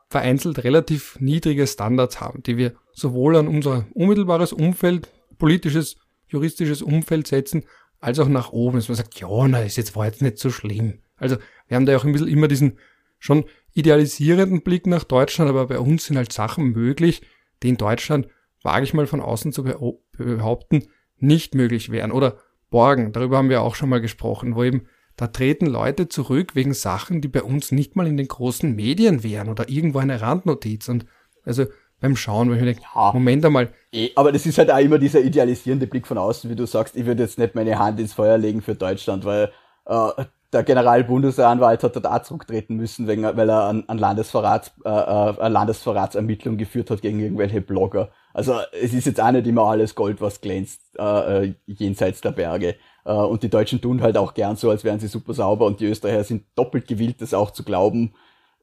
vereinzelt 0.09 0.65
relativ 0.65 1.17
niedrige 1.21 1.65
Standards 1.65 2.19
haben, 2.19 2.43
die 2.43 2.57
wir 2.57 2.73
sowohl 2.91 3.37
an 3.37 3.47
unser 3.47 3.87
unmittelbares 3.93 4.51
Umfeld, 4.51 5.09
politisches, 5.37 5.95
juristisches 6.27 6.81
Umfeld 6.81 7.25
setzen, 7.25 7.63
als 8.01 8.19
auch 8.19 8.27
nach 8.27 8.51
oben, 8.51 8.79
dass 8.79 8.89
man 8.89 8.97
sagt, 8.97 9.17
ja, 9.17 9.47
na, 9.47 9.61
ist 9.61 9.77
jetzt 9.77 9.95
war 9.95 10.07
jetzt 10.07 10.21
nicht 10.21 10.39
so 10.39 10.49
schlimm. 10.49 10.99
Also 11.19 11.37
wir 11.67 11.75
haben 11.75 11.85
da 11.85 11.95
auch 11.95 12.05
ein 12.05 12.11
bisschen 12.11 12.27
immer 12.27 12.47
diesen 12.47 12.77
schon 13.19 13.45
idealisierenden 13.73 14.61
Blick 14.61 14.87
nach 14.87 15.03
Deutschland, 15.03 15.49
aber 15.49 15.67
bei 15.67 15.79
uns 15.79 16.05
sind 16.05 16.17
halt 16.17 16.31
Sachen 16.31 16.71
möglich, 16.71 17.21
die 17.61 17.69
in 17.69 17.77
Deutschland, 17.77 18.27
wage 18.63 18.83
ich 18.83 18.93
mal 18.93 19.07
von 19.07 19.21
außen 19.21 19.51
zu 19.53 19.63
behaupten, 20.17 20.87
nicht 21.17 21.55
möglich 21.55 21.91
wären. 21.91 22.11
Oder 22.11 22.37
Borgen, 22.69 23.11
darüber 23.11 23.37
haben 23.37 23.49
wir 23.49 23.61
auch 23.61 23.75
schon 23.75 23.89
mal 23.89 24.01
gesprochen, 24.01 24.55
wo 24.55 24.63
eben 24.63 24.87
da 25.15 25.27
treten 25.27 25.65
Leute 25.65 26.07
zurück 26.07 26.55
wegen 26.55 26.73
Sachen, 26.73 27.21
die 27.21 27.27
bei 27.27 27.43
uns 27.43 27.71
nicht 27.71 27.95
mal 27.95 28.07
in 28.07 28.15
den 28.15 28.27
großen 28.27 28.73
Medien 28.73 29.23
wären 29.23 29.49
oder 29.49 29.67
irgendwo 29.67 29.99
eine 29.99 30.21
Randnotiz. 30.21 30.87
Und 30.87 31.05
also 31.43 31.65
beim 31.99 32.15
Schauen, 32.15 32.49
wenn 32.49 32.55
ich 32.55 32.61
mir 32.61 32.73
denke, 32.73 32.83
ja, 32.95 33.11
Moment 33.11 33.45
einmal. 33.45 33.73
Eh, 33.91 34.11
aber 34.15 34.31
das 34.31 34.45
ist 34.45 34.57
halt 34.57 34.71
auch 34.71 34.77
immer 34.77 34.97
dieser 34.97 35.19
idealisierende 35.19 35.87
Blick 35.87 36.07
von 36.07 36.17
außen, 36.17 36.49
wie 36.49 36.55
du 36.55 36.65
sagst, 36.65 36.95
ich 36.95 37.05
würde 37.05 37.23
jetzt 37.23 37.37
nicht 37.37 37.55
meine 37.55 37.77
Hand 37.77 37.99
ins 37.99 38.13
Feuer 38.13 38.37
legen 38.37 38.61
für 38.61 38.75
Deutschland, 38.75 39.25
weil 39.25 39.51
äh, 39.85 40.25
der 40.51 40.63
Generalbundesanwalt 40.63 41.83
hat 41.83 42.05
auch 42.05 42.21
zurücktreten 42.23 42.75
müssen, 42.75 43.07
wegen, 43.07 43.23
weil 43.23 43.49
er 43.49 43.63
an, 43.63 43.83
an 43.87 43.97
Landesverrats, 43.97 44.71
äh, 44.83 44.89
äh, 44.89 45.47
Landesverratsermittlung 45.47 46.57
geführt 46.57 46.89
hat 46.89 47.01
gegen 47.01 47.19
irgendwelche 47.19 47.61
Blogger. 47.61 48.09
Also 48.33 48.55
es 48.71 48.93
ist 48.93 49.05
jetzt 49.05 49.21
auch 49.21 49.31
nicht 49.31 49.45
immer 49.45 49.63
alles 49.63 49.93
Gold, 49.93 50.21
was 50.21 50.41
glänzt, 50.41 50.81
äh, 50.97 51.45
äh 51.45 51.53
jenseits 51.67 52.21
der 52.21 52.31
Berge. 52.31 52.75
Äh, 53.05 53.11
und 53.11 53.43
die 53.43 53.49
Deutschen 53.49 53.81
tun 53.81 54.01
halt 54.01 54.17
auch 54.17 54.33
gern 54.33 54.55
so, 54.55 54.69
als 54.71 54.83
wären 54.83 54.99
sie 54.99 55.07
super 55.07 55.33
sauber 55.33 55.65
und 55.65 55.79
die 55.79 55.85
Österreicher 55.85 56.23
sind 56.23 56.45
doppelt 56.55 56.87
gewillt, 56.87 57.21
das 57.21 57.33
auch 57.33 57.51
zu 57.51 57.63
glauben. 57.63 58.13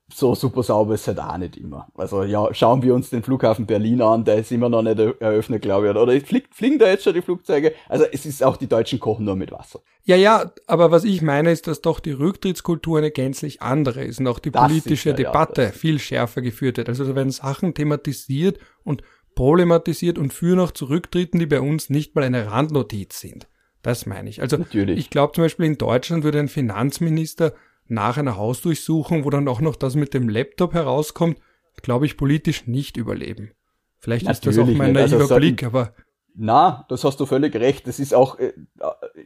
So 0.08 0.36
super 0.36 0.62
sauber 0.62 0.94
ist 0.94 1.08
halt 1.08 1.18
auch 1.18 1.36
nicht 1.36 1.56
immer. 1.56 1.88
Also 1.96 2.22
ja, 2.22 2.54
schauen 2.54 2.80
wir 2.82 2.94
uns 2.94 3.10
den 3.10 3.24
Flughafen 3.24 3.66
Berlin 3.66 4.00
an, 4.00 4.24
der 4.24 4.36
ist 4.36 4.52
immer 4.52 4.68
noch 4.68 4.82
nicht 4.82 4.98
eröffnet, 4.98 5.62
glaube 5.62 5.90
ich. 5.90 5.96
Oder 5.96 6.20
fliegt, 6.20 6.54
fliegen 6.54 6.78
da 6.78 6.86
jetzt 6.86 7.02
schon 7.02 7.14
die 7.14 7.22
Flugzeuge? 7.22 7.72
Also 7.88 8.04
es 8.12 8.24
ist 8.24 8.44
auch, 8.44 8.56
die 8.56 8.68
Deutschen 8.68 9.00
kochen 9.00 9.24
nur 9.24 9.34
mit 9.34 9.50
Wasser. 9.50 9.80
Ja, 10.04 10.14
ja, 10.14 10.52
aber 10.68 10.92
was 10.92 11.02
ich 11.02 11.22
meine 11.22 11.50
ist, 11.50 11.66
dass 11.66 11.80
doch 11.80 11.98
die 11.98 12.12
Rücktrittskultur 12.12 12.98
eine 12.98 13.10
gänzlich 13.10 13.62
andere 13.62 14.04
ist 14.04 14.20
und 14.20 14.28
auch 14.28 14.38
die 14.38 14.52
das 14.52 14.62
politische 14.62 15.10
ja, 15.10 15.16
Debatte 15.16 15.62
ja, 15.62 15.70
viel 15.72 15.98
schärfer 15.98 16.40
geführt 16.40 16.76
wird. 16.76 16.88
Also 16.88 17.04
da 17.04 17.16
werden 17.16 17.32
Sachen 17.32 17.74
thematisiert 17.74 18.60
und 18.84 19.02
problematisiert 19.34 20.18
und 20.18 20.32
führen 20.32 20.60
auch 20.60 20.70
zu 20.70 20.84
Rücktritten, 20.84 21.40
die 21.40 21.46
bei 21.46 21.60
uns 21.60 21.90
nicht 21.90 22.14
mal 22.14 22.22
eine 22.22 22.50
Randnotiz 22.50 23.18
sind. 23.18 23.48
Das 23.82 24.06
meine 24.06 24.28
ich. 24.28 24.40
Also 24.40 24.56
Natürlich. 24.56 24.98
ich 24.98 25.10
glaube 25.10 25.32
zum 25.32 25.44
Beispiel 25.44 25.66
in 25.66 25.78
Deutschland 25.78 26.24
würde 26.24 26.38
ein 26.38 26.48
Finanzminister 26.48 27.52
nach 27.88 28.16
einer 28.18 28.36
Hausdurchsuchung, 28.36 29.24
wo 29.24 29.30
dann 29.30 29.48
auch 29.48 29.60
noch 29.60 29.76
das 29.76 29.94
mit 29.94 30.14
dem 30.14 30.28
Laptop 30.28 30.74
herauskommt, 30.74 31.38
glaube 31.82 32.06
ich, 32.06 32.16
politisch 32.16 32.66
nicht 32.66 32.96
überleben. 32.96 33.52
Vielleicht 33.98 34.26
Natürlich 34.26 34.58
ist 34.58 34.66
das 34.66 34.74
auch 34.74 34.78
mein 34.78 34.92
naiver 34.92 35.20
also, 35.20 35.36
Blick, 35.36 35.62
aber. 35.62 35.92
Na, 36.34 36.84
das 36.88 37.04
hast 37.04 37.18
du 37.18 37.26
völlig 37.26 37.54
recht. 37.56 37.86
Das 37.86 37.98
ist 37.98 38.14
auch 38.14 38.38
äh, 38.38 38.52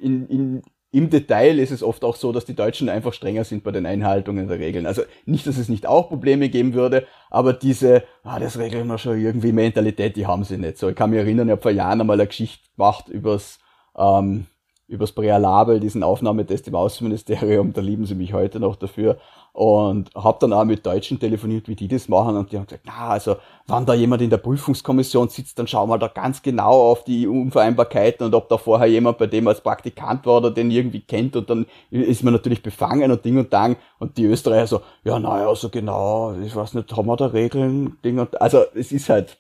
in, 0.01 0.27
in, 0.29 0.63
im 0.93 1.11
Detail 1.11 1.59
ist 1.59 1.71
es 1.71 1.83
oft 1.83 2.05
auch 2.05 2.17
so, 2.17 2.33
dass 2.33 2.45
die 2.45 2.55
Deutschen 2.55 2.89
einfach 2.89 3.13
strenger 3.13 3.45
sind 3.45 3.63
bei 3.63 3.73
den 3.73 3.87
Einhaltungen 3.87 4.49
der 4.49 4.59
Regeln. 4.59 4.87
Also 4.87 5.03
nicht, 5.25 5.47
dass 5.47 5.59
es 5.59 5.69
nicht 5.69 5.87
auch 5.87 6.09
Probleme 6.09 6.49
geben 6.49 6.75
würde, 6.75 7.07
aber 7.31 7.53
diese, 7.53 8.05
ah, 8.23 8.39
das 8.39 8.59
regeln 8.59 8.87
wir 8.87 8.99
schon 8.99 9.21
irgendwie 9.21 9.53
Mentalität, 9.53 10.17
die 10.17 10.27
haben 10.27 10.45
sie 10.45 10.59
nicht 10.59 10.79
so. 10.79 10.89
Ich 10.89 10.97
kann 10.97 11.11
mich 11.11 11.19
erinnern, 11.19 11.49
ich 11.49 11.53
habe 11.53 11.63
vor 11.63 11.71
Jahren 11.71 12.01
einmal 12.01 12.19
eine 12.19 12.27
Geschichte 12.29 12.69
gemacht 12.77 13.09
übers 13.09 13.59
ähm, 13.97 14.47
übers 14.91 15.13
Präalabel, 15.13 15.79
diesen 15.79 16.03
Aufnahmetest 16.03 16.67
im 16.67 16.75
Außenministerium, 16.75 17.73
da 17.73 17.81
lieben 17.81 18.07
sie 18.07 18.17
mich 18.17 18.33
heute 18.33 18.59
noch 18.59 18.75
dafür. 18.75 19.19
Und 19.53 20.15
habe 20.15 20.39
dann 20.41 20.53
auch 20.53 20.65
mit 20.65 20.85
Deutschen 20.85 21.19
telefoniert, 21.19 21.69
wie 21.69 21.77
die 21.77 21.89
das 21.89 22.09
machen. 22.09 22.37
Und 22.37 22.51
die 22.51 22.57
haben 22.57 22.67
gesagt, 22.67 22.85
na, 22.87 23.09
also 23.09 23.37
wenn 23.67 23.87
da 23.87 23.95
jemand 23.95 24.23
in 24.23 24.31
der 24.31 24.39
Prüfungskommission 24.39 25.29
sitzt, 25.29 25.59
dann 25.59 25.67
schau 25.67 25.87
mal 25.87 25.99
da 25.99 26.09
ganz 26.09 26.43
genau 26.43 26.91
auf 26.91 27.05
die 27.05 27.27
Unvereinbarkeiten 27.27 28.27
und 28.27 28.35
ob 28.35 28.49
da 28.49 28.59
vorher 28.59 28.89
jemand 28.89 29.19
bei 29.19 29.27
dem 29.27 29.47
als 29.49 29.61
Praktikant 29.61 30.27
war 30.27 30.39
oder 30.39 30.51
den 30.51 30.71
irgendwie 30.71 31.01
kennt. 31.01 31.37
Und 31.37 31.51
dann 31.51 31.67
ist 31.91 32.23
man 32.23 32.33
natürlich 32.33 32.63
befangen 32.63 33.11
und 33.11 33.25
Ding 33.25 33.39
und 33.39 33.53
Dang. 33.53 33.77
Und 33.99 34.17
die 34.19 34.25
Österreicher 34.25 34.67
so, 34.67 34.81
ja, 35.05 35.19
naja, 35.19 35.55
so 35.55 35.69
genau, 35.69 36.35
ich 36.35 36.55
weiß 36.55 36.75
nicht, 36.75 36.97
haben 36.97 37.07
wir 37.07 37.17
da 37.17 37.27
Regeln, 37.27 37.99
Ding 38.05 38.19
und, 38.19 38.41
also 38.41 38.65
es 38.75 38.93
ist 38.93 39.09
halt, 39.09 39.39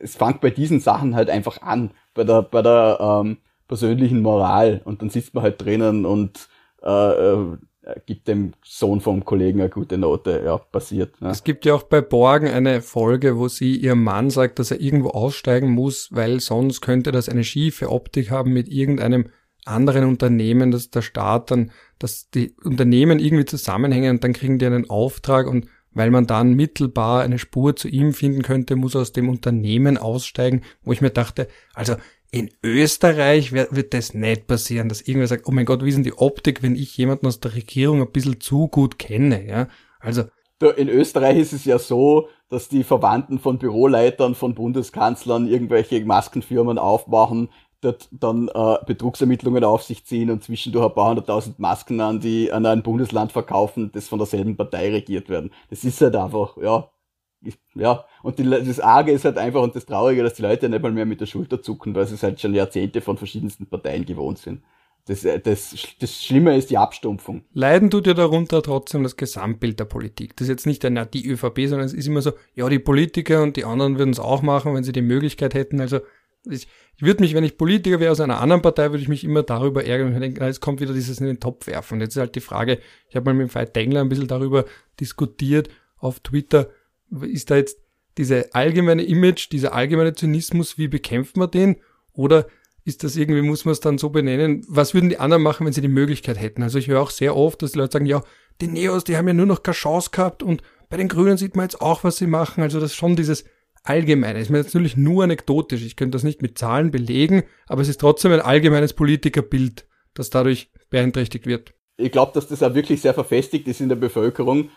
es 0.00 0.16
fängt 0.16 0.40
bei 0.40 0.50
diesen 0.50 0.80
Sachen 0.80 1.14
halt 1.14 1.30
einfach 1.30 1.62
an, 1.62 1.92
bei 2.14 2.24
der, 2.24 2.42
bei 2.42 2.62
der 2.62 2.98
ähm, 3.00 3.38
persönlichen 3.68 4.20
Moral. 4.20 4.80
Und 4.84 5.02
dann 5.02 5.10
sitzt 5.10 5.34
man 5.34 5.44
halt 5.44 5.60
drinnen 5.60 6.06
und 6.06 6.48
äh, 6.82 7.32
äh, 7.32 7.56
gibt 8.06 8.28
dem 8.28 8.52
Sohn 8.64 9.00
vom 9.00 9.24
Kollegen 9.24 9.60
eine 9.60 9.70
gute 9.70 9.98
Note. 9.98 10.42
Ja, 10.44 10.58
passiert. 10.58 11.14
Ja. 11.20 11.30
Es 11.30 11.44
gibt 11.44 11.64
ja 11.64 11.74
auch 11.74 11.82
bei 11.84 12.00
Borgen 12.00 12.48
eine 12.48 12.80
Folge, 12.80 13.38
wo 13.38 13.48
sie 13.48 13.76
ihrem 13.76 14.02
Mann 14.02 14.30
sagt, 14.30 14.58
dass 14.58 14.70
er 14.70 14.80
irgendwo 14.80 15.10
aussteigen 15.10 15.70
muss, 15.70 16.08
weil 16.12 16.40
sonst 16.40 16.80
könnte 16.80 17.12
das 17.12 17.28
eine 17.28 17.44
schiefe 17.44 17.90
Optik 17.90 18.30
haben 18.30 18.52
mit 18.52 18.68
irgendeinem 18.68 19.26
anderen 19.66 20.04
Unternehmen, 20.04 20.70
dass 20.70 20.90
der 20.90 21.02
Staat 21.02 21.50
dann, 21.50 21.70
dass 21.98 22.30
die 22.30 22.54
Unternehmen 22.64 23.18
irgendwie 23.18 23.46
zusammenhängen 23.46 24.10
und 24.10 24.24
dann 24.24 24.34
kriegen 24.34 24.58
die 24.58 24.66
einen 24.66 24.90
Auftrag 24.90 25.46
und 25.46 25.66
weil 25.94 26.10
man 26.10 26.26
dann 26.26 26.54
mittelbar 26.54 27.22
eine 27.22 27.38
Spur 27.38 27.76
zu 27.76 27.88
ihm 27.88 28.12
finden 28.12 28.42
könnte, 28.42 28.76
muss 28.76 28.94
er 28.94 29.02
aus 29.02 29.12
dem 29.12 29.28
Unternehmen 29.28 29.96
aussteigen, 29.96 30.62
wo 30.82 30.92
ich 30.92 31.00
mir 31.00 31.10
dachte, 31.10 31.48
also 31.72 31.94
in 32.34 32.50
Österreich 32.64 33.52
wird 33.52 33.94
das 33.94 34.12
nicht 34.12 34.48
passieren, 34.48 34.88
dass 34.88 35.02
irgendwer 35.02 35.28
sagt, 35.28 35.46
oh 35.46 35.52
mein 35.52 35.66
Gott, 35.66 35.84
wie 35.84 35.88
ist 35.88 35.94
denn 35.94 36.02
die 36.02 36.18
Optik, 36.18 36.64
wenn 36.64 36.74
ich 36.74 36.96
jemanden 36.96 37.28
aus 37.28 37.38
der 37.38 37.54
Regierung 37.54 38.00
ein 38.00 38.10
bisschen 38.10 38.40
zu 38.40 38.66
gut 38.66 38.98
kenne, 38.98 39.46
ja? 39.46 39.68
Also. 40.00 40.24
In 40.76 40.88
Österreich 40.88 41.38
ist 41.38 41.52
es 41.52 41.64
ja 41.64 41.78
so, 41.78 42.28
dass 42.48 42.68
die 42.68 42.82
Verwandten 42.82 43.38
von 43.38 43.58
Büroleitern, 43.58 44.34
von 44.34 44.54
Bundeskanzlern 44.54 45.46
irgendwelche 45.46 46.04
Maskenfirmen 46.04 46.78
aufmachen, 46.78 47.50
dort 47.82 48.08
dann 48.10 48.48
äh, 48.48 48.78
Betrugsermittlungen 48.84 49.62
auf 49.62 49.82
sich 49.82 50.04
ziehen 50.04 50.30
und 50.30 50.42
zwischendurch 50.42 50.86
ein 50.86 50.94
paar 50.94 51.10
hunderttausend 51.10 51.58
Masken 51.60 52.00
an 52.00 52.18
die 52.18 52.50
an 52.50 52.66
ein 52.66 52.82
Bundesland 52.82 53.30
verkaufen, 53.30 53.92
das 53.92 54.08
von 54.08 54.18
derselben 54.18 54.56
Partei 54.56 54.90
regiert 54.90 55.28
werden. 55.28 55.52
Das 55.70 55.84
ist 55.84 56.00
halt 56.00 56.16
einfach, 56.16 56.56
ja, 56.56 56.90
ja, 57.74 58.04
und 58.22 58.38
die, 58.38 58.48
das 58.48 58.80
Arge 58.80 59.12
ist 59.12 59.24
halt 59.24 59.38
einfach 59.38 59.62
und 59.62 59.76
das 59.76 59.86
Traurige, 59.86 60.22
dass 60.22 60.34
die 60.34 60.42
Leute 60.42 60.68
nicht 60.68 60.82
mal 60.82 60.92
mehr 60.92 61.06
mit 61.06 61.20
der 61.20 61.26
Schulter 61.26 61.62
zucken, 61.62 61.94
weil 61.94 62.06
sie 62.06 62.14
es 62.14 62.22
halt 62.22 62.40
schon 62.40 62.54
Jahrzehnte 62.54 63.00
von 63.00 63.16
verschiedensten 63.16 63.66
Parteien 63.66 64.06
gewohnt 64.06 64.38
sind. 64.38 64.62
Das, 65.06 65.24
äh, 65.24 65.38
das, 65.38 65.74
das 66.00 66.22
Schlimme 66.22 66.56
ist 66.56 66.70
die 66.70 66.78
Abstumpfung. 66.78 67.44
Leiden 67.52 67.90
tut 67.90 68.06
ja 68.06 68.14
darunter 68.14 68.62
trotzdem 68.62 69.02
das 69.02 69.16
Gesamtbild 69.16 69.78
der 69.78 69.84
Politik. 69.84 70.36
Das 70.36 70.46
ist 70.46 70.50
jetzt 70.50 70.66
nicht 70.66 70.84
eine, 70.84 71.06
die 71.06 71.28
ÖVP, 71.28 71.66
sondern 71.66 71.86
es 71.86 71.92
ist 71.92 72.06
immer 72.06 72.22
so, 72.22 72.32
ja, 72.54 72.68
die 72.68 72.78
Politiker 72.78 73.42
und 73.42 73.56
die 73.56 73.64
anderen 73.64 73.98
würden 73.98 74.10
es 74.10 74.20
auch 74.20 74.42
machen, 74.42 74.74
wenn 74.74 74.84
sie 74.84 74.92
die 74.92 75.02
Möglichkeit 75.02 75.54
hätten. 75.54 75.80
Also 75.80 76.00
ich, 76.50 76.68
ich 76.96 77.02
würde 77.02 77.22
mich, 77.22 77.34
wenn 77.34 77.44
ich 77.44 77.58
Politiker 77.58 78.00
wäre 78.00 78.12
aus 78.12 78.20
einer 78.20 78.40
anderen 78.40 78.62
Partei, 78.62 78.90
würde 78.90 79.02
ich 79.02 79.08
mich 79.08 79.24
immer 79.24 79.42
darüber 79.42 79.84
ärgern 79.84 80.14
und 80.14 80.20
denken, 80.20 80.42
jetzt 80.42 80.60
kommt 80.60 80.80
wieder 80.80 80.94
dieses 80.94 81.20
in 81.20 81.26
den 81.26 81.40
Topf 81.40 81.66
werfen. 81.66 82.00
Jetzt 82.00 82.16
ist 82.16 82.20
halt 82.20 82.34
die 82.34 82.40
Frage, 82.40 82.78
ich 83.08 83.16
habe 83.16 83.26
mal 83.26 83.34
mit 83.34 83.48
dem 83.50 83.54
Veit 83.54 83.76
Dengler 83.76 84.00
ein 84.00 84.08
bisschen 84.08 84.28
darüber 84.28 84.64
diskutiert 85.00 85.68
auf 85.98 86.20
Twitter, 86.20 86.68
ist 87.22 87.50
da 87.50 87.56
jetzt 87.56 87.78
diese 88.18 88.54
allgemeine 88.54 89.02
Image, 89.02 89.50
dieser 89.50 89.74
allgemeine 89.74 90.14
Zynismus, 90.14 90.78
wie 90.78 90.88
bekämpft 90.88 91.36
man 91.36 91.50
den? 91.50 91.76
Oder 92.12 92.46
ist 92.84 93.02
das 93.02 93.16
irgendwie, 93.16 93.42
muss 93.42 93.64
man 93.64 93.72
es 93.72 93.80
dann 93.80 93.98
so 93.98 94.10
benennen? 94.10 94.64
Was 94.68 94.94
würden 94.94 95.08
die 95.08 95.18
anderen 95.18 95.42
machen, 95.42 95.66
wenn 95.66 95.72
sie 95.72 95.80
die 95.80 95.88
Möglichkeit 95.88 96.40
hätten? 96.40 96.62
Also 96.62 96.78
ich 96.78 96.88
höre 96.88 97.00
auch 97.00 97.10
sehr 97.10 97.36
oft, 97.36 97.62
dass 97.62 97.72
die 97.72 97.78
Leute 97.78 97.94
sagen, 97.94 98.06
ja, 98.06 98.22
die 98.60 98.68
Neos, 98.68 99.04
die 99.04 99.16
haben 99.16 99.26
ja 99.26 99.34
nur 99.34 99.46
noch 99.46 99.62
keine 99.62 99.74
Chance 99.74 100.10
gehabt 100.12 100.42
und 100.42 100.62
bei 100.90 100.96
den 100.96 101.08
Grünen 101.08 101.38
sieht 101.38 101.56
man 101.56 101.64
jetzt 101.64 101.80
auch, 101.80 102.04
was 102.04 102.18
sie 102.18 102.26
machen. 102.26 102.62
Also 102.62 102.78
das 102.78 102.92
ist 102.92 102.96
schon 102.96 103.16
dieses 103.16 103.44
Allgemeine. 103.82 104.38
Ist 104.38 104.50
mir 104.50 104.62
natürlich 104.62 104.96
nur 104.96 105.24
anekdotisch. 105.24 105.82
Ich 105.82 105.96
könnte 105.96 106.16
das 106.16 106.22
nicht 106.22 106.40
mit 106.40 106.56
Zahlen 106.56 106.90
belegen, 106.90 107.42
aber 107.66 107.82
es 107.82 107.88
ist 107.88 108.00
trotzdem 108.00 108.32
ein 108.32 108.40
allgemeines 108.40 108.92
Politikerbild, 108.92 109.86
das 110.14 110.30
dadurch 110.30 110.70
beeinträchtigt 110.90 111.46
wird. 111.46 111.74
Ich 111.96 112.12
glaube, 112.12 112.32
dass 112.34 112.48
das 112.48 112.62
auch 112.62 112.74
wirklich 112.74 113.00
sehr 113.00 113.14
verfestigt 113.14 113.66
ist 113.68 113.80
in 113.80 113.88
der 113.88 113.96
Bevölkerung 113.96 114.70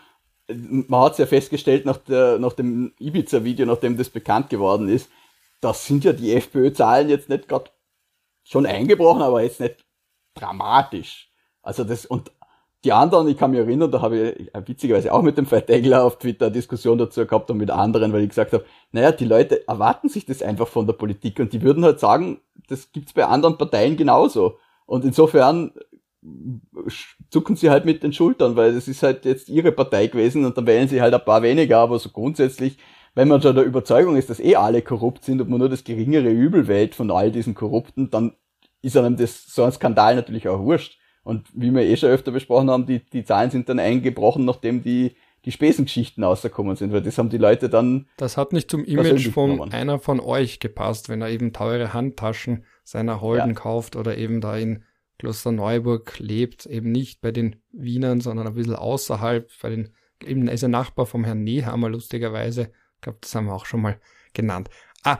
man 0.48 1.00
hat 1.00 1.12
es 1.12 1.18
ja 1.18 1.26
festgestellt 1.26 1.84
nach, 1.84 1.98
der, 1.98 2.38
nach 2.38 2.54
dem 2.54 2.92
Ibiza-Video, 2.98 3.66
nachdem 3.66 3.96
das 3.96 4.08
bekannt 4.10 4.50
geworden 4.50 4.88
ist, 4.88 5.10
das 5.60 5.86
sind 5.86 6.04
ja 6.04 6.12
die 6.12 6.32
FPÖ-Zahlen 6.34 7.08
jetzt 7.08 7.28
nicht 7.28 7.48
gerade 7.48 7.70
schon 8.44 8.64
eingebrochen, 8.64 9.22
aber 9.22 9.42
jetzt 9.42 9.60
nicht 9.60 9.84
dramatisch. 10.34 11.30
Also 11.62 11.84
das, 11.84 12.06
und 12.06 12.30
die 12.84 12.92
anderen, 12.92 13.28
ich 13.28 13.36
kann 13.36 13.50
mich 13.50 13.60
erinnern, 13.60 13.90
da 13.90 14.00
habe 14.00 14.30
ich 14.30 14.50
witzigerweise 14.66 15.12
auch 15.12 15.22
mit 15.22 15.36
dem 15.36 15.46
Vertegler 15.46 16.04
auf 16.04 16.18
Twitter 16.18 16.46
eine 16.46 16.54
Diskussion 16.54 16.96
dazu 16.96 17.26
gehabt 17.26 17.50
und 17.50 17.58
mit 17.58 17.70
anderen, 17.70 18.12
weil 18.12 18.22
ich 18.22 18.28
gesagt 18.28 18.52
habe, 18.52 18.64
naja, 18.92 19.10
die 19.12 19.24
Leute 19.24 19.66
erwarten 19.66 20.08
sich 20.08 20.24
das 20.24 20.42
einfach 20.42 20.68
von 20.68 20.86
der 20.86 20.94
Politik 20.94 21.40
und 21.40 21.52
die 21.52 21.62
würden 21.62 21.84
halt 21.84 21.98
sagen, 21.98 22.40
das 22.68 22.92
gibt's 22.92 23.12
bei 23.12 23.26
anderen 23.26 23.58
Parteien 23.58 23.96
genauso. 23.96 24.58
Und 24.86 25.04
insofern 25.04 25.72
zucken 27.30 27.56
sie 27.56 27.70
halt 27.70 27.84
mit 27.84 28.02
den 28.02 28.12
Schultern, 28.12 28.56
weil 28.56 28.74
es 28.74 28.88
ist 28.88 29.02
halt 29.02 29.24
jetzt 29.24 29.48
ihre 29.48 29.72
Partei 29.72 30.08
gewesen 30.08 30.44
und 30.44 30.56
dann 30.56 30.66
wählen 30.66 30.88
sie 30.88 31.00
halt 31.00 31.14
ein 31.14 31.24
paar 31.24 31.42
weniger, 31.42 31.78
aber 31.78 31.98
so 31.98 32.10
grundsätzlich, 32.10 32.78
wenn 33.14 33.28
man 33.28 33.40
schon 33.40 33.54
der 33.54 33.64
Überzeugung 33.64 34.16
ist, 34.16 34.30
dass 34.30 34.40
eh 34.40 34.56
alle 34.56 34.82
korrupt 34.82 35.24
sind 35.24 35.40
und 35.40 35.48
man 35.48 35.58
nur 35.58 35.68
das 35.68 35.84
geringere 35.84 36.30
Übel 36.30 36.66
wählt 36.66 36.94
von 36.94 37.10
all 37.10 37.30
diesen 37.30 37.54
Korrupten, 37.54 38.10
dann 38.10 38.32
ist 38.82 38.96
einem 38.96 39.16
das 39.16 39.46
so 39.46 39.64
ein 39.64 39.72
Skandal 39.72 40.16
natürlich 40.16 40.48
auch 40.48 40.60
wurscht. 40.60 40.98
Und 41.24 41.46
wie 41.52 41.72
wir 41.72 41.82
eh 41.82 41.96
schon 41.96 42.10
öfter 42.10 42.30
besprochen 42.30 42.70
haben, 42.70 42.86
die, 42.86 43.04
die 43.04 43.24
Zahlen 43.24 43.50
sind 43.50 43.68
dann 43.68 43.78
eingebrochen, 43.78 44.44
nachdem 44.44 44.82
die, 44.82 45.16
die 45.44 45.52
Spesengeschichten 45.52 46.24
rausgekommen 46.24 46.76
sind, 46.76 46.92
weil 46.92 47.02
das 47.02 47.18
haben 47.18 47.28
die 47.28 47.38
Leute 47.38 47.68
dann. 47.68 48.06
Das 48.16 48.36
hat 48.36 48.52
nicht 48.52 48.70
zum 48.70 48.84
Image 48.84 49.28
von 49.28 49.50
genommen. 49.52 49.72
einer 49.72 49.98
von 49.98 50.20
euch 50.20 50.58
gepasst, 50.58 51.08
wenn 51.08 51.20
er 51.20 51.28
eben 51.28 51.52
teure 51.52 51.92
Handtaschen 51.92 52.64
seiner 52.84 53.20
Holden 53.20 53.50
ja. 53.50 53.54
kauft 53.54 53.96
oder 53.96 54.16
eben 54.16 54.40
da 54.40 54.56
in 54.56 54.84
Klosterneuburg 55.18 56.18
lebt, 56.18 56.66
eben 56.66 56.92
nicht 56.92 57.20
bei 57.20 57.32
den 57.32 57.56
Wienern, 57.72 58.20
sondern 58.20 58.46
ein 58.46 58.54
bisschen 58.54 58.76
außerhalb, 58.76 59.50
bei 59.60 59.70
den, 59.70 59.90
eben 60.24 60.48
ist 60.48 60.64
ein 60.64 60.70
Nachbar 60.70 61.06
vom 61.06 61.24
Herrn 61.24 61.42
Nehammer, 61.44 61.88
lustigerweise. 61.88 62.70
Ich 62.96 63.00
glaube, 63.02 63.18
das 63.20 63.34
haben 63.34 63.46
wir 63.46 63.54
auch 63.54 63.66
schon 63.66 63.82
mal 63.82 64.00
genannt. 64.32 64.70
Ah, 65.02 65.18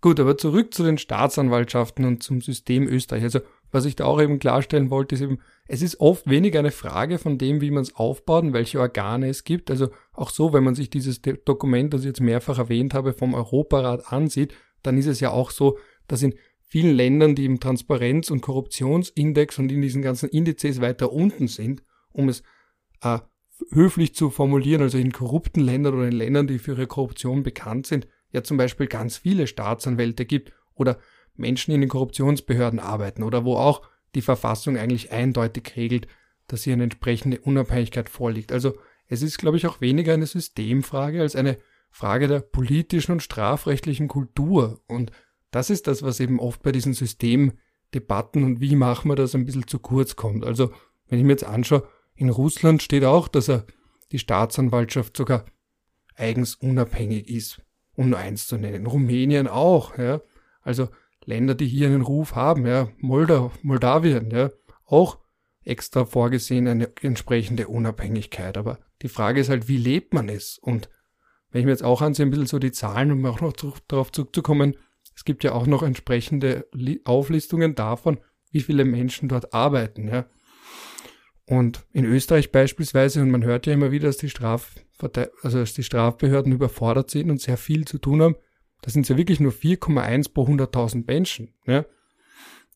gut, 0.00 0.20
aber 0.20 0.38
zurück 0.38 0.72
zu 0.74 0.84
den 0.84 0.98
Staatsanwaltschaften 0.98 2.04
und 2.04 2.22
zum 2.22 2.40
System 2.40 2.86
Österreich. 2.86 3.24
Also, 3.24 3.40
was 3.72 3.84
ich 3.84 3.96
da 3.96 4.04
auch 4.04 4.20
eben 4.20 4.38
klarstellen 4.38 4.90
wollte, 4.90 5.14
ist 5.14 5.22
eben, 5.22 5.40
es 5.66 5.82
ist 5.82 5.98
oft 5.98 6.28
weniger 6.28 6.58
eine 6.58 6.70
Frage 6.70 7.18
von 7.18 7.38
dem, 7.38 7.60
wie 7.60 7.70
man 7.70 7.82
es 7.82 7.96
aufbaut 7.96 8.44
und 8.44 8.52
welche 8.52 8.78
Organe 8.78 9.28
es 9.28 9.44
gibt. 9.44 9.70
Also 9.70 9.88
auch 10.12 10.30
so, 10.30 10.52
wenn 10.52 10.64
man 10.64 10.74
sich 10.74 10.90
dieses 10.90 11.22
Dokument, 11.22 11.94
das 11.94 12.02
ich 12.02 12.08
jetzt 12.08 12.20
mehrfach 12.20 12.58
erwähnt 12.58 12.92
habe, 12.92 13.14
vom 13.14 13.32
Europarat 13.32 14.12
ansieht, 14.12 14.54
dann 14.82 14.98
ist 14.98 15.06
es 15.06 15.20
ja 15.20 15.30
auch 15.30 15.50
so, 15.50 15.78
dass 16.06 16.22
in 16.22 16.34
vielen 16.72 16.96
Ländern, 16.96 17.34
die 17.34 17.44
im 17.44 17.60
Transparenz- 17.60 18.30
und 18.30 18.40
Korruptionsindex 18.40 19.58
und 19.58 19.70
in 19.70 19.82
diesen 19.82 20.00
ganzen 20.00 20.30
Indizes 20.30 20.80
weiter 20.80 21.12
unten 21.12 21.46
sind, 21.46 21.82
um 22.12 22.30
es 22.30 22.42
äh, 23.02 23.18
höflich 23.72 24.14
zu 24.14 24.30
formulieren, 24.30 24.80
also 24.80 24.96
in 24.96 25.12
korrupten 25.12 25.60
Ländern 25.60 25.92
oder 25.92 26.06
in 26.06 26.14
Ländern, 26.14 26.46
die 26.46 26.58
für 26.58 26.70
ihre 26.70 26.86
Korruption 26.86 27.42
bekannt 27.42 27.86
sind, 27.86 28.08
ja 28.30 28.42
zum 28.42 28.56
Beispiel 28.56 28.86
ganz 28.86 29.18
viele 29.18 29.46
Staatsanwälte 29.46 30.24
gibt 30.24 30.54
oder 30.72 30.98
Menschen 31.34 31.74
in 31.74 31.82
den 31.82 31.90
Korruptionsbehörden 31.90 32.80
arbeiten 32.80 33.22
oder 33.22 33.44
wo 33.44 33.56
auch 33.56 33.82
die 34.14 34.22
Verfassung 34.22 34.78
eigentlich 34.78 35.12
eindeutig 35.12 35.76
regelt, 35.76 36.06
dass 36.48 36.62
hier 36.62 36.72
eine 36.72 36.84
entsprechende 36.84 37.38
Unabhängigkeit 37.38 38.08
vorliegt. 38.08 38.50
Also 38.50 38.78
es 39.08 39.20
ist, 39.20 39.36
glaube 39.36 39.58
ich, 39.58 39.66
auch 39.66 39.82
weniger 39.82 40.14
eine 40.14 40.24
Systemfrage 40.24 41.20
als 41.20 41.36
eine 41.36 41.58
Frage 41.90 42.28
der 42.28 42.40
politischen 42.40 43.12
und 43.12 43.22
strafrechtlichen 43.22 44.08
Kultur 44.08 44.80
und 44.86 45.12
das 45.52 45.70
ist 45.70 45.86
das, 45.86 46.02
was 46.02 46.18
eben 46.18 46.40
oft 46.40 46.62
bei 46.62 46.72
diesen 46.72 46.94
Systemdebatten 46.94 48.42
und 48.42 48.60
wie 48.60 48.74
machen 48.74 49.10
wir 49.10 49.14
das 49.14 49.36
ein 49.36 49.44
bisschen 49.44 49.68
zu 49.68 49.78
kurz 49.78 50.16
kommt. 50.16 50.44
Also, 50.44 50.72
wenn 51.08 51.18
ich 51.20 51.24
mir 51.24 51.32
jetzt 51.32 51.44
anschaue, 51.44 51.86
in 52.16 52.30
Russland 52.30 52.82
steht 52.82 53.04
auch, 53.04 53.28
dass 53.28 53.48
er 53.48 53.66
die 54.10 54.18
Staatsanwaltschaft 54.18 55.16
sogar 55.16 55.44
eigens 56.16 56.54
unabhängig 56.54 57.28
ist, 57.28 57.62
um 57.94 58.10
nur 58.10 58.18
eins 58.18 58.46
zu 58.46 58.56
nennen. 58.56 58.86
Rumänien 58.86 59.46
auch, 59.46 59.96
ja. 59.98 60.20
Also 60.62 60.88
Länder, 61.24 61.54
die 61.54 61.66
hier 61.66 61.88
einen 61.88 62.02
Ruf 62.02 62.34
haben, 62.34 62.66
ja. 62.66 62.88
Moldau, 62.98 63.52
Moldawien, 63.62 64.30
ja. 64.30 64.50
Auch 64.86 65.18
extra 65.64 66.04
vorgesehen 66.04 66.66
eine 66.66 66.90
entsprechende 67.02 67.68
Unabhängigkeit. 67.68 68.56
Aber 68.56 68.78
die 69.02 69.08
Frage 69.08 69.40
ist 69.40 69.48
halt, 69.48 69.68
wie 69.68 69.78
lebt 69.78 70.14
man 70.14 70.28
es? 70.28 70.58
Und 70.58 70.88
wenn 71.50 71.60
ich 71.60 71.64
mir 71.66 71.72
jetzt 71.72 71.84
auch 71.84 72.00
ansehe, 72.00 72.26
ein 72.26 72.30
bisschen 72.30 72.46
so 72.46 72.58
die 72.58 72.72
Zahlen, 72.72 73.12
um 73.12 73.26
auch 73.26 73.40
noch 73.40 73.52
darauf 73.88 74.12
zurückzukommen, 74.12 74.76
es 75.14 75.24
gibt 75.24 75.44
ja 75.44 75.52
auch 75.52 75.66
noch 75.66 75.82
entsprechende 75.82 76.66
Auflistungen 77.04 77.74
davon, 77.74 78.18
wie 78.50 78.60
viele 78.60 78.84
Menschen 78.84 79.28
dort 79.28 79.52
arbeiten. 79.54 80.08
Ja. 80.08 80.26
Und 81.46 81.84
in 81.92 82.04
Österreich 82.04 82.52
beispielsweise, 82.52 83.20
und 83.20 83.30
man 83.30 83.44
hört 83.44 83.66
ja 83.66 83.72
immer 83.72 83.90
wieder, 83.90 84.08
dass 84.08 84.16
die, 84.16 84.30
Strafverte 84.30 85.32
also 85.42 85.58
dass 85.58 85.74
die 85.74 85.82
Strafbehörden 85.82 86.52
überfordert 86.52 87.10
sind 87.10 87.30
und 87.30 87.40
sehr 87.40 87.56
viel 87.56 87.86
zu 87.86 87.98
tun 87.98 88.22
haben, 88.22 88.36
da 88.82 88.90
sind 88.90 89.02
es 89.02 89.08
ja 89.08 89.16
wirklich 89.16 89.40
nur 89.40 89.52
4,1 89.52 90.32
pro 90.32 90.46
100.000 90.46 91.04
Menschen. 91.06 91.54
Ja. 91.66 91.84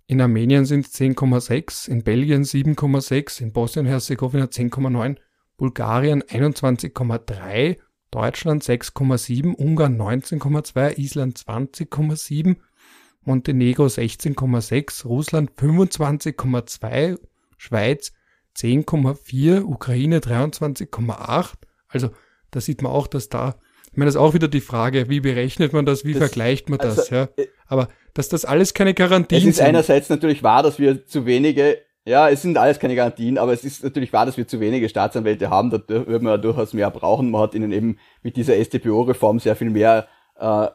In 0.07 0.21
Armenien 0.21 0.65
sind 0.67 0.87
es 0.87 0.95
10,6, 0.95 1.89
in 1.89 2.05
Belgien 2.05 2.45
7,6, 2.45 3.43
in 3.43 3.53
Bosnien-Herzegowina 3.53 4.45
10,9, 4.45 5.17
Bulgarien 5.57 6.23
21,3 6.23 7.79
Deutschland 8.17 8.65
6,7, 8.65 9.55
Ungarn 9.55 10.01
19,2, 10.01 10.99
Island 10.99 11.39
20,7, 11.39 12.57
Montenegro 13.27 13.85
16,6, 13.85 15.07
Russland 15.07 15.51
25,2, 15.51 17.19
Schweiz 17.59 18.15
10,4, 18.57 19.65
Ukraine 19.65 20.21
23,8. 20.21 21.53
Also 21.89 22.09
da 22.53 22.61
sieht 22.63 22.81
man 22.81 22.91
auch, 22.91 23.07
dass 23.07 23.29
da 23.29 23.57
Ich 23.91 23.99
meine, 23.99 24.07
das 24.07 24.15
ist 24.15 24.21
auch 24.21 24.33
wieder 24.33 24.49
die 24.49 24.63
Frage, 24.63 25.11
wie 25.11 25.21
berechnet 25.21 25.75
man 25.75 25.85
das, 25.85 26.07
wie 26.07 26.15
das, 26.15 26.21
vergleicht 26.21 26.71
man 26.71 26.79
das, 26.79 26.99
also, 26.99 27.15
ja? 27.15 27.29
Äh, 27.37 27.49
Aber 27.67 27.89
dass 28.15 28.31
das 28.31 28.47
alles 28.47 28.73
keine 28.73 28.95
Garantien 28.95 29.43
sind. 29.43 29.51
Es 29.51 29.57
ist 29.57 29.59
sind. 29.59 29.67
einerseits 29.67 30.09
natürlich 30.09 30.43
wahr, 30.43 30.63
dass 30.63 30.79
wir 30.79 31.05
zu 31.05 31.27
wenige, 31.27 31.83
ja, 32.07 32.29
es 32.29 32.43
sind 32.43 32.57
alles 32.57 32.79
keine 32.79 32.95
Garantien, 32.95 33.37
aber 33.37 33.53
es 33.53 33.65
ist 33.65 33.83
natürlich 33.83 34.13
wahr, 34.13 34.27
dass 34.27 34.37
wir 34.37 34.47
zu 34.47 34.61
wenige 34.61 34.89
Staatsanwälte 34.89 35.51
haben, 35.51 35.71
da 35.71 35.81
würden 35.89 36.25
wir 36.25 36.39
durchaus 36.39 36.73
mehr 36.73 36.91
brauchen. 36.91 37.31
Man 37.31 37.43
hat 37.43 37.55
ihnen 37.55 37.73
eben 37.73 37.99
mit 38.23 38.37
dieser 38.37 38.55
StPO-Reform 38.55 39.41
sehr 39.41 39.57
viel 39.57 39.71
mehr 39.71 40.07
äh, 40.39 40.69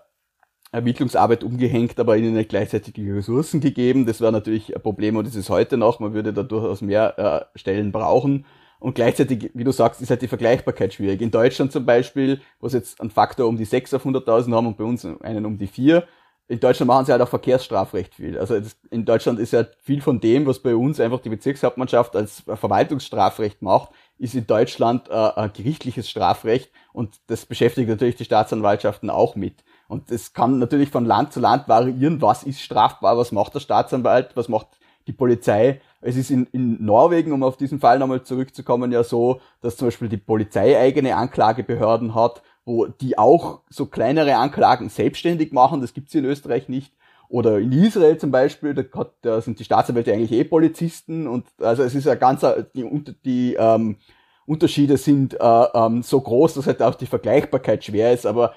Ermittlungsarbeit 0.74 1.44
umgehängt, 1.44 2.00
aber 2.00 2.18
ihnen 2.18 2.34
nicht 2.34 2.50
gleichzeitig 2.50 2.94
die 2.94 3.10
Ressourcen 3.10 3.62
gegeben. 3.62 4.06
Das 4.06 4.20
war 4.20 4.32
natürlich 4.32 4.76
ein 4.76 4.82
Problem 4.82 5.16
und 5.16 5.26
das 5.26 5.36
ist 5.36 5.50
heute 5.50 5.78
noch. 5.78 6.02
Man 6.02 6.14
würde 6.14 6.34
da 6.34 6.44
durchaus 6.44 6.82
mehr 6.82 7.18
äh, 7.18 7.58
Stellen 7.58 7.94
brauchen. 7.94 8.46
Und 8.80 8.96
gleichzeitig, 8.96 9.52
wie 9.54 9.64
du 9.64 9.72
sagst, 9.72 10.02
ist 10.02 10.10
halt 10.10 10.24
die 10.24 10.28
Vergleichbarkeit 10.28 10.94
schwierig. 10.94 11.22
In 11.22 11.32
Deutschland 11.32 11.72
zum 11.72 11.86
Beispiel, 11.86 12.42
wo 12.60 12.68
sie 12.68 12.78
jetzt 12.78 13.00
einen 13.00 13.12
Faktor 13.12 13.48
um 13.48 13.56
die 13.56 13.66
6 13.66 13.94
auf 13.94 14.06
100.000 14.06 14.54
haben 14.54 14.68
und 14.68 14.78
bei 14.78 14.84
uns 14.84 15.06
einen 15.06 15.46
um 15.46 15.58
die 15.58 15.68
4, 15.68 16.04
in 16.52 16.60
Deutschland 16.60 16.88
machen 16.90 17.06
sie 17.06 17.14
halt 17.14 17.22
auch 17.22 17.30
Verkehrsstrafrecht 17.30 18.16
viel. 18.16 18.38
Also 18.38 18.60
in 18.90 19.06
Deutschland 19.06 19.40
ist 19.40 19.54
ja 19.54 19.66
viel 19.82 20.02
von 20.02 20.20
dem, 20.20 20.46
was 20.46 20.60
bei 20.60 20.76
uns 20.76 21.00
einfach 21.00 21.22
die 21.22 21.30
Bezirkshauptmannschaft 21.30 22.14
als 22.14 22.42
Verwaltungsstrafrecht 22.42 23.62
macht, 23.62 23.92
ist 24.18 24.36
in 24.36 24.46
Deutschland 24.48 25.10
äh, 25.10 25.48
gerichtliches 25.54 26.10
Strafrecht 26.10 26.70
und 26.92 27.22
das 27.28 27.46
beschäftigt 27.46 27.88
natürlich 27.88 28.18
die 28.18 28.26
Staatsanwaltschaften 28.26 29.10
auch 29.10 29.38
mit. 29.38 29.64
Und 29.88 30.12
es 30.12 30.34
kann 30.34 30.60
natürlich 30.60 30.90
von 30.90 31.06
Land 31.06 31.32
zu 31.32 31.40
Land 31.40 31.70
variieren, 31.70 32.22
was 32.22 32.44
ist 32.44 32.62
strafbar, 32.62 33.18
was 33.18 33.32
macht 33.32 33.56
der 33.56 33.62
Staatsanwalt, 33.62 34.32
was 34.36 34.50
macht 34.50 34.68
die 35.08 35.14
Polizei. 35.14 35.80
Es 36.02 36.18
ist 36.18 36.32
in, 36.32 36.48
in 36.52 36.84
Norwegen, 36.84 37.32
um 37.32 37.44
auf 37.44 37.56
diesen 37.56 37.80
Fall 37.80 37.98
nochmal 37.98 38.24
zurückzukommen, 38.24 38.92
ja 38.92 39.04
so, 39.04 39.40
dass 39.62 39.78
zum 39.78 39.88
Beispiel 39.88 40.10
die 40.10 40.18
Polizei 40.18 40.78
eigene 40.78 41.16
Anklagebehörden 41.16 42.14
hat, 42.14 42.42
wo 42.72 42.86
die 42.86 43.18
auch 43.18 43.60
so 43.70 43.86
kleinere 43.86 44.38
Anklagen 44.38 44.88
selbstständig 44.88 45.52
machen. 45.52 45.82
Das 45.82 45.94
gibt's 45.94 46.16
in 46.16 46.24
Österreich 46.24 46.70
nicht. 46.70 46.94
Oder 47.28 47.60
in 47.60 47.72
Israel 47.72 48.18
zum 48.18 48.32
Beispiel, 48.32 48.74
da, 48.74 48.84
hat, 48.98 49.14
da 49.22 49.42
sind 49.42 49.60
die 49.60 49.66
Staatsanwälte 49.66 50.14
eigentlich 50.14 50.32
eh 50.32 50.44
Polizisten 50.46 51.28
und 51.28 51.46
also 51.60 51.84
es 51.84 51.96
ist 51.96 52.06
ja 52.06 52.16
ganz 52.16 52.46
die, 52.74 53.16
die 53.26 53.56
ähm, 53.58 53.98
Unterschiede 54.46 54.98
sind 54.98 55.34
äh, 55.34 55.64
ähm, 55.74 56.02
so 56.02 56.20
groß, 56.20 56.56
dass 56.56 56.68
halt 56.68 56.82
auch 56.82 56.96
die 56.96 57.06
Vergleichbarkeit 57.06 57.84
schwer 57.84 58.14
ist, 58.14 58.26
aber 58.26 58.54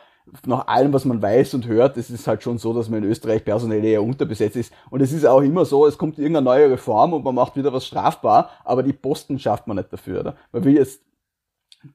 nach 0.47 0.67
allem, 0.67 0.93
was 0.93 1.05
man 1.05 1.21
weiß 1.21 1.55
und 1.55 1.67
hört, 1.67 1.97
es 1.97 2.11
ist 2.11 2.27
halt 2.27 2.43
schon 2.43 2.59
so, 2.59 2.73
dass 2.73 2.89
man 2.89 3.03
in 3.03 3.11
Österreich 3.11 3.45
personell 3.45 3.85
eher 3.85 4.03
unterbesetzt 4.03 4.57
ist. 4.57 4.73
Und 4.91 5.03
es 5.03 5.13
ist 5.13 5.27
auch 5.27 5.43
immer 5.43 5.65
so, 5.65 5.87
es 5.87 5.99
kommt 5.99 6.19
irgendeine 6.19 6.45
neue 6.45 6.71
Reform 6.71 7.13
und 7.13 7.25
man 7.25 7.35
macht 7.35 7.57
wieder 7.57 7.73
was 7.73 7.87
strafbar, 7.87 8.51
aber 8.65 8.83
die 8.83 8.95
Posten 8.95 9.39
schafft 9.39 9.67
man 9.67 9.77
nicht 9.77 9.93
dafür. 9.93 10.21
Oder? 10.21 10.37
Man 10.51 10.65
will 10.65 10.77
jetzt, 10.77 11.03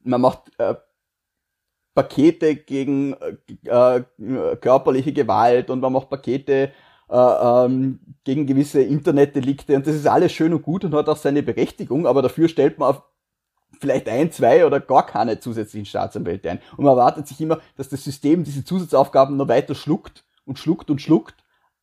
man 0.03 0.21
macht 0.21 0.51
äh, 0.59 0.75
Pakete 1.95 2.55
gegen 2.55 3.15
äh, 3.65 3.97
äh 3.97 4.55
körperliche 4.57 5.13
Gewalt 5.13 5.69
und 5.69 5.79
man 5.79 5.93
macht 5.93 6.09
Pakete 6.09 6.71
äh, 7.09 7.15
ähm, 7.15 7.99
gegen 8.23 8.45
gewisse 8.45 8.81
Internetdelikte 8.81 9.75
und 9.75 9.87
das 9.87 9.95
ist 9.95 10.07
alles 10.07 10.31
schön 10.31 10.53
und 10.53 10.61
gut 10.61 10.85
und 10.85 10.93
hat 10.93 11.09
auch 11.09 11.17
seine 11.17 11.43
Berechtigung, 11.43 12.05
aber 12.05 12.21
dafür 12.21 12.47
stellt 12.47 12.77
man 12.77 12.89
auf 12.89 13.03
vielleicht 13.79 14.09
ein, 14.09 14.31
zwei 14.31 14.65
oder 14.65 14.79
gar 14.79 15.05
keine 15.05 15.39
zusätzlichen 15.39 15.85
Staatsanwälte 15.85 16.51
ein. 16.51 16.59
Und 16.75 16.85
man 16.85 16.93
erwartet 16.93 17.27
sich 17.27 17.39
immer, 17.39 17.59
dass 17.77 17.89
das 17.89 18.03
System 18.03 18.43
diese 18.43 18.65
Zusatzaufgaben 18.65 19.37
noch 19.37 19.47
weiter 19.47 19.75
schluckt 19.75 20.25
und 20.45 20.59
schluckt 20.59 20.89
und 20.89 21.01
schluckt, 21.01 21.35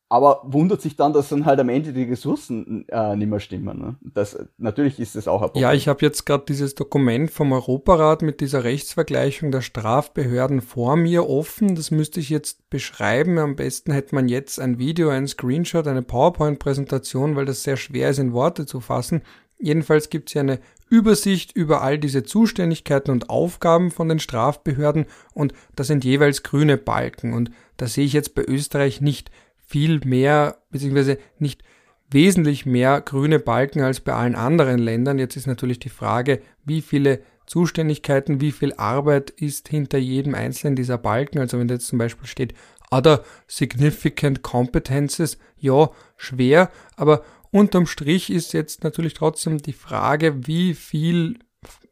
aber 0.09 0.41
wundert 0.45 0.81
sich 0.81 0.95
dann, 0.95 1.11
dass 1.11 1.29
dann 1.29 1.45
halt 1.45 1.59
am 1.59 1.67
Ende 1.67 1.91
die 1.91 2.03
Ressourcen 2.03 2.87
äh, 2.87 3.15
nicht 3.15 3.29
mehr 3.29 3.41
stimmen. 3.41 3.77
Ne? 3.77 3.95
Das, 4.01 4.37
natürlich 4.57 4.99
ist 4.99 5.15
das 5.15 5.27
auch 5.27 5.41
ein 5.41 5.47
Problem. 5.47 5.61
Ja, 5.63 5.73
ich 5.73 5.89
habe 5.89 6.05
jetzt 6.05 6.25
gerade 6.25 6.45
dieses 6.47 6.75
Dokument 6.75 7.29
vom 7.29 7.51
Europarat 7.51 8.21
mit 8.21 8.39
dieser 8.39 8.63
Rechtsvergleichung 8.63 9.51
der 9.51 9.61
Strafbehörden 9.61 10.61
vor 10.61 10.95
mir 10.95 11.29
offen. 11.29 11.75
Das 11.75 11.91
müsste 11.91 12.21
ich 12.21 12.29
jetzt 12.29 12.69
beschreiben. 12.69 13.37
Am 13.37 13.57
besten 13.57 13.91
hätte 13.91 14.15
man 14.15 14.29
jetzt 14.29 14.61
ein 14.61 14.79
Video, 14.79 15.09
ein 15.09 15.27
Screenshot, 15.27 15.87
eine 15.87 16.03
PowerPoint-Präsentation, 16.03 17.35
weil 17.35 17.45
das 17.45 17.63
sehr 17.63 17.77
schwer 17.77 18.09
ist 18.09 18.19
in 18.19 18.31
Worte 18.31 18.65
zu 18.65 18.79
fassen. 18.79 19.23
Jedenfalls 19.59 20.09
gibt 20.09 20.29
es 20.29 20.33
hier 20.33 20.41
eine 20.41 20.59
Übersicht 20.89 21.51
über 21.51 21.81
all 21.81 21.97
diese 21.97 22.23
Zuständigkeiten 22.23 23.11
und 23.11 23.29
Aufgaben 23.29 23.91
von 23.91 24.07
den 24.07 24.19
Strafbehörden 24.19 25.05
und 25.33 25.53
das 25.75 25.87
sind 25.87 26.05
jeweils 26.05 26.43
grüne 26.43 26.77
Balken 26.77 27.33
und 27.33 27.51
da 27.75 27.87
sehe 27.87 28.05
ich 28.05 28.13
jetzt 28.13 28.35
bei 28.35 28.45
Österreich 28.45 29.01
nicht 29.01 29.31
viel 29.67 29.99
mehr, 30.03 30.63
beziehungsweise 30.71 31.19
nicht 31.39 31.63
wesentlich 32.09 32.65
mehr 32.65 33.01
grüne 33.01 33.39
Balken 33.39 33.81
als 33.81 33.99
bei 33.99 34.13
allen 34.13 34.35
anderen 34.35 34.79
Ländern. 34.79 35.19
Jetzt 35.19 35.35
ist 35.35 35.45
natürlich 35.45 35.79
die 35.79 35.89
Frage, 35.89 36.41
wie 36.63 36.81
viele 36.81 37.21
Zuständigkeiten, 37.45 38.41
wie 38.41 38.51
viel 38.51 38.73
Arbeit 38.73 39.29
ist 39.29 39.67
hinter 39.67 39.97
jedem 39.97 40.35
einzelnen 40.35 40.75
dieser 40.75 40.97
Balken. 40.97 41.39
Also 41.39 41.59
wenn 41.59 41.67
jetzt 41.67 41.87
zum 41.87 41.99
Beispiel 41.99 42.27
steht, 42.27 42.53
other 42.91 43.23
significant 43.47 44.41
competences, 44.41 45.37
ja, 45.57 45.89
schwer, 46.15 46.71
aber 46.95 47.23
Unterm 47.51 47.87
Strich 47.87 48.29
ist 48.29 48.53
jetzt 48.53 48.83
natürlich 48.83 49.13
trotzdem 49.13 49.57
die 49.57 49.73
Frage, 49.73 50.47
wie 50.47 50.73
viel 50.73 51.39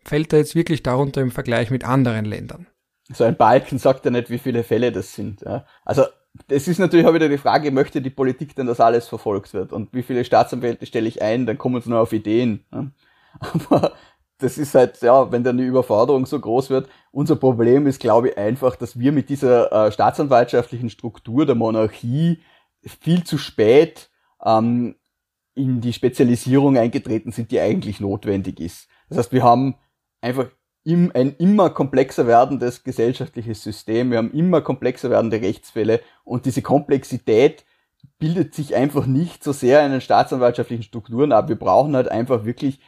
fällt 0.03 0.33
da 0.33 0.37
jetzt 0.37 0.55
wirklich 0.55 0.83
darunter 0.83 1.21
im 1.21 1.31
Vergleich 1.31 1.71
mit 1.71 1.83
anderen 1.83 2.25
Ländern? 2.25 2.67
So 3.13 3.23
ein 3.23 3.37
Balken 3.37 3.77
sagt 3.77 4.05
ja 4.05 4.11
nicht, 4.11 4.29
wie 4.29 4.37
viele 4.37 4.63
Fälle 4.63 4.91
das 4.91 5.13
sind. 5.13 5.41
Ja. 5.41 5.65
Also 5.83 6.05
es 6.47 6.67
ist 6.67 6.79
natürlich 6.79 7.05
auch 7.05 7.13
wieder 7.13 7.29
die 7.29 7.37
Frage, 7.37 7.71
möchte 7.71 8.01
die 8.01 8.09
Politik 8.09 8.55
denn, 8.55 8.67
dass 8.67 8.79
alles 8.79 9.07
verfolgt 9.07 9.53
wird? 9.53 9.73
Und 9.73 9.93
wie 9.93 10.03
viele 10.03 10.25
Staatsanwälte 10.25 10.85
stelle 10.85 11.07
ich 11.07 11.21
ein? 11.21 11.45
Dann 11.45 11.57
kommen 11.57 11.81
sie 11.81 11.89
nur 11.89 11.99
auf 11.99 12.13
Ideen. 12.13 12.65
Aber 13.39 13.93
das 14.37 14.57
ist 14.57 14.75
halt, 14.75 15.01
ja, 15.01 15.31
wenn 15.31 15.43
dann 15.43 15.57
die 15.57 15.65
Überforderung 15.65 16.25
so 16.25 16.39
groß 16.39 16.69
wird. 16.69 16.89
Unser 17.11 17.35
Problem 17.37 17.87
ist, 17.87 17.99
glaube 17.99 18.29
ich, 18.29 18.37
einfach, 18.37 18.75
dass 18.75 18.99
wir 18.99 19.11
mit 19.11 19.29
dieser 19.29 19.71
äh, 19.71 19.91
staatsanwaltschaftlichen 19.91 20.89
Struktur 20.89 21.45
der 21.45 21.55
Monarchie 21.55 22.41
viel 22.81 23.23
zu 23.23 23.37
spät 23.37 24.09
ähm, 24.43 24.95
in 25.55 25.79
die 25.79 25.93
Spezialisierung 25.93 26.77
eingetreten 26.77 27.31
sind, 27.31 27.51
die 27.51 27.59
eigentlich 27.59 28.01
notwendig 28.01 28.59
ist. 28.59 28.89
Das 29.09 29.17
heißt, 29.17 29.31
wir 29.31 29.43
haben 29.43 29.75
einfach 30.21 30.47
im, 30.85 31.11
ein 31.13 31.35
immer 31.37 31.71
komplexer 31.71 32.27
werdendes 32.27 32.83
gesellschaftliches 32.83 33.61
System, 33.63 34.11
wir 34.11 34.19
haben 34.19 34.31
immer 34.31 34.61
komplexer 34.61 35.09
werdende 35.09 35.41
Rechtsfälle 35.41 35.99
und 36.23 36.45
diese 36.45 36.61
Komplexität 36.61 37.65
bildet 38.19 38.53
sich 38.53 38.75
einfach 38.75 39.07
nicht 39.07 39.43
so 39.43 39.51
sehr 39.51 39.83
in 39.83 39.91
den 39.91 39.99
staatsanwaltschaftlichen 39.99 40.83
Strukturen 40.83 41.31
ab. 41.31 41.49
Wir 41.49 41.57
brauchen 41.57 41.95
halt 41.95 42.07
einfach 42.09 42.45
wirklich 42.45 42.79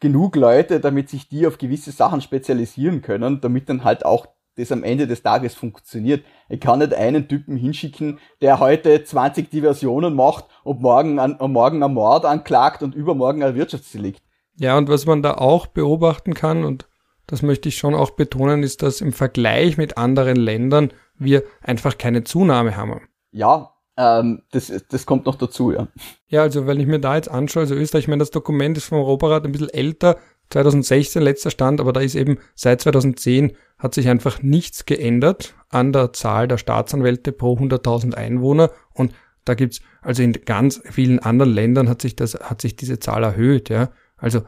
genug 0.00 0.34
Leute, 0.34 0.80
damit 0.80 1.08
sich 1.08 1.28
die 1.28 1.46
auf 1.46 1.58
gewisse 1.58 1.92
Sachen 1.92 2.20
spezialisieren 2.20 3.02
können, 3.02 3.40
damit 3.40 3.68
dann 3.68 3.84
halt 3.84 4.04
auch 4.04 4.26
das 4.56 4.72
am 4.72 4.82
Ende 4.82 5.06
des 5.06 5.22
Tages 5.22 5.54
funktioniert. 5.54 6.24
Ich 6.48 6.60
kann 6.60 6.80
nicht 6.80 6.92
einen 6.92 7.28
Typen 7.28 7.56
hinschicken, 7.56 8.18
der 8.42 8.58
heute 8.58 9.02
20 9.02 9.48
Diversionen 9.48 10.14
macht 10.14 10.46
und 10.64 10.82
morgen, 10.82 11.20
an, 11.20 11.38
morgen 11.52 11.84
am 11.84 11.94
Mord 11.94 12.26
anklagt 12.26 12.82
und 12.82 12.96
übermorgen 12.96 13.44
ein 13.44 13.54
Wirtschaftsdelikt. 13.54 14.22
Ja, 14.58 14.76
und 14.76 14.88
was 14.88 15.06
man 15.06 15.22
da 15.22 15.34
auch 15.34 15.68
beobachten 15.68 16.34
kann, 16.34 16.64
und 16.64 16.86
das 17.26 17.42
möchte 17.42 17.68
ich 17.68 17.76
schon 17.76 17.94
auch 17.94 18.10
betonen, 18.10 18.62
ist, 18.62 18.82
dass 18.82 19.00
im 19.00 19.12
Vergleich 19.12 19.76
mit 19.76 19.96
anderen 19.96 20.36
Ländern 20.36 20.92
wir 21.16 21.44
einfach 21.62 21.98
keine 21.98 22.24
Zunahme 22.24 22.76
haben. 22.76 23.08
Ja, 23.30 23.72
ähm, 23.96 24.42
das, 24.50 24.72
das 24.88 25.06
kommt 25.06 25.26
noch 25.26 25.36
dazu, 25.36 25.72
ja. 25.72 25.88
Ja, 26.26 26.42
also 26.42 26.66
wenn 26.66 26.80
ich 26.80 26.86
mir 26.86 26.98
da 26.98 27.16
jetzt 27.16 27.30
anschaue, 27.30 27.62
also 27.62 27.74
Österreich, 27.74 28.04
ich 28.04 28.08
meine, 28.08 28.20
das 28.20 28.30
Dokument 28.30 28.76
ist 28.76 28.86
vom 28.86 28.98
Europarat 28.98 29.44
ein 29.44 29.52
bisschen 29.52 29.68
älter, 29.68 30.18
2016 30.50 31.22
letzter 31.22 31.50
Stand, 31.50 31.80
aber 31.80 31.92
da 31.92 32.00
ist 32.00 32.14
eben 32.14 32.38
seit 32.54 32.80
2010 32.82 33.52
hat 33.78 33.94
sich 33.94 34.08
einfach 34.08 34.42
nichts 34.42 34.84
geändert 34.84 35.54
an 35.70 35.92
der 35.92 36.12
Zahl 36.12 36.46
der 36.46 36.58
Staatsanwälte 36.58 37.32
pro 37.32 37.56
100.000 37.56 38.14
Einwohner 38.14 38.70
und 38.92 39.14
da 39.44 39.54
gibt's 39.54 39.80
also 40.02 40.22
in 40.22 40.32
ganz 40.44 40.82
vielen 40.84 41.18
anderen 41.18 41.52
Ländern 41.52 41.88
hat 41.88 42.02
sich 42.02 42.16
das 42.16 42.34
hat 42.34 42.60
sich 42.60 42.76
diese 42.76 43.00
Zahl 43.00 43.24
erhöht, 43.24 43.70
ja. 43.70 43.90
Also 44.16 44.42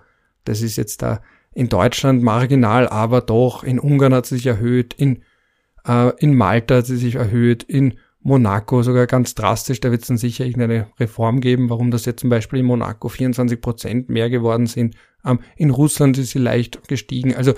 das 0.45 0.61
ist 0.61 0.77
jetzt 0.77 1.03
da 1.03 1.20
in 1.55 1.69
Deutschland 1.69 2.23
marginal, 2.23 2.89
aber 2.89 3.21
doch 3.21 3.63
in 3.65 3.79
Ungarn 3.79 4.15
hat 4.15 4.27
sie 4.27 4.37
sich 4.37 4.47
erhöht, 4.47 4.95
in 4.95 5.23
äh, 5.87 6.13
in 6.19 6.35
Malta 6.35 6.77
hat 6.77 6.87
sie 6.87 6.97
sich 6.97 7.17
erhöht, 7.17 7.63
in 7.63 7.95
Monaco 8.21 8.83
sogar 8.83 9.07
ganz 9.07 9.35
drastisch. 9.35 9.81
Da 9.81 9.91
wird 9.91 10.03
es 10.03 10.09
dann 10.09 10.17
sicher 10.17 10.45
irgendeine 10.45 10.89
Reform 10.99 11.41
geben, 11.41 11.69
warum 11.69 11.91
das 11.91 12.07
jetzt 12.07 12.21
zum 12.21 12.31
Beispiel 12.31 12.61
in 12.61 12.67
Monaco 12.67 13.09
24 13.09 13.61
Prozent 13.61 14.09
mehr 14.09 14.31
geworden 14.31 14.67
sind. 14.67 14.97
Ähm, 15.25 15.41
in 15.57 15.71
Russland 15.71 16.17
ist 16.19 16.31
sie 16.31 16.39
leicht 16.39 16.89
gestiegen. 16.89 17.35
Also 17.35 17.55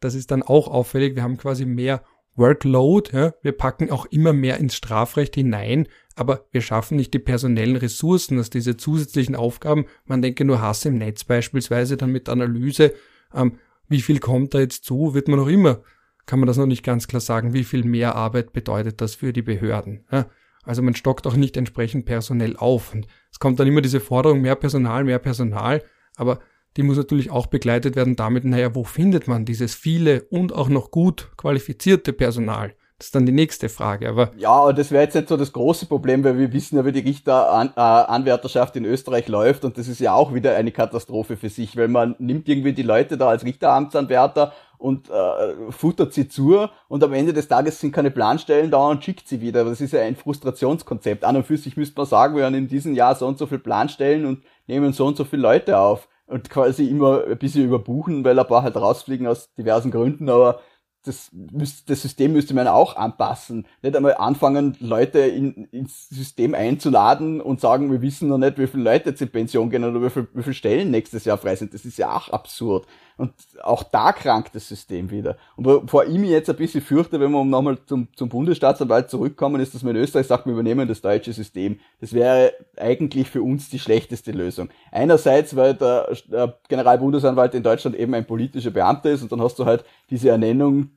das 0.00 0.14
ist 0.14 0.30
dann 0.30 0.42
auch 0.42 0.68
auffällig. 0.68 1.16
Wir 1.16 1.24
haben 1.24 1.36
quasi 1.36 1.66
mehr 1.66 2.02
Workload. 2.36 3.10
Ja? 3.12 3.34
Wir 3.42 3.52
packen 3.52 3.90
auch 3.90 4.06
immer 4.06 4.32
mehr 4.32 4.58
ins 4.58 4.76
Strafrecht 4.76 5.34
hinein, 5.34 5.88
aber 6.14 6.46
wir 6.52 6.60
schaffen 6.60 6.96
nicht 6.96 7.12
die 7.12 7.18
personellen 7.18 7.76
Ressourcen, 7.76 8.36
dass 8.36 8.50
diese 8.50 8.76
zusätzlichen 8.76 9.34
Aufgaben, 9.34 9.86
man 10.04 10.22
denke 10.22 10.44
nur 10.44 10.60
Hass 10.60 10.84
im 10.84 10.96
Netz 10.96 11.24
beispielsweise, 11.24 11.96
dann 11.96 12.10
mit 12.10 12.28
Analyse, 12.28 12.94
ähm, 13.34 13.58
wie 13.88 14.00
viel 14.00 14.18
kommt 14.18 14.54
da 14.54 14.60
jetzt 14.60 14.84
zu, 14.84 15.14
wird 15.14 15.28
man 15.28 15.38
noch 15.38 15.48
immer, 15.48 15.82
kann 16.26 16.40
man 16.40 16.46
das 16.46 16.56
noch 16.56 16.66
nicht 16.66 16.82
ganz 16.82 17.06
klar 17.06 17.20
sagen, 17.20 17.52
wie 17.52 17.64
viel 17.64 17.84
mehr 17.84 18.14
Arbeit 18.14 18.52
bedeutet 18.52 19.00
das 19.00 19.14
für 19.14 19.32
die 19.32 19.42
Behörden. 19.42 20.04
Ja? 20.10 20.26
Also 20.62 20.82
man 20.82 20.94
stockt 20.94 21.26
auch 21.26 21.36
nicht 21.36 21.56
entsprechend 21.56 22.06
personell 22.06 22.56
auf. 22.56 22.94
Und 22.94 23.06
es 23.30 23.38
kommt 23.38 23.60
dann 23.60 23.66
immer 23.66 23.82
diese 23.82 24.00
Forderung, 24.00 24.40
mehr 24.40 24.56
Personal, 24.56 25.04
mehr 25.04 25.18
Personal, 25.18 25.82
aber 26.16 26.40
die 26.76 26.82
muss 26.82 26.96
natürlich 26.96 27.30
auch 27.30 27.46
begleitet 27.46 27.94
werden 27.94 28.16
damit, 28.16 28.44
naja, 28.44 28.74
wo 28.74 28.82
findet 28.84 29.28
man 29.28 29.44
dieses 29.44 29.74
viele 29.74 30.22
und 30.24 30.52
auch 30.52 30.68
noch 30.68 30.90
gut 30.90 31.30
qualifizierte 31.36 32.12
Personal? 32.12 32.74
Das 32.98 33.08
ist 33.08 33.14
dann 33.14 33.26
die 33.26 33.32
nächste 33.32 33.68
Frage. 33.68 34.08
Aber 34.08 34.30
ja, 34.36 34.50
aber 34.50 34.72
das 34.72 34.92
wäre 34.92 35.02
jetzt 35.02 35.14
nicht 35.14 35.28
so 35.28 35.36
das 35.36 35.52
große 35.52 35.86
Problem, 35.86 36.22
weil 36.22 36.38
wir 36.38 36.52
wissen 36.52 36.76
ja, 36.76 36.84
wie 36.84 36.92
die 36.92 37.00
Richteranwärterschaft 37.00 38.76
in 38.76 38.84
Österreich 38.84 39.26
läuft 39.26 39.64
und 39.64 39.76
das 39.78 39.88
ist 39.88 40.00
ja 40.00 40.14
auch 40.14 40.32
wieder 40.32 40.54
eine 40.54 40.70
Katastrophe 40.70 41.36
für 41.36 41.48
sich, 41.48 41.76
weil 41.76 41.88
man 41.88 42.14
nimmt 42.18 42.48
irgendwie 42.48 42.72
die 42.72 42.82
Leute 42.82 43.18
da 43.18 43.28
als 43.28 43.44
Richteramtsanwärter 43.44 44.52
und 44.78 45.10
äh, 45.10 45.72
futtert 45.72 46.12
sie 46.12 46.28
zu 46.28 46.68
und 46.88 47.02
am 47.02 47.12
Ende 47.14 47.32
des 47.32 47.48
Tages 47.48 47.80
sind 47.80 47.90
keine 47.90 48.12
Planstellen 48.12 48.70
da 48.70 48.86
und 48.86 49.02
schickt 49.02 49.26
sie 49.26 49.40
wieder. 49.40 49.64
Das 49.64 49.80
ist 49.80 49.92
ja 49.92 50.02
ein 50.02 50.14
Frustrationskonzept. 50.14 51.24
An 51.24 51.36
und 51.36 51.46
für 51.46 51.56
sich 51.56 51.76
müsste 51.76 51.98
man 51.98 52.06
sagen, 52.06 52.36
wir 52.36 52.44
haben 52.44 52.54
in 52.54 52.68
diesem 52.68 52.94
Jahr 52.94 53.16
so 53.16 53.26
und 53.26 53.38
so 53.38 53.46
viele 53.46 53.60
Planstellen 53.60 54.24
und 54.24 54.44
nehmen 54.68 54.92
so 54.92 55.06
und 55.06 55.16
so 55.16 55.24
viele 55.24 55.42
Leute 55.42 55.78
auf 55.78 56.08
und 56.26 56.48
quasi 56.48 56.88
immer 56.88 57.24
ein 57.24 57.38
bisschen 57.38 57.64
überbuchen, 57.64 58.24
weil 58.24 58.38
ein 58.38 58.46
paar 58.46 58.62
halt 58.62 58.76
rausfliegen 58.76 59.26
aus 59.26 59.52
diversen 59.54 59.90
Gründen, 59.90 60.28
aber 60.28 60.60
das, 61.04 61.30
müsste, 61.32 61.92
das 61.92 62.02
System 62.02 62.32
müsste 62.32 62.54
man 62.54 62.66
auch 62.66 62.96
anpassen. 62.96 63.66
Nicht 63.82 63.94
einmal 63.94 64.14
anfangen, 64.14 64.76
Leute 64.80 65.20
in, 65.20 65.66
ins 65.66 66.08
System 66.08 66.54
einzuladen 66.54 67.40
und 67.40 67.60
sagen, 67.60 67.92
wir 67.92 68.00
wissen 68.02 68.28
noch 68.28 68.38
nicht, 68.38 68.58
wie 68.58 68.66
viele 68.66 68.82
Leute 68.82 69.10
jetzt 69.10 69.22
in 69.22 69.28
Pension 69.28 69.70
gehen 69.70 69.84
oder 69.84 70.02
wie 70.02 70.10
viele, 70.10 70.28
wie 70.32 70.42
viele 70.42 70.54
Stellen 70.54 70.90
nächstes 70.90 71.24
Jahr 71.26 71.38
frei 71.38 71.56
sind. 71.56 71.74
Das 71.74 71.84
ist 71.84 71.98
ja 71.98 72.16
auch 72.16 72.30
absurd. 72.30 72.86
Und 73.16 73.32
auch 73.62 73.82
da 73.82 74.12
krankt 74.12 74.54
das 74.54 74.68
System 74.68 75.10
wieder. 75.10 75.36
Und 75.56 75.64
bevor 75.64 76.04
ich 76.04 76.18
mich 76.18 76.30
jetzt 76.30 76.50
ein 76.50 76.56
bisschen 76.56 76.80
fürchte, 76.80 77.20
wenn 77.20 77.30
wir 77.30 77.44
nochmal 77.44 77.78
zum, 77.86 78.08
zum 78.16 78.28
Bundesstaatsanwalt 78.28 79.08
zurückkommen, 79.08 79.60
ist, 79.60 79.74
dass 79.74 79.82
man 79.82 79.94
in 79.94 80.02
Österreich 80.02 80.26
sagt, 80.26 80.46
wir 80.46 80.52
übernehmen 80.52 80.88
das 80.88 81.00
deutsche 81.00 81.32
System. 81.32 81.78
Das 82.00 82.12
wäre 82.12 82.52
eigentlich 82.76 83.30
für 83.30 83.42
uns 83.42 83.70
die 83.70 83.78
schlechteste 83.78 84.32
Lösung. 84.32 84.68
Einerseits, 84.90 85.54
weil 85.54 85.74
der, 85.74 86.08
Generalbundesanwalt 86.68 87.54
in 87.54 87.62
Deutschland 87.62 87.96
eben 87.96 88.14
ein 88.14 88.26
politischer 88.26 88.70
Beamter 88.70 89.10
ist 89.10 89.22
und 89.22 89.30
dann 89.30 89.40
hast 89.40 89.58
du 89.58 89.64
halt 89.64 89.84
diese 90.10 90.30
Ernennung 90.30 90.90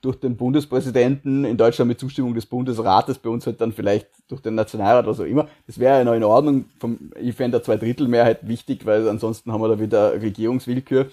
durch 0.00 0.16
den 0.20 0.36
Bundespräsidenten 0.36 1.44
in 1.44 1.56
Deutschland 1.56 1.88
mit 1.88 1.98
Zustimmung 1.98 2.34
des 2.34 2.46
Bundesrates, 2.46 3.18
bei 3.18 3.28
uns 3.28 3.46
halt 3.46 3.60
dann 3.60 3.72
vielleicht 3.72 4.08
durch 4.28 4.40
den 4.40 4.54
Nationalrat 4.54 5.04
oder 5.04 5.14
so 5.14 5.24
immer. 5.24 5.48
Das 5.66 5.78
wäre 5.78 5.98
ja 5.98 6.04
noch 6.04 6.14
in 6.14 6.24
Ordnung. 6.24 6.66
Vom, 6.78 7.10
ich 7.20 7.34
fände 7.34 7.58
der 7.58 7.64
Zweidrittelmehrheit 7.64 8.46
wichtig, 8.46 8.86
weil 8.86 9.08
ansonsten 9.08 9.52
haben 9.52 9.60
wir 9.60 9.68
da 9.68 9.80
wieder 9.80 10.12
Regierungswillkür. 10.12 11.10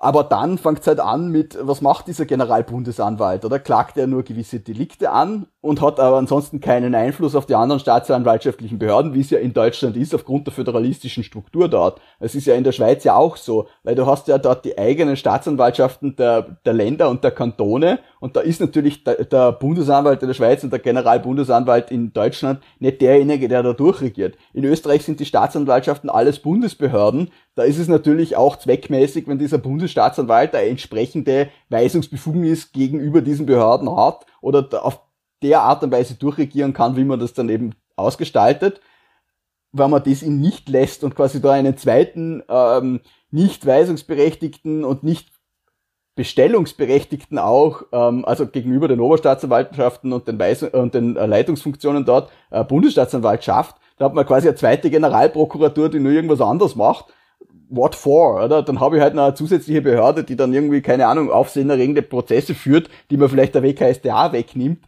Aber 0.00 0.22
dann 0.22 0.58
fängt 0.58 0.80
es 0.80 0.86
halt 0.86 1.00
an 1.00 1.28
mit, 1.30 1.58
was 1.60 1.80
macht 1.80 2.06
dieser 2.06 2.24
Generalbundesanwalt? 2.24 3.44
Oder 3.44 3.58
klagt 3.58 3.96
er 3.96 4.06
nur 4.06 4.22
gewisse 4.22 4.60
Delikte 4.60 5.10
an 5.10 5.48
und 5.60 5.80
hat 5.80 5.98
aber 5.98 6.16
ansonsten 6.16 6.60
keinen 6.60 6.94
Einfluss 6.94 7.34
auf 7.34 7.46
die 7.46 7.54
anderen 7.54 7.80
staatsanwaltschaftlichen 7.80 8.78
Behörden, 8.78 9.14
wie 9.14 9.20
es 9.20 9.30
ja 9.30 9.38
in 9.38 9.52
Deutschland 9.52 9.96
ist, 9.96 10.14
aufgrund 10.14 10.46
der 10.46 10.54
föderalistischen 10.54 11.24
Struktur 11.24 11.68
dort. 11.68 12.00
Es 12.20 12.34
ist 12.34 12.46
ja 12.46 12.54
in 12.54 12.64
der 12.64 12.72
Schweiz 12.72 13.02
ja 13.02 13.16
auch 13.16 13.36
so, 13.36 13.66
weil 13.82 13.96
du 13.96 14.06
hast 14.06 14.28
ja 14.28 14.38
dort 14.38 14.64
die 14.64 14.78
eigenen 14.78 15.16
Staatsanwaltschaften 15.16 16.14
der, 16.16 16.58
der 16.64 16.72
Länder 16.72 17.10
und 17.10 17.24
der 17.24 17.32
Kantone 17.32 17.98
und 18.20 18.36
da 18.36 18.40
ist 18.40 18.60
natürlich 18.60 19.04
der, 19.04 19.24
der 19.24 19.52
Bundesanwalt 19.52 20.22
in 20.22 20.28
der 20.28 20.34
Schweiz 20.34 20.62
und 20.62 20.72
der 20.72 20.80
Generalbundesanwalt 20.80 21.90
in 21.90 22.12
Deutschland 22.12 22.60
nicht 22.78 23.00
derjenige, 23.00 23.48
der 23.48 23.62
da 23.62 23.72
durchregiert. 23.72 24.36
In 24.52 24.64
Österreich 24.64 25.04
sind 25.04 25.20
die 25.20 25.26
Staatsanwaltschaften 25.26 26.10
alles 26.10 26.40
Bundesbehörden. 26.40 27.30
Da 27.54 27.64
ist 27.64 27.78
es 27.78 27.88
natürlich 27.88 28.36
auch 28.36 28.56
zweckmäßig, 28.56 29.26
wenn 29.26 29.38
dieser 29.38 29.58
Bundesstaatsanwalt 29.58 30.54
eine 30.54 30.68
entsprechende 30.68 31.48
Weisungsbefugnis 31.68 32.72
gegenüber 32.72 33.22
diesen 33.22 33.46
Behörden 33.46 33.94
hat 33.96 34.26
oder 34.40 34.84
auf 34.84 35.00
der 35.42 35.62
Art 35.62 35.82
und 35.82 35.92
Weise 35.92 36.14
durchregieren 36.14 36.72
kann, 36.72 36.96
wie 36.96 37.04
man 37.04 37.20
das 37.20 37.34
dann 37.34 37.48
eben 37.48 37.74
ausgestaltet. 37.96 38.80
Wenn 39.72 39.90
man 39.90 40.02
das 40.02 40.22
ihn 40.22 40.40
nicht 40.40 40.68
lässt 40.68 41.04
und 41.04 41.14
quasi 41.14 41.40
da 41.40 41.52
einen 41.52 41.76
zweiten 41.76 42.42
ähm, 42.48 43.00
nicht 43.30 43.66
weisungsberechtigten 43.66 44.84
und 44.84 45.02
nicht 45.02 45.28
Bestellungsberechtigten 46.18 47.38
auch, 47.38 47.82
ähm, 47.92 48.24
also 48.24 48.46
gegenüber 48.46 48.88
den 48.88 48.98
Oberstaatsanwaltschaften 48.98 50.12
und 50.12 50.26
den, 50.26 50.38
Weis 50.38 50.64
und 50.64 50.92
den 50.94 51.16
äh, 51.16 51.26
Leitungsfunktionen 51.26 52.04
dort, 52.04 52.30
äh, 52.50 52.64
Bundesstaatsanwaltschaft, 52.64 53.76
da 53.98 54.06
hat 54.06 54.14
man 54.14 54.26
quasi 54.26 54.48
eine 54.48 54.56
zweite 54.56 54.90
Generalprokuratur, 54.90 55.88
die 55.88 56.00
nur 56.00 56.10
irgendwas 56.10 56.40
anderes 56.40 56.74
macht. 56.74 57.06
What 57.68 57.94
for, 57.94 58.42
oder? 58.42 58.62
Dann 58.62 58.80
habe 58.80 58.96
ich 58.96 59.02
halt 59.02 59.14
noch 59.14 59.24
eine 59.24 59.34
zusätzliche 59.34 59.82
Behörde, 59.82 60.24
die 60.24 60.34
dann 60.34 60.52
irgendwie, 60.52 60.80
keine 60.80 61.06
Ahnung, 61.06 61.30
aufsehenerregende 61.30 62.02
Prozesse 62.02 62.54
führt, 62.54 62.88
die 63.10 63.16
man 63.16 63.28
vielleicht 63.28 63.54
der 63.54 63.62
WKSDA 63.62 64.32
wegnimmt 64.32 64.84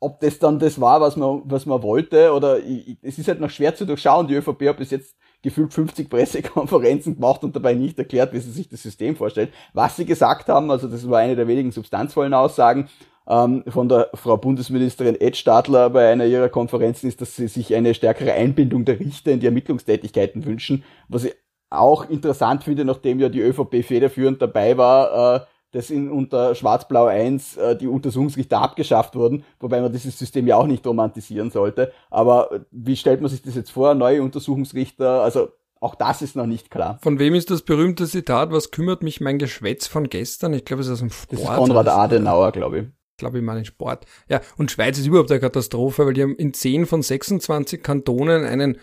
ob 0.00 0.20
das 0.20 0.38
dann 0.38 0.58
das 0.58 0.80
war, 0.80 1.00
was 1.00 1.16
man, 1.16 1.42
was 1.44 1.66
man 1.66 1.82
wollte, 1.82 2.32
oder 2.32 2.58
ich, 2.58 2.96
es 3.02 3.18
ist 3.18 3.28
halt 3.28 3.40
noch 3.40 3.50
schwer 3.50 3.74
zu 3.74 3.84
durchschauen. 3.84 4.28
Die 4.28 4.34
ÖVP 4.34 4.68
hat 4.68 4.76
bis 4.76 4.90
jetzt 4.90 5.16
gefühlt 5.42 5.72
50 5.72 6.08
Pressekonferenzen 6.08 7.16
gemacht 7.16 7.42
und 7.44 7.54
dabei 7.54 7.74
nicht 7.74 7.98
erklärt, 7.98 8.32
wie 8.32 8.38
sie 8.38 8.50
sich 8.50 8.68
das 8.68 8.82
System 8.82 9.16
vorstellt. 9.16 9.52
Was 9.72 9.96
sie 9.96 10.04
gesagt 10.04 10.48
haben, 10.48 10.70
also 10.70 10.88
das 10.88 11.08
war 11.08 11.18
eine 11.18 11.36
der 11.36 11.48
wenigen 11.48 11.72
substanzvollen 11.72 12.34
Aussagen 12.34 12.88
ähm, 13.28 13.64
von 13.68 13.88
der 13.88 14.10
Frau 14.14 14.36
Bundesministerin 14.36 15.20
Ed 15.20 15.36
Stadler 15.36 15.90
bei 15.90 16.10
einer 16.10 16.26
ihrer 16.26 16.48
Konferenzen, 16.48 17.08
ist, 17.08 17.20
dass 17.20 17.36
sie 17.36 17.48
sich 17.48 17.74
eine 17.74 17.94
stärkere 17.94 18.32
Einbindung 18.32 18.84
der 18.84 18.98
Richter 18.98 19.32
in 19.32 19.40
die 19.40 19.46
Ermittlungstätigkeiten 19.46 20.44
wünschen, 20.44 20.84
was 21.08 21.24
ich 21.24 21.34
auch 21.70 22.08
interessant 22.08 22.64
finde, 22.64 22.84
nachdem 22.84 23.20
ja 23.20 23.28
die 23.28 23.40
ÖVP 23.40 23.84
federführend 23.84 24.40
dabei 24.40 24.78
war, 24.78 25.36
äh, 25.36 25.40
dass 25.72 25.90
in 25.90 26.10
unter 26.10 26.54
Schwarz-Blau 26.54 27.06
1 27.06 27.56
äh, 27.56 27.76
die 27.76 27.86
Untersuchungsrichter 27.86 28.60
abgeschafft 28.60 29.14
wurden, 29.14 29.44
wobei 29.60 29.80
man 29.80 29.92
dieses 29.92 30.18
System 30.18 30.46
ja 30.46 30.56
auch 30.56 30.66
nicht 30.66 30.86
romantisieren 30.86 31.50
sollte. 31.50 31.92
Aber 32.10 32.52
äh, 32.52 32.60
wie 32.70 32.96
stellt 32.96 33.20
man 33.20 33.30
sich 33.30 33.42
das 33.42 33.54
jetzt 33.54 33.70
vor? 33.70 33.94
Neue 33.94 34.22
Untersuchungsrichter, 34.22 35.22
also 35.22 35.48
auch 35.80 35.94
das 35.94 36.22
ist 36.22 36.34
noch 36.36 36.46
nicht 36.46 36.70
klar. 36.70 36.98
Von 37.02 37.18
wem 37.18 37.34
ist 37.34 37.50
das 37.50 37.62
berühmte 37.62 38.06
Zitat, 38.06 38.50
was 38.50 38.70
kümmert 38.70 39.02
mich 39.02 39.20
mein 39.20 39.38
Geschwätz 39.38 39.86
von 39.86 40.08
gestern? 40.08 40.52
Ich 40.54 40.64
glaube, 40.64 40.80
es 40.80 40.88
ist 40.88 40.94
aus 40.94 40.98
dem 41.00 41.10
Sport. 41.10 41.32
Das 41.32 41.40
ist 41.40 41.56
Konrad 41.56 41.88
Adenauer, 41.88 42.52
glaube 42.52 42.78
ich. 42.78 42.86
Glaube 43.18 43.38
ich 43.38 43.44
in 43.44 43.64
Sport. 43.64 44.06
Ja, 44.28 44.40
und 44.56 44.70
Schweiz 44.70 44.96
ist 44.96 45.06
überhaupt 45.06 45.30
eine 45.30 45.40
Katastrophe, 45.40 46.06
weil 46.06 46.12
die 46.12 46.22
haben 46.22 46.36
in 46.36 46.54
10 46.54 46.86
von 46.86 47.02
26 47.02 47.82
Kantonen 47.82 48.44
einen 48.44 48.78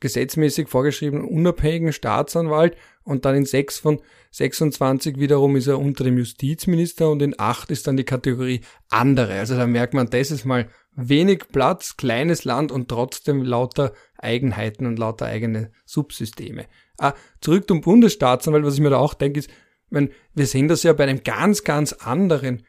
gesetzmäßig 0.00 0.68
vorgeschriebenen 0.68 1.26
unabhängigen 1.26 1.92
Staatsanwalt 1.92 2.76
und 3.04 3.24
dann 3.24 3.34
in 3.34 3.44
sechs 3.44 3.78
von 3.78 4.00
26 4.30 5.18
wiederum 5.18 5.56
ist 5.56 5.66
er 5.66 5.78
unter 5.78 6.04
dem 6.04 6.18
Justizminister 6.18 7.10
und 7.10 7.20
in 7.20 7.34
acht 7.38 7.70
ist 7.70 7.86
dann 7.86 7.96
die 7.96 8.04
Kategorie 8.04 8.60
andere. 8.88 9.34
Also 9.34 9.56
da 9.56 9.66
merkt 9.66 9.94
man, 9.94 10.08
das 10.08 10.30
ist 10.30 10.44
mal 10.44 10.68
wenig 10.94 11.48
Platz, 11.52 11.96
kleines 11.96 12.44
Land 12.44 12.70
und 12.70 12.88
trotzdem 12.88 13.42
lauter 13.42 13.92
Eigenheiten 14.18 14.86
und 14.86 14.98
lauter 14.98 15.26
eigene 15.26 15.72
Subsysteme. 15.84 16.66
Ah, 16.98 17.14
zurück 17.40 17.66
zum 17.66 17.80
Bundesstaatsanwalt, 17.80 18.64
was 18.64 18.74
ich 18.74 18.80
mir 18.80 18.90
da 18.90 18.98
auch 18.98 19.14
denke, 19.14 19.40
ist, 19.40 19.50
wenn, 19.90 20.10
wir 20.34 20.46
sehen 20.46 20.68
das 20.68 20.82
ja 20.84 20.92
bei 20.92 21.04
einem 21.04 21.22
ganz, 21.22 21.64
ganz 21.64 21.92
anderen 21.92 22.64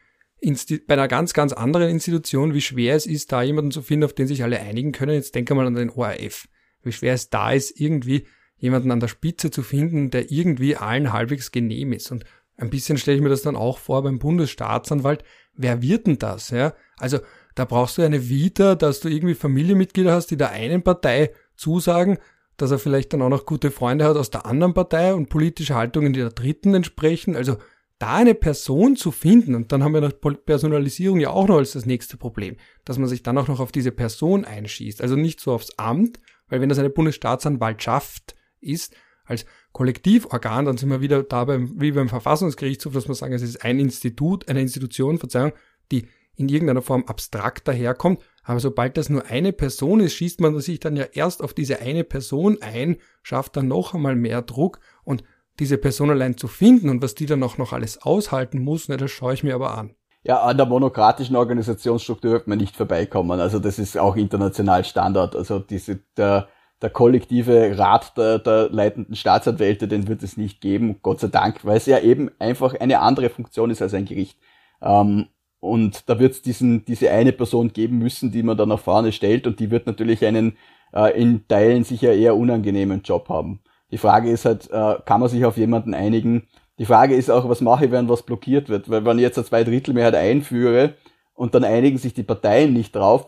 bei 0.86 0.92
einer 0.94 1.08
ganz, 1.08 1.32
ganz 1.32 1.54
anderen 1.54 1.88
Institution, 1.88 2.52
wie 2.52 2.60
schwer 2.60 2.96
es 2.96 3.06
ist, 3.06 3.32
da 3.32 3.42
jemanden 3.42 3.70
zu 3.70 3.80
finden, 3.80 4.04
auf 4.04 4.12
den 4.12 4.26
sich 4.26 4.42
alle 4.42 4.60
einigen 4.60 4.92
können. 4.92 5.14
Jetzt 5.14 5.34
denke 5.34 5.54
mal 5.54 5.66
an 5.66 5.74
den 5.74 5.88
ORF 5.88 6.48
wie 6.84 6.92
schwer 6.92 7.14
es 7.14 7.30
da 7.30 7.52
ist, 7.52 7.80
irgendwie 7.80 8.26
jemanden 8.56 8.90
an 8.90 9.00
der 9.00 9.08
Spitze 9.08 9.50
zu 9.50 9.62
finden, 9.62 10.10
der 10.10 10.30
irgendwie 10.30 10.76
allen 10.76 11.12
halbwegs 11.12 11.52
genehm 11.52 11.92
ist. 11.92 12.10
Und 12.10 12.24
ein 12.56 12.70
bisschen 12.70 12.98
stelle 12.98 13.16
ich 13.16 13.22
mir 13.22 13.28
das 13.28 13.42
dann 13.42 13.56
auch 13.56 13.78
vor 13.78 14.02
beim 14.02 14.18
Bundesstaatsanwalt. 14.18 15.24
Wer 15.54 15.82
wird 15.82 16.06
denn 16.06 16.18
das? 16.18 16.50
Ja? 16.50 16.74
Also 16.96 17.18
da 17.54 17.64
brauchst 17.64 17.98
du 17.98 18.02
eine 18.02 18.28
Vita, 18.28 18.74
dass 18.74 19.00
du 19.00 19.08
irgendwie 19.08 19.34
Familienmitglieder 19.34 20.12
hast, 20.12 20.30
die 20.30 20.36
der 20.36 20.50
einen 20.50 20.82
Partei 20.82 21.32
zusagen, 21.56 22.18
dass 22.56 22.70
er 22.70 22.78
vielleicht 22.78 23.12
dann 23.12 23.22
auch 23.22 23.28
noch 23.28 23.46
gute 23.46 23.70
Freunde 23.70 24.04
hat 24.04 24.16
aus 24.16 24.30
der 24.30 24.46
anderen 24.46 24.74
Partei 24.74 25.14
und 25.14 25.28
politische 25.28 25.74
Haltungen, 25.74 26.12
die 26.12 26.20
der 26.20 26.30
dritten 26.30 26.74
entsprechen. 26.74 27.36
Also 27.36 27.56
da 27.98 28.14
eine 28.14 28.34
Person 28.34 28.96
zu 28.96 29.10
finden, 29.10 29.54
und 29.54 29.72
dann 29.72 29.82
haben 29.82 29.94
wir 29.94 30.00
noch 30.00 30.12
Personalisierung 30.44 31.20
ja 31.20 31.30
auch 31.30 31.48
noch 31.48 31.58
als 31.58 31.72
das 31.72 31.86
nächste 31.86 32.16
Problem, 32.16 32.56
dass 32.84 32.98
man 32.98 33.08
sich 33.08 33.22
dann 33.22 33.38
auch 33.38 33.48
noch 33.48 33.60
auf 33.60 33.72
diese 33.72 33.92
Person 33.92 34.44
einschießt. 34.44 35.00
Also 35.00 35.16
nicht 35.16 35.40
so 35.40 35.52
aufs 35.52 35.78
Amt, 35.78 36.18
weil 36.48 36.60
wenn 36.60 36.68
das 36.68 36.78
eine 36.78 36.90
Bundesstaatsanwaltschaft 36.90 38.34
ist, 38.60 38.94
als 39.24 39.46
Kollektivorgan, 39.72 40.66
dann 40.66 40.76
sind 40.76 40.90
wir 40.90 41.00
wieder 41.00 41.22
dabei, 41.22 41.58
wie 41.60 41.92
beim 41.92 42.08
Verfassungsgerichtshof, 42.08 42.92
dass 42.92 43.08
wir 43.08 43.14
sagen, 43.14 43.32
es 43.32 43.42
ist 43.42 43.64
ein 43.64 43.80
Institut, 43.80 44.48
eine 44.48 44.60
Institution, 44.60 45.18
Verzeihung, 45.18 45.52
die 45.90 46.06
in 46.36 46.48
irgendeiner 46.48 46.82
Form 46.82 47.04
abstrakt 47.06 47.66
daherkommt. 47.68 48.20
Aber 48.42 48.60
sobald 48.60 48.96
das 48.96 49.08
nur 49.08 49.26
eine 49.26 49.52
Person 49.52 50.00
ist, 50.00 50.14
schießt 50.14 50.40
man 50.40 50.58
sich 50.60 50.80
dann 50.80 50.96
ja 50.96 51.04
erst 51.04 51.42
auf 51.42 51.54
diese 51.54 51.80
eine 51.80 52.04
Person 52.04 52.58
ein, 52.60 52.96
schafft 53.22 53.56
dann 53.56 53.68
noch 53.68 53.94
einmal 53.94 54.16
mehr 54.16 54.42
Druck 54.42 54.80
und 55.04 55.24
diese 55.58 55.78
Person 55.78 56.10
allein 56.10 56.36
zu 56.36 56.48
finden 56.48 56.88
und 56.88 57.02
was 57.02 57.14
die 57.14 57.26
dann 57.26 57.42
auch 57.42 57.58
noch 57.58 57.72
alles 57.72 58.02
aushalten 58.02 58.58
muss, 58.58 58.88
ne, 58.88 58.96
das 58.96 59.10
schaue 59.10 59.34
ich 59.34 59.44
mir 59.44 59.54
aber 59.54 59.78
an. 59.78 59.94
Ja, 60.26 60.40
an 60.42 60.56
der 60.56 60.64
monokratischen 60.64 61.36
Organisationsstruktur 61.36 62.32
wird 62.32 62.46
man 62.46 62.56
nicht 62.56 62.76
vorbeikommen. 62.76 63.40
Also 63.40 63.58
das 63.58 63.78
ist 63.78 63.98
auch 63.98 64.16
international 64.16 64.82
Standard. 64.84 65.36
Also 65.36 65.58
diese, 65.58 66.00
der, 66.16 66.48
der 66.80 66.90
kollektive 66.90 67.78
Rat 67.78 68.16
der, 68.16 68.38
der 68.38 68.70
leitenden 68.70 69.16
Staatsanwälte, 69.16 69.86
den 69.86 70.08
wird 70.08 70.22
es 70.22 70.38
nicht 70.38 70.62
geben, 70.62 70.96
Gott 71.02 71.20
sei 71.20 71.28
Dank, 71.28 71.64
weil 71.66 71.76
es 71.76 71.84
ja 71.84 71.98
eben 71.98 72.30
einfach 72.38 72.74
eine 72.74 73.00
andere 73.00 73.28
Funktion 73.28 73.70
ist 73.70 73.82
als 73.82 73.92
ein 73.92 74.06
Gericht. 74.06 74.38
Ähm, 74.80 75.26
und 75.60 76.08
da 76.08 76.18
wird 76.18 76.32
es 76.32 76.42
diese 76.42 77.10
eine 77.10 77.32
Person 77.32 77.72
geben 77.72 77.98
müssen, 77.98 78.30
die 78.32 78.42
man 78.42 78.56
dann 78.56 78.70
nach 78.70 78.78
vorne 78.78 79.12
stellt 79.12 79.46
und 79.46 79.60
die 79.60 79.70
wird 79.70 79.86
natürlich 79.86 80.24
einen 80.24 80.56
äh, 80.94 81.20
in 81.20 81.46
Teilen 81.48 81.84
sicher 81.84 82.14
eher 82.14 82.36
unangenehmen 82.36 83.02
Job 83.02 83.28
haben. 83.28 83.60
Die 83.90 83.98
Frage 83.98 84.30
ist 84.30 84.46
halt, 84.46 84.70
äh, 84.70 84.96
kann 85.04 85.20
man 85.20 85.28
sich 85.28 85.44
auf 85.44 85.56
jemanden 85.56 85.94
einigen? 85.94 86.48
Die 86.78 86.86
Frage 86.86 87.14
ist 87.14 87.30
auch, 87.30 87.48
was 87.48 87.60
mache 87.60 87.86
ich, 87.86 87.90
wenn 87.90 88.08
was 88.08 88.24
blockiert 88.24 88.68
wird? 88.68 88.90
Weil 88.90 89.04
wenn 89.04 89.18
ich 89.18 89.22
jetzt 89.22 89.38
eine 89.38 89.46
Zweidrittelmehrheit 89.46 90.14
einführe 90.14 90.94
und 91.34 91.54
dann 91.54 91.64
einigen 91.64 91.98
sich 91.98 92.14
die 92.14 92.24
Parteien 92.24 92.72
nicht 92.72 92.94
drauf, 92.94 93.26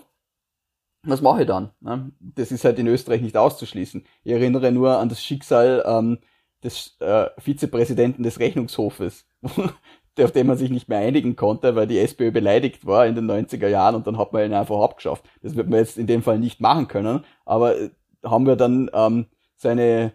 was 1.05 1.23
mache 1.23 1.43
ich 1.43 1.47
dann? 1.47 1.71
Ne? 1.81 2.11
Das 2.21 2.51
ist 2.51 2.65
halt 2.65 2.79
in 2.79 2.89
Österreich 2.89 3.21
nicht 3.21 3.37
auszuschließen. 3.37 4.05
Ich 4.25 4.33
erinnere 4.33 4.73
nur 4.73 4.99
an 4.99 5.09
das 5.09 5.23
Schicksal 5.23 5.85
ähm, 5.87 6.19
des 6.65 6.97
äh, 7.01 7.29
Vizepräsidenten 7.39 8.25
des 8.25 8.41
Rechnungshofes, 8.41 9.27
auf 10.19 10.33
dem 10.33 10.47
man 10.49 10.59
sich 10.59 10.71
nicht 10.71 10.89
mehr 10.89 10.99
einigen 10.99 11.37
konnte, 11.37 11.77
weil 11.77 11.87
die 11.87 11.99
SPÖ 11.99 12.33
beleidigt 12.33 12.87
war 12.87 13.07
in 13.07 13.15
den 13.15 13.31
90er 13.31 13.69
Jahren 13.69 13.95
und 13.95 14.07
dann 14.09 14.19
hat 14.19 14.33
man 14.33 14.45
ihn 14.45 14.55
einfach 14.55 14.81
abgeschafft. 14.81 15.25
Das 15.43 15.55
wird 15.55 15.69
man 15.69 15.79
jetzt 15.79 15.97
in 15.97 16.09
dem 16.09 16.23
Fall 16.23 16.41
nicht 16.41 16.61
machen 16.61 16.89
können, 16.89 17.25
aber 17.45 17.79
äh, 17.79 17.91
haben 18.25 18.47
wir 18.47 18.57
dann 18.57 18.91
ähm, 18.93 19.27
seine 19.55 20.13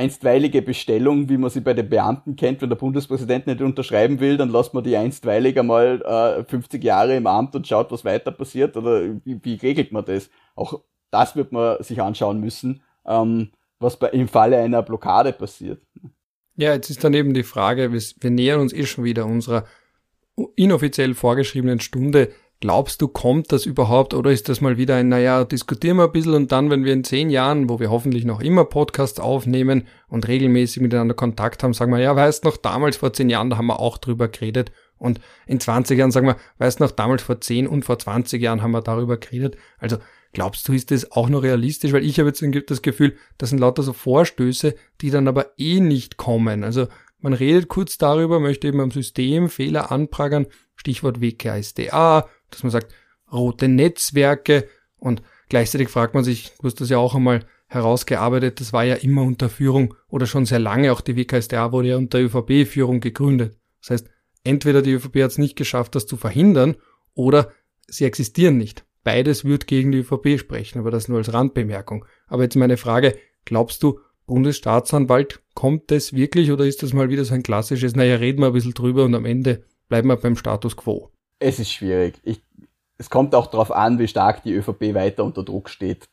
einstweilige 0.00 0.62
Bestellung, 0.62 1.28
wie 1.28 1.36
man 1.36 1.50
sie 1.50 1.60
bei 1.60 1.74
den 1.74 1.88
Beamten 1.88 2.36
kennt, 2.36 2.62
wenn 2.62 2.70
der 2.70 2.76
Bundespräsident 2.76 3.46
nicht 3.46 3.60
unterschreiben 3.60 4.20
will, 4.20 4.36
dann 4.36 4.50
lässt 4.50 4.74
man 4.74 4.82
die 4.82 4.96
einstweilig 4.96 5.58
einmal 5.58 6.02
äh, 6.02 6.44
50 6.44 6.82
Jahre 6.82 7.16
im 7.16 7.26
Amt 7.26 7.54
und 7.54 7.68
schaut, 7.68 7.92
was 7.92 8.04
weiter 8.04 8.30
passiert 8.30 8.76
oder 8.76 9.02
wie, 9.24 9.38
wie 9.42 9.54
regelt 9.54 9.92
man 9.92 10.04
das? 10.04 10.30
Auch 10.54 10.82
das 11.10 11.36
wird 11.36 11.52
man 11.52 11.82
sich 11.82 12.00
anschauen 12.00 12.40
müssen, 12.40 12.82
ähm, 13.06 13.50
was 13.78 13.98
bei, 13.98 14.08
im 14.08 14.28
Falle 14.28 14.58
einer 14.58 14.82
Blockade 14.82 15.32
passiert. 15.32 15.82
Ja, 16.56 16.74
jetzt 16.74 16.90
ist 16.90 17.04
dann 17.04 17.14
eben 17.14 17.34
die 17.34 17.42
Frage, 17.42 17.92
wir, 17.92 18.02
wir 18.20 18.30
nähern 18.30 18.60
uns 18.60 18.72
eh 18.72 18.86
schon 18.86 19.04
wieder 19.04 19.26
unserer 19.26 19.64
inoffiziell 20.56 21.14
vorgeschriebenen 21.14 21.80
Stunde. 21.80 22.32
Glaubst 22.60 23.00
du, 23.00 23.08
kommt 23.08 23.52
das 23.52 23.64
überhaupt 23.64 24.12
oder 24.12 24.30
ist 24.30 24.50
das 24.50 24.60
mal 24.60 24.76
wieder 24.76 24.96
ein, 24.96 25.08
naja, 25.08 25.44
diskutieren 25.44 25.96
wir 25.96 26.04
ein 26.04 26.12
bisschen 26.12 26.34
und 26.34 26.52
dann, 26.52 26.68
wenn 26.68 26.84
wir 26.84 26.92
in 26.92 27.04
zehn 27.04 27.30
Jahren, 27.30 27.70
wo 27.70 27.80
wir 27.80 27.90
hoffentlich 27.90 28.26
noch 28.26 28.42
immer 28.42 28.66
Podcasts 28.66 29.18
aufnehmen 29.18 29.86
und 30.08 30.28
regelmäßig 30.28 30.82
miteinander 30.82 31.14
Kontakt 31.14 31.62
haben, 31.62 31.72
sagen 31.72 31.90
wir, 31.90 32.00
ja, 32.00 32.14
weißt 32.14 32.44
noch, 32.44 32.58
damals 32.58 32.98
vor 32.98 33.14
zehn 33.14 33.30
Jahren, 33.30 33.48
da 33.48 33.56
haben 33.56 33.68
wir 33.68 33.80
auch 33.80 33.96
drüber 33.96 34.28
geredet 34.28 34.72
und 34.98 35.20
in 35.46 35.58
20 35.58 35.98
Jahren 35.98 36.10
sagen 36.10 36.26
wir, 36.26 36.36
weißt 36.58 36.80
noch, 36.80 36.90
damals 36.90 37.22
vor 37.22 37.40
zehn 37.40 37.66
und 37.66 37.86
vor 37.86 37.98
20 37.98 38.42
Jahren 38.42 38.60
haben 38.60 38.72
wir 38.72 38.82
darüber 38.82 39.16
geredet. 39.16 39.56
Also 39.78 39.96
glaubst 40.34 40.68
du, 40.68 40.74
ist 40.74 40.90
das 40.90 41.10
auch 41.12 41.30
noch 41.30 41.42
realistisch? 41.42 41.94
Weil 41.94 42.04
ich 42.04 42.18
habe 42.18 42.28
jetzt 42.28 42.44
das 42.68 42.82
Gefühl, 42.82 43.16
das 43.38 43.48
sind 43.48 43.60
lauter 43.60 43.82
so 43.82 43.94
Vorstöße, 43.94 44.74
die 45.00 45.10
dann 45.10 45.26
aber 45.26 45.52
eh 45.56 45.80
nicht 45.80 46.18
kommen. 46.18 46.62
Also 46.62 46.88
man 47.20 47.32
redet 47.32 47.68
kurz 47.68 47.96
darüber, 47.96 48.40
möchte 48.40 48.68
eben 48.68 48.80
am 48.80 48.90
System 48.90 49.48
Fehler 49.48 49.90
anprangern, 49.90 50.46
Stichwort 50.76 51.22
WKSDA, 51.22 52.28
dass 52.50 52.62
man 52.62 52.70
sagt, 52.70 52.92
rote 53.32 53.68
Netzwerke 53.68 54.68
und 54.98 55.22
gleichzeitig 55.48 55.88
fragt 55.88 56.14
man 56.14 56.24
sich, 56.24 56.52
du 56.60 56.66
hast 56.66 56.80
das 56.80 56.90
ja 56.90 56.98
auch 56.98 57.14
einmal 57.14 57.44
herausgearbeitet, 57.68 58.60
das 58.60 58.72
war 58.72 58.84
ja 58.84 58.96
immer 58.96 59.22
unter 59.22 59.48
Führung 59.48 59.94
oder 60.08 60.26
schon 60.26 60.44
sehr 60.44 60.58
lange, 60.58 60.92
auch 60.92 61.00
die 61.00 61.16
WKSDA 61.16 61.72
wurde 61.72 61.88
ja 61.88 61.96
unter 61.96 62.18
ÖVP-Führung 62.18 63.00
gegründet. 63.00 63.56
Das 63.80 63.90
heißt, 63.90 64.10
entweder 64.42 64.82
die 64.82 64.92
ÖVP 64.92 65.22
hat 65.22 65.30
es 65.30 65.38
nicht 65.38 65.56
geschafft, 65.56 65.94
das 65.94 66.06
zu 66.06 66.16
verhindern, 66.16 66.76
oder 67.14 67.52
sie 67.86 68.04
existieren 68.04 68.56
nicht. 68.56 68.84
Beides 69.02 69.44
wird 69.44 69.66
gegen 69.66 69.92
die 69.92 69.98
ÖVP 69.98 70.38
sprechen, 70.38 70.78
aber 70.78 70.90
das 70.90 71.08
nur 71.08 71.18
als 71.18 71.32
Randbemerkung. 71.32 72.04
Aber 72.26 72.42
jetzt 72.42 72.56
meine 72.56 72.76
Frage, 72.76 73.16
glaubst 73.44 73.82
du, 73.82 74.00
Bundesstaatsanwalt, 74.26 75.40
kommt 75.54 75.90
das 75.90 76.12
wirklich 76.12 76.52
oder 76.52 76.64
ist 76.64 76.82
das 76.82 76.92
mal 76.92 77.08
wieder 77.08 77.24
so 77.24 77.34
ein 77.34 77.42
klassisches, 77.42 77.96
naja, 77.96 78.16
reden 78.16 78.40
wir 78.40 78.48
ein 78.48 78.52
bisschen 78.52 78.74
drüber 78.74 79.04
und 79.04 79.14
am 79.14 79.24
Ende 79.24 79.64
bleiben 79.88 80.08
wir 80.08 80.16
beim 80.16 80.36
Status 80.36 80.76
quo? 80.76 81.10
Es 81.40 81.58
ist 81.58 81.72
schwierig. 81.72 82.20
Ich, 82.22 82.42
es 82.98 83.10
kommt 83.10 83.34
auch 83.34 83.46
darauf 83.46 83.72
an, 83.72 83.98
wie 83.98 84.06
stark 84.06 84.42
die 84.42 84.52
ÖVP 84.52 84.94
weiter 84.94 85.24
unter 85.24 85.42
Druck 85.42 85.70
steht, 85.70 86.08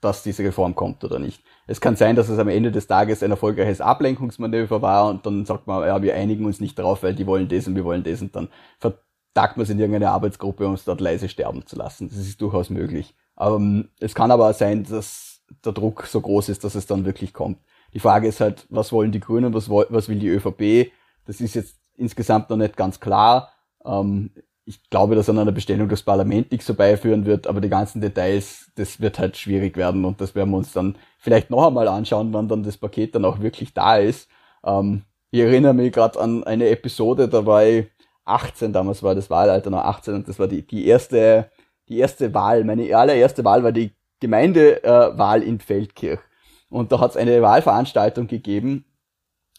dass 0.00 0.24
diese 0.24 0.42
Reform 0.42 0.74
kommt 0.74 1.04
oder 1.04 1.20
nicht. 1.20 1.42
Es 1.68 1.80
kann 1.80 1.94
sein, 1.94 2.16
dass 2.16 2.28
es 2.28 2.38
am 2.38 2.48
Ende 2.48 2.72
des 2.72 2.88
Tages 2.88 3.22
ein 3.22 3.30
erfolgreiches 3.30 3.80
Ablenkungsmanöver 3.80 4.82
war 4.82 5.08
und 5.08 5.24
dann 5.24 5.46
sagt 5.46 5.68
man, 5.68 5.86
ja, 5.86 6.02
wir 6.02 6.16
einigen 6.16 6.44
uns 6.44 6.60
nicht 6.60 6.76
darauf, 6.76 7.04
weil 7.04 7.14
die 7.14 7.26
wollen 7.26 7.48
das 7.48 7.68
und 7.68 7.76
wir 7.76 7.84
wollen 7.84 8.02
das 8.02 8.20
und 8.20 8.34
dann 8.34 8.48
vertagt 8.80 9.56
man 9.56 9.62
es 9.62 9.70
in 9.70 9.78
irgendeine 9.78 10.10
Arbeitsgruppe, 10.10 10.66
um 10.66 10.74
es 10.74 10.84
dort 10.84 11.00
leise 11.00 11.28
sterben 11.28 11.64
zu 11.64 11.76
lassen. 11.76 12.08
Das 12.08 12.18
ist 12.18 12.42
durchaus 12.42 12.68
möglich. 12.68 13.14
Aber, 13.36 13.56
ähm, 13.56 13.90
es 14.00 14.16
kann 14.16 14.32
aber 14.32 14.52
sein, 14.52 14.82
dass 14.82 15.44
der 15.64 15.72
Druck 15.72 16.06
so 16.06 16.20
groß 16.20 16.48
ist, 16.48 16.64
dass 16.64 16.74
es 16.74 16.86
dann 16.86 17.04
wirklich 17.04 17.32
kommt. 17.32 17.58
Die 17.94 18.00
Frage 18.00 18.26
ist 18.26 18.40
halt, 18.40 18.66
was 18.68 18.90
wollen 18.90 19.12
die 19.12 19.20
Grünen, 19.20 19.54
was, 19.54 19.70
was 19.70 20.08
will 20.08 20.18
die 20.18 20.28
ÖVP? 20.28 20.90
Das 21.24 21.40
ist 21.40 21.54
jetzt 21.54 21.76
insgesamt 21.96 22.50
noch 22.50 22.56
nicht 22.56 22.76
ganz 22.76 22.98
klar. 22.98 23.52
Ähm, 23.84 24.30
ich 24.64 24.88
glaube, 24.90 25.16
dass 25.16 25.28
an 25.28 25.38
einer 25.38 25.52
Bestellung 25.52 25.88
das 25.88 26.02
Parlament 26.02 26.52
nichts 26.52 26.66
vorbeiführen 26.66 27.26
wird, 27.26 27.46
aber 27.46 27.60
die 27.60 27.68
ganzen 27.68 28.00
Details, 28.00 28.70
das 28.76 29.00
wird 29.00 29.18
halt 29.18 29.36
schwierig 29.36 29.76
werden 29.76 30.04
und 30.04 30.20
das 30.20 30.34
werden 30.34 30.50
wir 30.50 30.58
uns 30.58 30.72
dann 30.72 30.96
vielleicht 31.18 31.50
noch 31.50 31.66
einmal 31.66 31.88
anschauen, 31.88 32.32
wann 32.32 32.48
dann 32.48 32.62
das 32.62 32.76
Paket 32.76 33.14
dann 33.14 33.24
auch 33.24 33.40
wirklich 33.40 33.74
da 33.74 33.96
ist. 33.96 34.28
Ähm, 34.64 35.02
ich 35.30 35.40
erinnere 35.40 35.74
mich 35.74 35.92
gerade 35.92 36.20
an 36.20 36.44
eine 36.44 36.68
Episode, 36.68 37.28
da 37.28 37.44
war 37.44 37.64
ich 37.64 37.86
18, 38.24 38.72
damals 38.72 39.02
war 39.02 39.14
das 39.14 39.30
Wahlalter 39.30 39.70
noch 39.70 39.84
18 39.84 40.14
und 40.14 40.28
das 40.28 40.38
war 40.38 40.46
die, 40.46 40.64
die 40.64 40.86
erste, 40.86 41.50
die 41.88 41.98
erste 41.98 42.32
Wahl, 42.32 42.62
meine 42.64 42.94
allererste 42.96 43.44
Wahl 43.44 43.64
war 43.64 43.72
die 43.72 43.92
Gemeindewahl 44.20 45.42
äh, 45.42 45.46
in 45.46 45.58
Feldkirch. 45.58 46.20
Und 46.68 46.92
da 46.92 47.00
hat 47.00 47.10
es 47.10 47.16
eine 47.16 47.42
Wahlveranstaltung 47.42 48.28
gegeben 48.28 48.84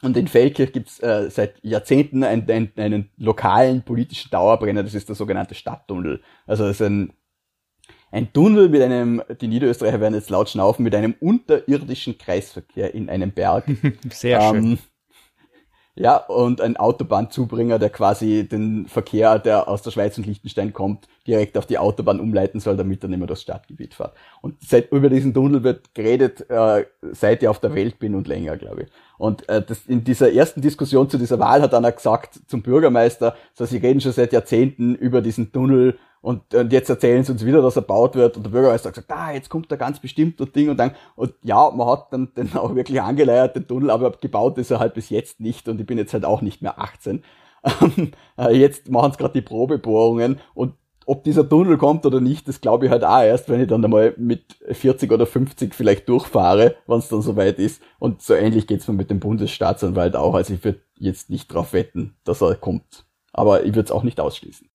und 0.03 0.17
in 0.17 0.27
Feldkirch 0.27 0.73
gibt's 0.73 0.99
äh, 0.99 1.29
seit 1.29 1.55
Jahrzehnten 1.63 2.23
einen, 2.23 2.49
einen, 2.49 2.71
einen 2.75 3.09
lokalen 3.17 3.83
politischen 3.83 4.29
Dauerbrenner, 4.31 4.83
das 4.83 4.93
ist 4.93 5.09
der 5.09 5.15
sogenannte 5.15 5.55
Stadttunnel. 5.55 6.21
Also 6.45 6.65
das 6.65 6.79
ist 6.79 6.85
ein, 6.85 7.13
ein 8.11 8.31
Tunnel 8.31 8.69
mit 8.69 8.81
einem, 8.81 9.23
die 9.41 9.47
Niederösterreicher 9.47 9.99
werden 9.99 10.13
jetzt 10.13 10.29
laut 10.29 10.49
schnaufen, 10.49 10.83
mit 10.83 10.93
einem 10.93 11.15
unterirdischen 11.19 12.17
Kreisverkehr 12.17 12.93
in 12.93 13.09
einem 13.09 13.31
Berg. 13.31 13.65
Sehr 14.11 14.39
ähm, 14.39 14.53
schön. 14.53 14.79
Ja, 15.95 16.17
und 16.17 16.59
ein 16.59 16.75
Autobahnzubringer, 16.75 17.77
der 17.77 17.91
quasi 17.91 18.47
den 18.47 18.87
Verkehr, 18.87 19.37
der 19.37 19.67
aus 19.67 19.83
der 19.83 19.91
Schweiz 19.91 20.17
und 20.17 20.25
Liechtenstein 20.25 20.73
kommt, 20.73 21.07
direkt 21.27 21.55
auf 21.55 21.67
die 21.67 21.77
Autobahn 21.77 22.19
umleiten 22.19 22.59
soll, 22.59 22.75
damit 22.75 23.03
er 23.03 23.09
nicht 23.09 23.19
mehr 23.19 23.27
durchs 23.27 23.43
Stadtgebiet 23.43 23.93
fährt. 23.93 24.13
Und 24.41 24.55
seit 24.59 24.91
über 24.91 25.09
diesen 25.09 25.35
Tunnel 25.35 25.63
wird 25.63 25.93
geredet, 25.93 26.49
äh, 26.49 26.85
seit 27.11 27.43
ich 27.43 27.47
auf 27.47 27.59
der 27.59 27.75
Welt 27.75 27.99
bin 27.99 28.15
und 28.15 28.27
länger, 28.27 28.57
glaube 28.57 28.83
ich. 28.83 28.87
Und 29.19 29.47
äh, 29.47 29.61
das, 29.61 29.85
in 29.85 30.03
dieser 30.03 30.33
ersten 30.33 30.61
Diskussion 30.61 31.11
zu 31.11 31.19
dieser 31.19 31.37
Wahl 31.37 31.61
hat 31.61 31.75
einer 31.75 31.91
gesagt 31.91 32.39
zum 32.47 32.63
Bürgermeister, 32.63 33.35
so 33.53 33.65
sie 33.65 33.77
reden 33.77 34.01
schon 34.01 34.13
seit 34.13 34.33
Jahrzehnten 34.33 34.95
über 34.95 35.21
diesen 35.21 35.51
Tunnel 35.51 35.99
und, 36.23 36.55
und 36.55 36.71
jetzt 36.71 36.89
erzählen 36.89 37.21
sie 37.21 37.33
uns 37.33 37.45
wieder, 37.45 37.61
dass 37.61 37.75
er 37.75 37.81
baut 37.81 38.15
wird. 38.15 38.37
Und 38.37 38.43
der 38.43 38.51
Bürgermeister 38.51 38.87
hat 38.87 38.95
gesagt, 38.95 39.11
ah, 39.11 39.33
jetzt 39.33 39.49
kommt 39.49 39.69
da 39.69 39.75
ganz 39.75 39.99
bestimmt 39.99 40.39
das 40.39 40.53
Ding 40.53 40.69
und 40.69 40.77
dann, 40.77 40.95
und 41.17 41.33
ja, 41.43 41.69
man 41.69 41.85
hat 41.85 42.13
dann 42.13 42.33
den 42.33 42.55
auch 42.55 42.73
wirklich 42.75 43.01
angeleiert, 43.01 43.57
den 43.57 43.67
Tunnel, 43.67 43.91
aber 43.91 44.11
gebaut 44.11 44.57
ist 44.57 44.71
er 44.71 44.79
halt 44.79 44.93
bis 44.93 45.09
jetzt 45.09 45.41
nicht 45.41 45.67
und 45.67 45.81
ich 45.81 45.85
bin 45.85 45.97
jetzt 45.97 46.13
halt 46.13 46.23
auch 46.23 46.41
nicht 46.41 46.61
mehr 46.61 46.79
18. 46.79 47.23
Äh, 48.37 48.55
jetzt 48.57 48.89
machen 48.89 49.11
sie 49.11 49.17
gerade 49.19 49.33
die 49.33 49.41
Probebohrungen 49.41 50.39
und 50.53 50.73
ob 51.05 51.23
dieser 51.23 51.47
Tunnel 51.47 51.77
kommt 51.77 52.05
oder 52.05 52.19
nicht, 52.19 52.47
das 52.47 52.61
glaube 52.61 52.85
ich 52.85 52.91
halt 52.91 53.03
auch 53.03 53.21
erst, 53.21 53.49
wenn 53.49 53.61
ich 53.61 53.67
dann 53.67 53.83
einmal 53.83 54.15
mit 54.17 54.57
40 54.71 55.11
oder 55.11 55.25
50 55.25 55.75
vielleicht 55.75 56.09
durchfahre, 56.09 56.75
wenn 56.87 56.99
es 56.99 57.09
dann 57.09 57.21
soweit 57.21 57.59
ist. 57.59 57.81
Und 57.99 58.21
so 58.21 58.33
ähnlich 58.33 58.67
geht's 58.67 58.87
mir 58.87 58.93
mit 58.93 59.09
dem 59.09 59.19
Bundesstaatsanwalt 59.19 60.15
auch. 60.15 60.33
Also 60.35 60.53
ich 60.53 60.63
würde 60.63 60.81
jetzt 60.97 61.29
nicht 61.29 61.53
drauf 61.53 61.73
wetten, 61.73 62.15
dass 62.23 62.41
er 62.41 62.55
kommt. 62.55 63.05
Aber 63.33 63.63
ich 63.65 63.75
würde 63.75 63.87
es 63.87 63.91
auch 63.91 64.03
nicht 64.03 64.19
ausschließen. 64.19 64.69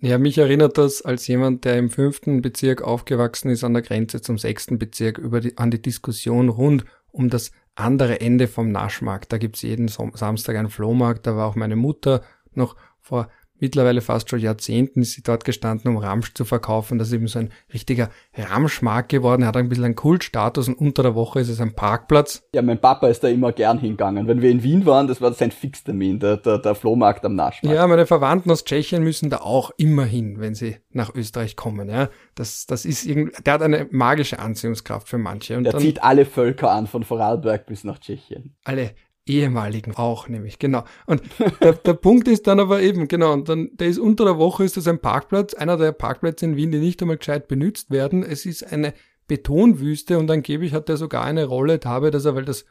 Ja, 0.00 0.18
mich 0.18 0.36
erinnert 0.36 0.76
das 0.76 1.00
als 1.02 1.26
jemand, 1.26 1.64
der 1.64 1.78
im 1.78 1.88
fünften 1.88 2.42
Bezirk 2.42 2.82
aufgewachsen 2.82 3.48
ist, 3.48 3.64
an 3.64 3.72
der 3.72 3.82
Grenze 3.82 4.20
zum 4.20 4.36
sechsten 4.36 4.78
Bezirk, 4.78 5.16
über 5.16 5.40
die, 5.40 5.56
an 5.56 5.70
die 5.70 5.80
Diskussion 5.80 6.50
rund 6.50 6.84
um 7.12 7.30
das 7.30 7.50
andere 7.74 8.20
Ende 8.20 8.46
vom 8.46 8.70
Naschmarkt. 8.70 9.32
Da 9.32 9.38
gibt's 9.38 9.62
jeden 9.62 9.88
Samstag 9.88 10.56
einen 10.56 10.68
Flohmarkt, 10.68 11.26
da 11.26 11.36
war 11.36 11.46
auch 11.46 11.56
meine 11.56 11.76
Mutter 11.76 12.22
noch 12.52 12.76
vor 13.00 13.30
mittlerweile 13.58 14.00
fast 14.00 14.30
schon 14.30 14.40
Jahrzehnten 14.40 15.02
ist 15.02 15.12
sie 15.12 15.22
dort 15.22 15.44
gestanden, 15.44 15.90
um 15.90 15.96
Ramsch 15.96 16.34
zu 16.34 16.44
verkaufen. 16.44 16.98
Das 16.98 17.08
ist 17.08 17.14
eben 17.14 17.26
so 17.28 17.38
ein 17.38 17.50
richtiger 17.72 18.10
Ramschmarkt 18.36 19.08
geworden. 19.08 19.42
Er 19.42 19.48
hat 19.48 19.56
ein 19.56 19.68
bisschen 19.68 19.84
einen 19.84 19.94
Kultstatus 19.94 20.68
und 20.68 20.74
unter 20.78 21.02
der 21.02 21.14
Woche 21.14 21.40
ist 21.40 21.48
es 21.48 21.60
ein 21.60 21.74
Parkplatz. 21.74 22.42
Ja, 22.54 22.62
mein 22.62 22.80
Papa 22.80 23.08
ist 23.08 23.24
da 23.24 23.28
immer 23.28 23.52
gern 23.52 23.78
hingegangen. 23.78 24.26
Wenn 24.26 24.42
wir 24.42 24.50
in 24.50 24.62
Wien 24.62 24.86
waren, 24.86 25.06
das 25.06 25.20
war 25.20 25.32
sein 25.32 25.50
Fixtermin, 25.50 26.18
der, 26.18 26.36
der, 26.36 26.58
der 26.58 26.74
Flohmarkt 26.74 27.24
am 27.24 27.34
Naschmarkt. 27.34 27.76
Ja, 27.76 27.86
meine 27.86 28.06
Verwandten 28.06 28.50
aus 28.50 28.64
Tschechien 28.64 29.02
müssen 29.02 29.30
da 29.30 29.38
auch 29.38 29.70
immer 29.76 30.04
hin, 30.04 30.36
wenn 30.38 30.54
sie 30.54 30.76
nach 30.90 31.14
Österreich 31.14 31.56
kommen. 31.56 31.88
Ja, 31.88 32.08
das, 32.34 32.66
das 32.66 32.84
ist 32.84 33.06
irgendwie, 33.06 33.32
der 33.42 33.54
hat 33.54 33.62
eine 33.62 33.86
magische 33.90 34.38
Anziehungskraft 34.38 35.08
für 35.08 35.18
manche. 35.18 35.56
Und 35.56 35.64
der 35.64 35.72
dann, 35.72 35.82
zieht 35.82 36.02
alle 36.02 36.24
Völker 36.24 36.70
an, 36.70 36.86
von 36.86 37.04
Vorarlberg 37.04 37.66
bis 37.66 37.84
nach 37.84 37.98
Tschechien. 37.98 38.56
Alle 38.64 38.92
ehemaligen 39.26 39.94
auch 39.96 40.28
nämlich, 40.28 40.58
genau. 40.58 40.84
Und 41.06 41.22
der, 41.60 41.72
der 41.72 41.94
Punkt 41.94 42.28
ist 42.28 42.46
dann 42.46 42.60
aber 42.60 42.80
eben, 42.80 43.08
genau, 43.08 43.32
und 43.32 43.48
dann, 43.48 43.70
der 43.74 43.88
ist 43.88 43.98
unter 43.98 44.24
der 44.24 44.38
Woche 44.38 44.64
ist 44.64 44.76
das 44.76 44.86
ein 44.86 45.00
Parkplatz, 45.00 45.54
einer 45.54 45.76
der 45.76 45.92
Parkplätze 45.92 46.46
in 46.46 46.56
Wien, 46.56 46.70
die 46.70 46.78
nicht 46.78 47.02
einmal 47.02 47.18
gescheit 47.18 47.48
benutzt 47.48 47.90
werden. 47.90 48.22
Es 48.22 48.46
ist 48.46 48.72
eine 48.72 48.94
Betonwüste 49.26 50.18
und 50.18 50.30
angeblich 50.30 50.72
hat 50.72 50.88
er 50.88 50.96
sogar 50.96 51.24
eine 51.24 51.44
Rolle 51.44 51.78
dabei, 51.78 52.10
dass 52.10 52.24
er, 52.24 52.34
weil 52.34 52.44
das, 52.44 52.64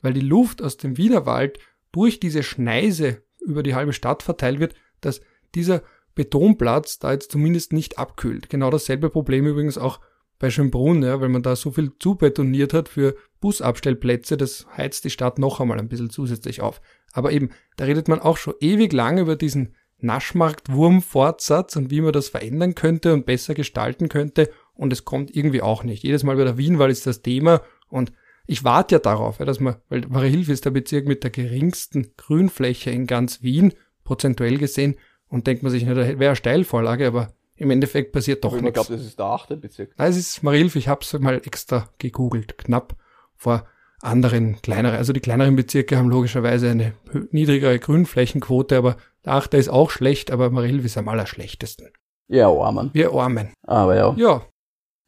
weil 0.00 0.14
die 0.14 0.20
Luft 0.20 0.62
aus 0.62 0.78
dem 0.78 0.96
Widerwald 0.96 1.58
durch 1.92 2.20
diese 2.20 2.42
Schneise 2.42 3.22
über 3.40 3.62
die 3.62 3.74
halbe 3.74 3.92
Stadt 3.92 4.22
verteilt 4.22 4.60
wird, 4.60 4.74
dass 5.00 5.20
dieser 5.54 5.82
Betonplatz 6.14 6.98
da 6.98 7.12
jetzt 7.12 7.32
zumindest 7.32 7.72
nicht 7.72 7.98
abkühlt. 7.98 8.48
Genau 8.48 8.70
dasselbe 8.70 9.10
Problem 9.10 9.46
übrigens 9.46 9.78
auch 9.78 10.00
bei 10.38 10.50
Schönbrunn, 10.50 11.02
ja, 11.02 11.20
weil 11.20 11.28
man 11.28 11.42
da 11.42 11.54
so 11.54 11.70
viel 11.70 11.92
zubetoniert 11.98 12.72
hat 12.72 12.88
für 12.88 13.14
Busabstellplätze, 13.40 14.36
das 14.36 14.66
heizt 14.76 15.04
die 15.04 15.10
Stadt 15.10 15.38
noch 15.38 15.60
einmal 15.60 15.78
ein 15.78 15.88
bisschen 15.88 16.10
zusätzlich 16.10 16.60
auf. 16.60 16.80
Aber 17.12 17.32
eben, 17.32 17.50
da 17.76 17.84
redet 17.84 18.08
man 18.08 18.20
auch 18.20 18.36
schon 18.36 18.54
ewig 18.60 18.92
lang 18.92 19.18
über 19.18 19.36
diesen 19.36 19.74
Naschmarkt-Wurm-Fortsatz 19.98 21.76
und 21.76 21.90
wie 21.90 22.00
man 22.00 22.12
das 22.12 22.28
verändern 22.28 22.74
könnte 22.74 23.12
und 23.12 23.26
besser 23.26 23.54
gestalten 23.54 24.08
könnte. 24.08 24.50
Und 24.74 24.92
es 24.92 25.04
kommt 25.04 25.34
irgendwie 25.34 25.62
auch 25.62 25.84
nicht. 25.84 26.02
Jedes 26.02 26.22
Mal 26.22 26.36
bei 26.36 26.44
der 26.44 26.58
Wienwahl 26.58 26.90
ist 26.90 27.06
das 27.06 27.22
Thema 27.22 27.62
und 27.88 28.12
ich 28.46 28.64
warte 28.64 28.96
ja 28.96 28.98
darauf, 28.98 29.38
dass 29.38 29.60
man, 29.60 29.76
weil 29.88 30.06
Mariahilfe 30.08 30.52
ist 30.52 30.64
der 30.64 30.70
Bezirk 30.70 31.06
mit 31.06 31.22
der 31.22 31.30
geringsten 31.30 32.14
Grünfläche 32.16 32.90
in 32.90 33.06
ganz 33.06 33.42
Wien, 33.42 33.74
prozentuell 34.02 34.58
gesehen, 34.58 34.96
und 35.28 35.46
denkt 35.46 35.62
man 35.62 35.70
sich, 35.70 35.84
na, 35.84 35.94
da 35.94 36.00
wäre 36.00 36.30
eine 36.30 36.36
Steilvorlage, 36.36 37.06
aber 37.06 37.32
im 37.54 37.70
Endeffekt 37.70 38.10
passiert 38.10 38.42
doch 38.42 38.56
ich 38.56 38.62
nichts. 38.62 38.74
glaube, 38.74 38.92
das 38.92 39.06
ist 39.06 39.18
der 39.18 39.26
achte 39.26 39.56
Bezirk. 39.56 39.92
Nein, 39.96 40.10
es 40.10 40.16
ist 40.16 40.42
Mariahilfe, 40.42 40.80
ich 40.80 40.88
habe 40.88 41.02
es 41.02 41.12
mal 41.20 41.36
extra 41.44 41.88
gegoogelt, 41.98 42.58
knapp 42.58 42.96
vor 43.40 43.64
anderen 44.02 44.60
kleineren, 44.62 44.96
also 44.96 45.12
die 45.12 45.20
kleineren 45.20 45.56
Bezirke 45.56 45.96
haben 45.96 46.08
logischerweise 46.10 46.70
eine 46.70 46.92
niedrigere 47.30 47.78
Grünflächenquote, 47.78 48.76
aber 48.76 48.96
der 49.24 49.34
Achte 49.34 49.56
ist 49.56 49.68
auch 49.68 49.90
schlecht, 49.90 50.30
aber 50.30 50.50
Mariahilfe 50.50 50.86
ist 50.86 50.98
am 50.98 51.08
allerschlechtesten. 51.08 51.88
Ja, 52.28 52.48
Armen. 52.48 52.90
Wir 52.92 53.12
Armen. 53.12 53.52
Aber 53.66 53.96
ja. 53.96 54.14
Ja, 54.16 54.42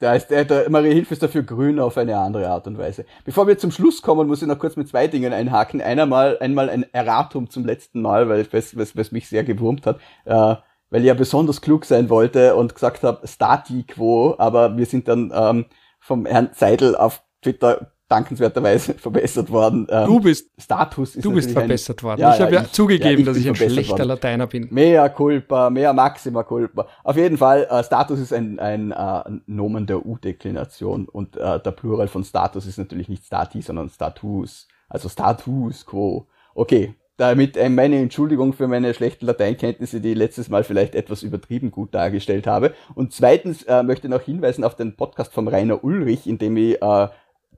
Da 0.01 0.15
ist, 0.15 0.29
der, 0.29 0.45
der 0.45 0.69
Marie 0.69 0.93
Hilfe 0.93 1.15
ist 1.15 1.23
dafür 1.23 1.43
grün 1.45 1.79
auf 1.79 1.97
eine 1.97 2.19
andere 2.19 2.49
Art 2.49 2.67
und 2.67 2.77
Weise. 2.77 3.05
Bevor 3.25 3.47
wir 3.47 3.57
zum 3.57 3.71
Schluss 3.71 4.03
kommen, 4.03 4.27
muss 4.27 4.43
ich 4.43 4.49
noch 4.49 4.59
kurz 4.59 4.77
mit 4.77 4.89
zwei 4.89 5.07
Dingen 5.07 5.33
einhaken. 5.33 5.81
Einmal, 5.81 6.39
einmal 6.41 6.69
ein 6.69 6.85
Erratum 6.93 7.49
zum 7.49 7.65
letzten 7.65 8.03
Mal, 8.03 8.29
weil 8.29 8.41
es 8.51 8.77
was, 8.77 8.97
was 8.97 9.13
mich 9.13 9.29
sehr 9.29 9.45
gewurmt 9.45 9.87
hat. 9.87 10.01
Äh, 10.25 10.57
weil 10.91 11.01
ich 11.01 11.07
ja 11.07 11.15
besonders 11.15 11.61
klug 11.61 11.85
sein 11.85 12.11
wollte 12.11 12.57
und 12.57 12.75
gesagt 12.75 13.05
habe, 13.05 13.27
Stati 13.27 13.85
quo, 13.85 14.35
aber 14.39 14.77
wir 14.77 14.87
sind 14.87 15.07
dann 15.09 15.33
ähm, 15.35 15.67
vom 16.01 16.27
Herrn 16.27 16.51
Seidel 16.53 16.97
auf 16.97 17.23
Twitter 17.41 17.93
dankenswerterweise 18.13 18.95
verbessert 18.99 19.51
worden. 19.51 19.87
Ähm, 19.91 20.07
du 20.07 20.21
bist, 20.21 20.51
Status 20.59 21.17
ist 21.17 21.25
du 21.25 21.33
bist 21.33 21.49
natürlich 21.49 21.57
ein- 21.57 21.61
verbessert 21.63 22.03
worden. 22.03 22.21
Ja, 22.21 22.35
ich 22.35 22.41
habe 22.41 22.55
ja, 22.55 22.63
ich- 22.63 22.73
zugegeben, 22.73 23.21
ja, 23.21 23.27
dass 23.27 23.37
ich 23.37 23.49
ein 23.49 23.55
verbessert 23.55 23.73
schlechter 23.75 23.99
worden. 23.99 24.09
Lateiner 24.09 24.47
bin. 24.47 24.69
Mea 24.71 25.09
culpa, 25.09 25.71
mea 25.71 25.93
maxima 25.93 26.43
culpa. 26.45 26.87
Auf 27.03 27.17
jeden 27.17 27.39
Fall, 27.39 27.67
äh, 27.71 27.83
Status 27.83 28.21
ist 28.21 28.33
ein, 28.33 28.59
ein 28.61 28.93
äh, 28.93 29.23
Nomen 29.47 29.87
der 29.87 30.05
U-Deklination 30.07 31.09
und 31.09 31.37
äh, 31.37 31.59
der 31.61 31.71
Plural 31.73 32.09
von 32.09 32.23
Status 32.25 32.67
ist 32.67 32.79
natürlich 32.79 33.09
nicht 33.09 33.25
Stati, 33.25 33.63
sondern 33.63 33.89
Status. 33.89 34.69
Also 34.89 35.09
Status 35.09 35.87
quo. 35.87 36.27
Okay, 36.55 36.95
damit 37.17 37.57
äh, 37.57 37.69
meine 37.69 37.99
Entschuldigung 37.99 38.53
für 38.53 38.67
meine 38.69 38.93
schlechten 38.95 39.27
Lateinkenntnisse, 39.27 40.01
die 40.01 40.13
ich 40.13 40.19
letztes 40.19 40.49
Mal 40.49 40.65
vielleicht 40.65 40.95
etwas 40.95 41.23
übertrieben 41.23 41.71
gut 41.71 41.95
dargestellt 41.95 42.47
habe. 42.47 42.73
Und 42.95 43.13
zweitens 43.13 43.63
äh, 43.63 43.83
möchte 43.83 44.07
ich 44.07 44.11
noch 44.11 44.23
hinweisen 44.23 44.65
auf 44.65 44.75
den 44.77 44.97
Podcast 44.97 45.33
von 45.33 45.47
Rainer 45.47 45.85
Ulrich, 45.85 46.27
in 46.27 46.39
dem 46.39 46.57
ich 46.57 46.83
äh, 46.83 47.09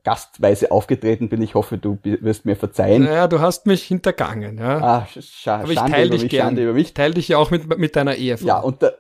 gastweise 0.04 0.70
aufgetreten 0.70 1.28
bin. 1.28 1.42
Ich 1.42 1.54
hoffe, 1.54 1.78
du 1.78 1.98
wirst 2.02 2.44
mir 2.44 2.56
verzeihen. 2.56 3.04
Naja, 3.04 3.26
du 3.26 3.40
hast 3.40 3.66
mich 3.66 3.82
hintergangen, 3.84 4.58
ja. 4.58 4.78
Ah, 4.78 5.06
sch 5.06 5.20
scha 5.22 5.60
aber 5.60 5.72
ich 5.72 5.78
teile 5.78 6.10
dich 6.10 6.22
mich, 6.22 6.30
gern. 6.30 6.48
Schande 6.48 6.62
über 6.62 6.74
mich. 6.74 6.88
Ich 6.88 6.94
teile 6.94 7.14
dich 7.14 7.28
ja 7.28 7.38
auch 7.38 7.50
mit, 7.50 7.78
mit 7.78 7.96
deiner 7.96 8.14
Ehefrau. 8.14 8.46
Ja, 8.46 8.60
und 8.60 8.82
der, 8.82 8.98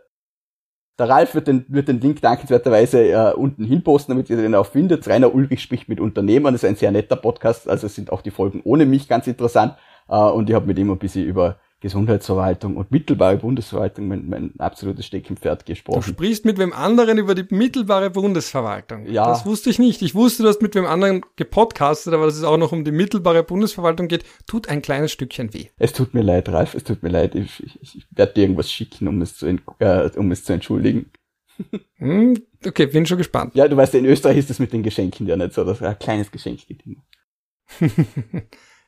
der 0.98 1.08
Ralf 1.08 1.34
wird 1.34 1.46
den, 1.46 1.66
wird 1.68 1.88
den 1.88 2.00
Link 2.00 2.22
dankenswerterweise 2.22 3.02
äh, 3.02 3.32
unten 3.34 3.64
hinposten, 3.64 4.14
damit 4.14 4.30
ihr 4.30 4.36
den 4.36 4.54
auch 4.54 4.66
findet. 4.66 5.06
Rainer 5.06 5.34
Ulrich 5.34 5.60
spricht 5.62 5.88
mit 5.88 6.00
Unternehmern, 6.00 6.54
das 6.54 6.62
ist 6.62 6.68
ein 6.68 6.76
sehr 6.76 6.90
netter 6.90 7.16
Podcast, 7.16 7.68
also 7.68 7.86
sind 7.86 8.10
auch 8.10 8.22
die 8.22 8.30
Folgen 8.30 8.62
ohne 8.64 8.86
mich 8.86 9.06
ganz 9.06 9.26
interessant. 9.26 9.74
Äh, 10.08 10.16
und 10.16 10.48
ich 10.48 10.54
habe 10.54 10.66
mit 10.66 10.78
ihm 10.78 10.90
ein 10.90 10.98
bisschen 10.98 11.24
über 11.26 11.58
Gesundheitsverwaltung 11.84 12.78
und 12.78 12.90
mittelbare 12.90 13.36
Bundesverwaltung, 13.36 14.08
mein, 14.08 14.26
mein 14.26 14.54
absolutes 14.58 15.04
Steckenpferd 15.04 15.68
Du 15.68 15.72
gesprochen. 15.72 16.02
sprichst 16.02 16.46
mit 16.46 16.56
wem 16.56 16.72
anderen 16.72 17.18
über 17.18 17.34
die 17.34 17.44
mittelbare 17.54 18.08
Bundesverwaltung. 18.08 19.04
Ja. 19.06 19.26
Das 19.26 19.44
wusste 19.44 19.68
ich 19.68 19.78
nicht. 19.78 20.00
Ich 20.00 20.14
wusste, 20.14 20.44
du 20.44 20.48
hast 20.48 20.62
mit 20.62 20.74
wem 20.74 20.86
anderen 20.86 21.20
gepodcastet, 21.36 22.14
aber 22.14 22.24
dass 22.24 22.36
es 22.36 22.42
auch 22.42 22.56
noch 22.56 22.72
um 22.72 22.84
die 22.84 22.90
mittelbare 22.90 23.42
Bundesverwaltung 23.42 24.08
geht, 24.08 24.24
tut 24.46 24.70
ein 24.70 24.80
kleines 24.80 25.12
Stückchen 25.12 25.52
weh. 25.52 25.66
Es 25.76 25.92
tut 25.92 26.14
mir 26.14 26.22
leid, 26.22 26.48
Ralf, 26.48 26.74
es 26.74 26.84
tut 26.84 27.02
mir 27.02 27.10
leid. 27.10 27.34
Ich, 27.34 27.62
ich, 27.62 27.78
ich 27.82 28.06
werde 28.12 28.32
dir 28.32 28.40
irgendwas 28.44 28.72
schicken, 28.72 29.06
um 29.06 29.20
es 29.20 29.36
zu, 29.36 29.46
äh, 29.78 30.10
um 30.16 30.32
es 30.32 30.42
zu 30.42 30.54
entschuldigen. 30.54 31.10
Hm, 31.98 32.36
okay, 32.66 32.86
bin 32.86 33.06
schon 33.06 33.18
gespannt. 33.18 33.54
Ja, 33.54 33.68
du 33.68 33.76
weißt, 33.76 33.94
in 33.94 34.04
Österreich 34.06 34.38
ist 34.38 34.50
das 34.50 34.58
mit 34.58 34.72
den 34.72 34.82
Geschenken 34.82 35.26
ja 35.26 35.36
nicht 35.36 35.52
so, 35.54 35.64
dass 35.64 35.80
ein 35.80 35.98
kleines 35.98 36.30
Geschenk 36.30 36.66
geht 36.66 36.82
immer. 36.86 37.04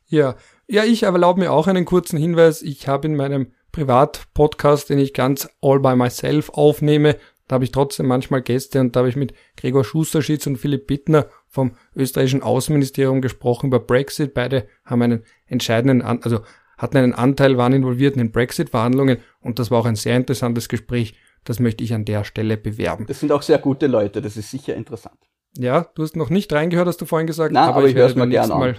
Ja, 0.07 0.36
ja, 0.68 0.84
ich 0.84 1.04
erlaube 1.04 1.40
mir 1.40 1.52
auch 1.52 1.66
einen 1.66 1.84
kurzen 1.84 2.18
Hinweis. 2.18 2.62
Ich 2.62 2.88
habe 2.88 3.07
in 3.07 3.16
meinem 3.16 3.52
Privatpodcast, 3.72 4.90
den 4.90 4.98
ich 4.98 5.14
ganz 5.14 5.48
all 5.61 5.80
by 5.80 5.96
myself 5.96 6.50
aufnehme, 6.50 7.16
da 7.48 7.54
habe 7.54 7.64
ich 7.64 7.70
trotzdem 7.70 8.07
manchmal 8.07 8.42
Gäste 8.42 8.80
und 8.80 8.96
da 8.96 9.00
habe 9.00 9.09
ich 9.09 9.16
mit 9.16 9.32
Gregor 9.57 9.84
Schusterschitz 9.84 10.46
und 10.46 10.57
Philipp 10.57 10.86
Bittner 10.86 11.26
vom 11.46 11.76
österreichischen 11.94 12.42
Außenministerium 12.42 13.20
gesprochen 13.22 13.68
über 13.68 13.78
Brexit. 13.78 14.34
Beide 14.34 14.66
haben 14.84 15.02
einen 15.02 15.22
entscheidenden, 15.46 16.02
An 16.02 16.20
also 16.22 16.40
hatten 16.76 16.96
einen 16.96 17.14
Anteil, 17.14 17.57
waren 17.57 17.72
involviert 17.72 18.16
in 18.16 18.18
den 18.18 18.32
Brexit-Verhandlungen 18.32 19.18
und 19.40 19.59
das 19.59 19.70
war 19.70 19.78
auch 19.78 19.86
ein 19.86 19.96
sehr 19.96 20.16
interessantes 20.16 20.68
Gespräch. 20.68 21.14
Das 21.44 21.61
möchte 21.61 21.84
ich 21.84 21.94
an 21.94 22.04
der 22.04 22.24
Stelle 22.24 22.57
bewerben. 22.57 23.07
Das 23.07 23.20
sind 23.20 23.30
auch 23.30 23.42
sehr 23.42 23.59
gute 23.59 23.86
Leute, 23.86 24.20
das 24.20 24.36
ist 24.36 24.50
sicher 24.50 24.74
interessant. 24.74 25.16
Ja, 25.57 25.86
du 25.94 26.02
hast 26.02 26.16
noch 26.16 26.30
nicht 26.30 26.52
reingehört, 26.52 26.88
hast 26.88 27.00
du 27.00 27.07
vorhin 27.07 27.28
gesagt. 27.28 27.52
Na, 27.52 27.68
aber 27.68 27.86
ich 27.86 27.94
werde 27.94 28.00
hör's 28.00 28.14
mir 28.16 28.22
beim 28.22 28.30
gern 28.30 28.48
nächsten 28.48 28.52
an. 28.52 28.59
Mal. 28.59 28.76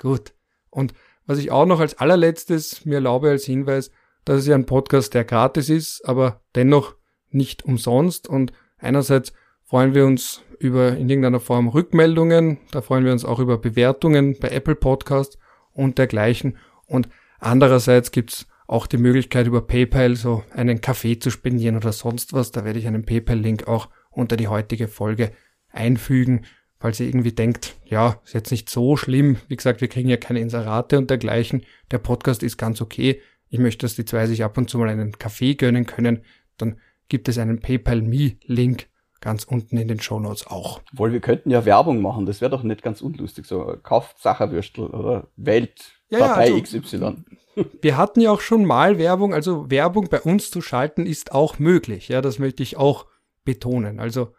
Gut. 0.00 0.32
Und 0.70 0.94
was 1.26 1.38
ich 1.38 1.50
auch 1.50 1.66
noch 1.66 1.78
als 1.78 1.98
allerletztes 1.98 2.86
mir 2.86 2.96
erlaube 2.96 3.28
als 3.28 3.44
Hinweis, 3.44 3.90
das 4.24 4.40
ist 4.40 4.46
ja 4.46 4.54
ein 4.54 4.66
Podcast, 4.66 5.12
der 5.12 5.24
gratis 5.24 5.68
ist, 5.68 6.08
aber 6.08 6.40
dennoch 6.54 6.96
nicht 7.28 7.64
umsonst. 7.64 8.26
Und 8.26 8.52
einerseits 8.78 9.32
freuen 9.62 9.94
wir 9.94 10.06
uns 10.06 10.42
über 10.58 10.96
in 10.96 11.08
irgendeiner 11.10 11.40
Form 11.40 11.68
Rückmeldungen, 11.68 12.58
da 12.70 12.80
freuen 12.80 13.04
wir 13.04 13.12
uns 13.12 13.24
auch 13.24 13.38
über 13.38 13.58
Bewertungen 13.58 14.38
bei 14.40 14.48
Apple 14.48 14.74
Podcast 14.74 15.38
und 15.72 15.98
dergleichen. 15.98 16.56
Und 16.86 17.08
andererseits 17.38 18.10
gibt's 18.10 18.46
auch 18.66 18.86
die 18.86 18.98
Möglichkeit 18.98 19.46
über 19.46 19.60
PayPal 19.66 20.16
so 20.16 20.44
einen 20.50 20.80
Kaffee 20.80 21.18
zu 21.18 21.30
spendieren 21.30 21.76
oder 21.76 21.92
sonst 21.92 22.32
was. 22.32 22.52
Da 22.52 22.64
werde 22.64 22.78
ich 22.78 22.86
einen 22.86 23.04
PayPal-Link 23.04 23.68
auch 23.68 23.88
unter 24.10 24.36
die 24.36 24.48
heutige 24.48 24.88
Folge 24.88 25.32
einfügen, 25.68 26.46
falls 26.80 26.98
ihr 26.98 27.06
irgendwie 27.06 27.32
denkt, 27.32 27.76
ja, 27.84 28.18
ist 28.24 28.34
jetzt 28.34 28.50
nicht 28.50 28.68
so 28.68 28.96
schlimm. 28.96 29.36
Wie 29.48 29.56
gesagt, 29.56 29.80
wir 29.80 29.88
kriegen 29.88 30.08
ja 30.08 30.16
keine 30.16 30.40
Inserate 30.40 30.98
und 30.98 31.08
dergleichen. 31.10 31.62
Der 31.92 31.98
Podcast 31.98 32.42
ist 32.42 32.56
ganz 32.56 32.80
okay. 32.80 33.20
Ich 33.48 33.58
möchte, 33.60 33.84
dass 33.84 33.94
die 33.94 34.04
zwei 34.04 34.26
sich 34.26 34.42
ab 34.42 34.58
und 34.58 34.68
zu 34.68 34.78
mal 34.78 34.88
einen 34.88 35.12
Kaffee 35.18 35.54
gönnen 35.54 35.86
können. 35.86 36.24
Dann 36.56 36.78
gibt 37.08 37.28
es 37.28 37.38
einen 37.38 37.60
PayPal 37.60 38.02
Me 38.02 38.36
Link 38.44 38.88
ganz 39.20 39.44
unten 39.44 39.76
in 39.76 39.88
den 39.88 40.00
Show 40.00 40.18
Notes 40.18 40.46
auch. 40.46 40.80
Obwohl, 40.92 41.12
wir 41.12 41.20
könnten 41.20 41.50
ja 41.50 41.64
Werbung 41.66 42.00
machen, 42.00 42.24
das 42.24 42.40
wäre 42.40 42.50
doch 42.50 42.62
nicht 42.62 42.82
ganz 42.82 43.02
unlustig. 43.02 43.44
So, 43.44 43.76
kauft 43.82 44.18
Sacherwürstel 44.18 44.86
oder 44.86 45.28
Welt, 45.36 45.92
Ja, 46.08 46.18
ja, 46.20 46.26
Partei 46.28 46.54
also- 46.54 46.80
XY. 46.80 47.24
Wir 47.82 47.96
hatten 47.98 48.20
ja 48.20 48.30
auch 48.30 48.40
schon 48.40 48.64
mal 48.64 48.96
Werbung, 48.96 49.34
also 49.34 49.70
Werbung 49.70 50.08
bei 50.08 50.20
uns 50.20 50.50
zu 50.50 50.62
schalten 50.62 51.04
ist 51.04 51.32
auch 51.32 51.58
möglich. 51.58 52.08
Ja, 52.08 52.22
das 52.22 52.38
möchte 52.38 52.62
ich 52.62 52.76
auch 52.78 53.06
betonen. 53.44 53.98
Also 53.98 54.32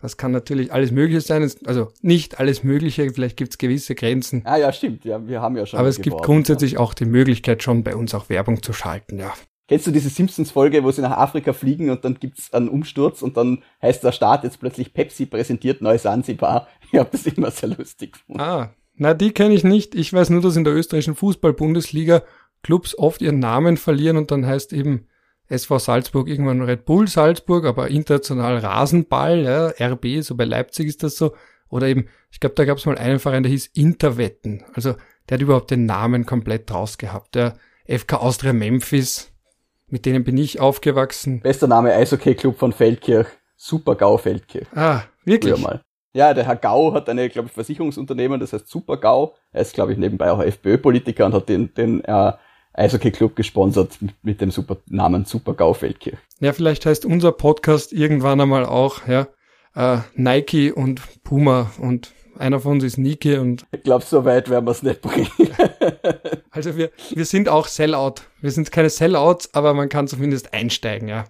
das 0.00 0.16
kann 0.16 0.32
natürlich 0.32 0.72
alles 0.72 0.90
Mögliche 0.90 1.20
sein. 1.20 1.50
Also 1.64 1.92
nicht 2.02 2.40
alles 2.40 2.64
Mögliche, 2.64 3.10
vielleicht 3.10 3.36
gibt 3.36 3.52
es 3.52 3.58
gewisse 3.58 3.94
Grenzen. 3.94 4.42
Ah 4.44 4.56
ja, 4.56 4.72
stimmt, 4.72 5.04
ja, 5.04 5.26
wir 5.26 5.40
haben 5.40 5.56
ja 5.56 5.66
schon. 5.66 5.78
Aber 5.78 5.88
es 5.88 6.00
gibt 6.00 6.22
grundsätzlich 6.22 6.78
auch 6.78 6.94
die 6.94 7.04
Möglichkeit, 7.04 7.62
schon 7.62 7.84
bei 7.84 7.94
uns 7.94 8.14
auch 8.14 8.28
Werbung 8.28 8.62
zu 8.62 8.72
schalten, 8.72 9.18
ja. 9.18 9.28
Ja. 9.28 9.34
Kennst 9.68 9.86
du 9.86 9.90
diese 9.90 10.08
Simpsons-Folge, 10.08 10.82
wo 10.82 10.90
sie 10.90 11.02
nach 11.02 11.18
Afrika 11.18 11.52
fliegen 11.52 11.90
und 11.90 12.02
dann 12.02 12.14
gibt's 12.14 12.54
einen 12.54 12.70
Umsturz 12.70 13.20
und 13.20 13.36
dann 13.36 13.62
heißt 13.82 14.02
der 14.02 14.12
Staat 14.12 14.42
jetzt 14.44 14.60
plötzlich 14.60 14.94
Pepsi 14.94 15.26
präsentiert 15.26 15.82
Neues 15.82 16.02
Sansibar? 16.02 16.68
Ich 16.90 16.98
habe 16.98 17.10
das 17.12 17.26
immer 17.26 17.50
sehr 17.50 17.68
lustig 17.68 18.12
gefunden. 18.14 18.40
Ah, 18.40 18.72
na, 18.94 19.12
die 19.12 19.32
kenne 19.32 19.52
ich 19.52 19.62
nicht. 19.62 19.94
Ich 19.94 20.10
weiß 20.10 20.30
nur, 20.30 20.40
dass 20.40 20.56
in 20.56 20.64
der 20.64 20.74
österreichischen 20.74 21.16
Fußball-Bundesliga 21.16 22.22
Clubs 22.62 22.96
oft 22.96 23.20
ihren 23.20 23.40
Namen 23.40 23.76
verlieren 23.76 24.16
und 24.16 24.30
dann 24.30 24.46
heißt 24.46 24.72
eben 24.72 25.06
SV 25.48 25.78
Salzburg 25.78 26.28
irgendwann 26.28 26.62
Red 26.62 26.84
Bull 26.84 27.08
Salzburg, 27.08 27.64
aber 27.64 27.88
international 27.88 28.58
Rasenball, 28.58 29.42
ja, 29.42 29.66
RB, 29.92 30.22
so 30.22 30.34
bei 30.36 30.44
Leipzig 30.44 30.88
ist 30.88 31.02
das 31.02 31.16
so. 31.16 31.34
Oder 31.70 31.86
eben, 31.88 32.08
ich 32.30 32.40
glaube, 32.40 32.54
da 32.54 32.64
gab 32.64 32.78
es 32.78 32.86
mal 32.86 32.98
einen 32.98 33.18
Verein, 33.18 33.42
der 33.42 33.52
hieß 33.52 33.66
Interwetten. 33.74 34.64
Also 34.74 34.94
der 35.28 35.36
hat 35.36 35.42
überhaupt 35.42 35.70
den 35.70 35.86
Namen 35.86 36.26
komplett 36.26 36.72
raus 36.72 36.98
gehabt. 36.98 37.34
Der 37.34 37.54
FK 37.86 38.16
Austria 38.16 38.52
Memphis, 38.52 39.30
mit 39.88 40.06
denen 40.06 40.24
bin 40.24 40.36
ich 40.36 40.60
aufgewachsen. 40.60 41.40
Bester 41.40 41.66
Name 41.66 41.92
Eishockey-Club 41.94 42.58
von 42.58 42.72
Feldkirch. 42.72 43.26
Super 43.56 43.96
GAU 43.96 44.16
Feldkirch. 44.18 44.66
Ah, 44.74 45.00
Früher 45.24 45.32
wirklich? 45.34 45.58
mal. 45.58 45.82
Ja, 46.14 46.32
der 46.32 46.46
Herr 46.46 46.56
Gau 46.56 46.94
hat 46.94 47.08
eine, 47.08 47.28
glaube 47.28 47.48
ich, 47.48 47.52
Versicherungsunternehmen, 47.52 48.40
das 48.40 48.52
heißt 48.52 48.68
Super 48.68 48.96
GAU. 48.96 49.34
Er 49.52 49.62
ist, 49.62 49.74
glaube 49.74 49.92
ich, 49.92 49.98
nebenbei 49.98 50.30
auch 50.30 50.40
FPÖ-Politiker 50.42 51.26
und 51.26 51.34
hat 51.34 51.48
den, 51.48 51.74
den 51.74 52.02
äh, 52.04 52.32
Eishockey-Club 52.78 53.36
gesponsert 53.36 54.00
mit, 54.00 54.14
mit 54.22 54.40
dem 54.40 54.50
super 54.50 54.78
Namen 54.86 55.24
Super 55.24 55.54
GAU 55.54 55.74
Feldkirch. 55.74 56.18
Ja, 56.40 56.52
vielleicht 56.52 56.86
heißt 56.86 57.04
unser 57.04 57.32
Podcast 57.32 57.92
irgendwann 57.92 58.40
einmal 58.40 58.64
auch, 58.64 59.06
ja, 59.06 59.28
äh, 59.74 59.98
Nike 60.14 60.72
und 60.72 61.02
Puma 61.24 61.70
und 61.78 62.12
einer 62.38 62.60
von 62.60 62.72
uns 62.72 62.84
ist 62.84 62.98
Nike 62.98 63.38
und 63.38 63.66
Ich 63.72 63.82
glaube, 63.82 64.04
so 64.04 64.24
weit 64.24 64.48
werden 64.48 64.66
wir 64.66 64.70
es 64.70 64.82
nicht 64.82 65.00
bringen. 65.00 65.28
also 66.50 66.76
wir, 66.76 66.90
wir 67.10 67.24
sind 67.24 67.48
auch 67.48 67.66
Sellout. 67.66 68.14
Wir 68.40 68.50
sind 68.50 68.70
keine 68.70 68.90
Sellouts, 68.90 69.54
aber 69.54 69.74
man 69.74 69.88
kann 69.88 70.06
zumindest 70.06 70.54
einsteigen, 70.54 71.08
ja. 71.08 71.24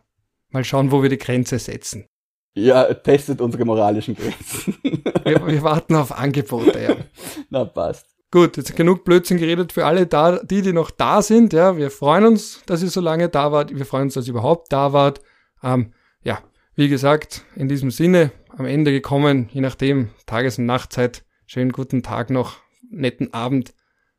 Mal 0.51 0.65
schauen, 0.65 0.93
wo 0.93 1.03
wir 1.03 1.09
die 1.09 1.19
Grenze 1.19 1.59
setzen. 1.59 2.07
Ja, 2.55 2.93
testet 2.93 3.41
unsere 3.41 3.65
moralischen 3.65 4.17
Grenzen. 4.17 4.77
Wir, 5.25 5.47
wir 5.47 5.63
warten 5.63 5.95
auf 5.95 6.13
Angebote, 6.13 6.81
ja. 6.81 6.97
Na, 7.51 7.65
passt. 7.65 8.07
Gut, 8.31 8.59
jetzt 8.59 8.77
genug 8.77 9.05
Blödsinn 9.05 9.39
geredet 9.39 9.73
für 9.73 9.87
alle 9.87 10.07
da, 10.07 10.39
die, 10.43 10.61
die 10.61 10.75
noch 10.75 10.91
da 10.91 11.23
sind. 11.23 11.55
Ja, 11.55 11.79
wir 11.79 11.91
freuen 11.91 12.27
uns, 12.27 12.63
dass 12.67 12.83
ihr 12.83 12.91
so 12.91 13.01
lange 13.01 13.31
da 13.31 13.53
wart. 13.53 13.75
Wir 13.75 13.87
freuen 13.87 14.05
uns, 14.05 14.15
dass 14.15 14.27
ihr 14.27 14.33
überhaupt 14.33 14.71
da 14.71 14.93
wart. 14.93 15.23
Ähm, 15.63 15.95
ja, 16.23 16.43
wie 16.75 16.91
gesagt, 16.91 17.47
in 17.55 17.69
diesem 17.69 17.91
Sinne 17.91 18.31
am 18.51 18.67
Ende 18.67 18.93
gekommen, 18.93 19.49
je 19.51 19.63
nachdem, 19.63 20.11
Tages- 20.27 20.59
und 20.59 20.67
Nachtzeit. 20.67 21.25
Schönen 21.47 21.73
guten 21.73 22.03
Tag 22.03 22.29
noch, 22.29 22.59
netten 22.91 23.33
Abend, 23.33 23.73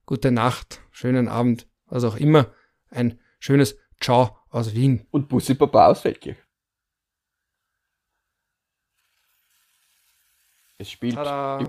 gute 0.08 0.32
Nacht, 0.32 0.82
schönen 0.90 1.28
Abend, 1.28 1.68
was 1.86 2.04
auch 2.04 2.16
immer. 2.16 2.52
Ein 2.90 3.20
schönes 3.40 3.78
Ciao 4.02 4.36
aus 4.50 4.74
Wien. 4.74 5.06
Und 5.12 5.30
Bussi 5.30 5.54
Papa 5.54 5.86
aus 5.86 6.02
Feldkirch. 6.02 6.38
Es 10.80 10.90
spielt. 10.90 11.14
Tada. 11.14 11.60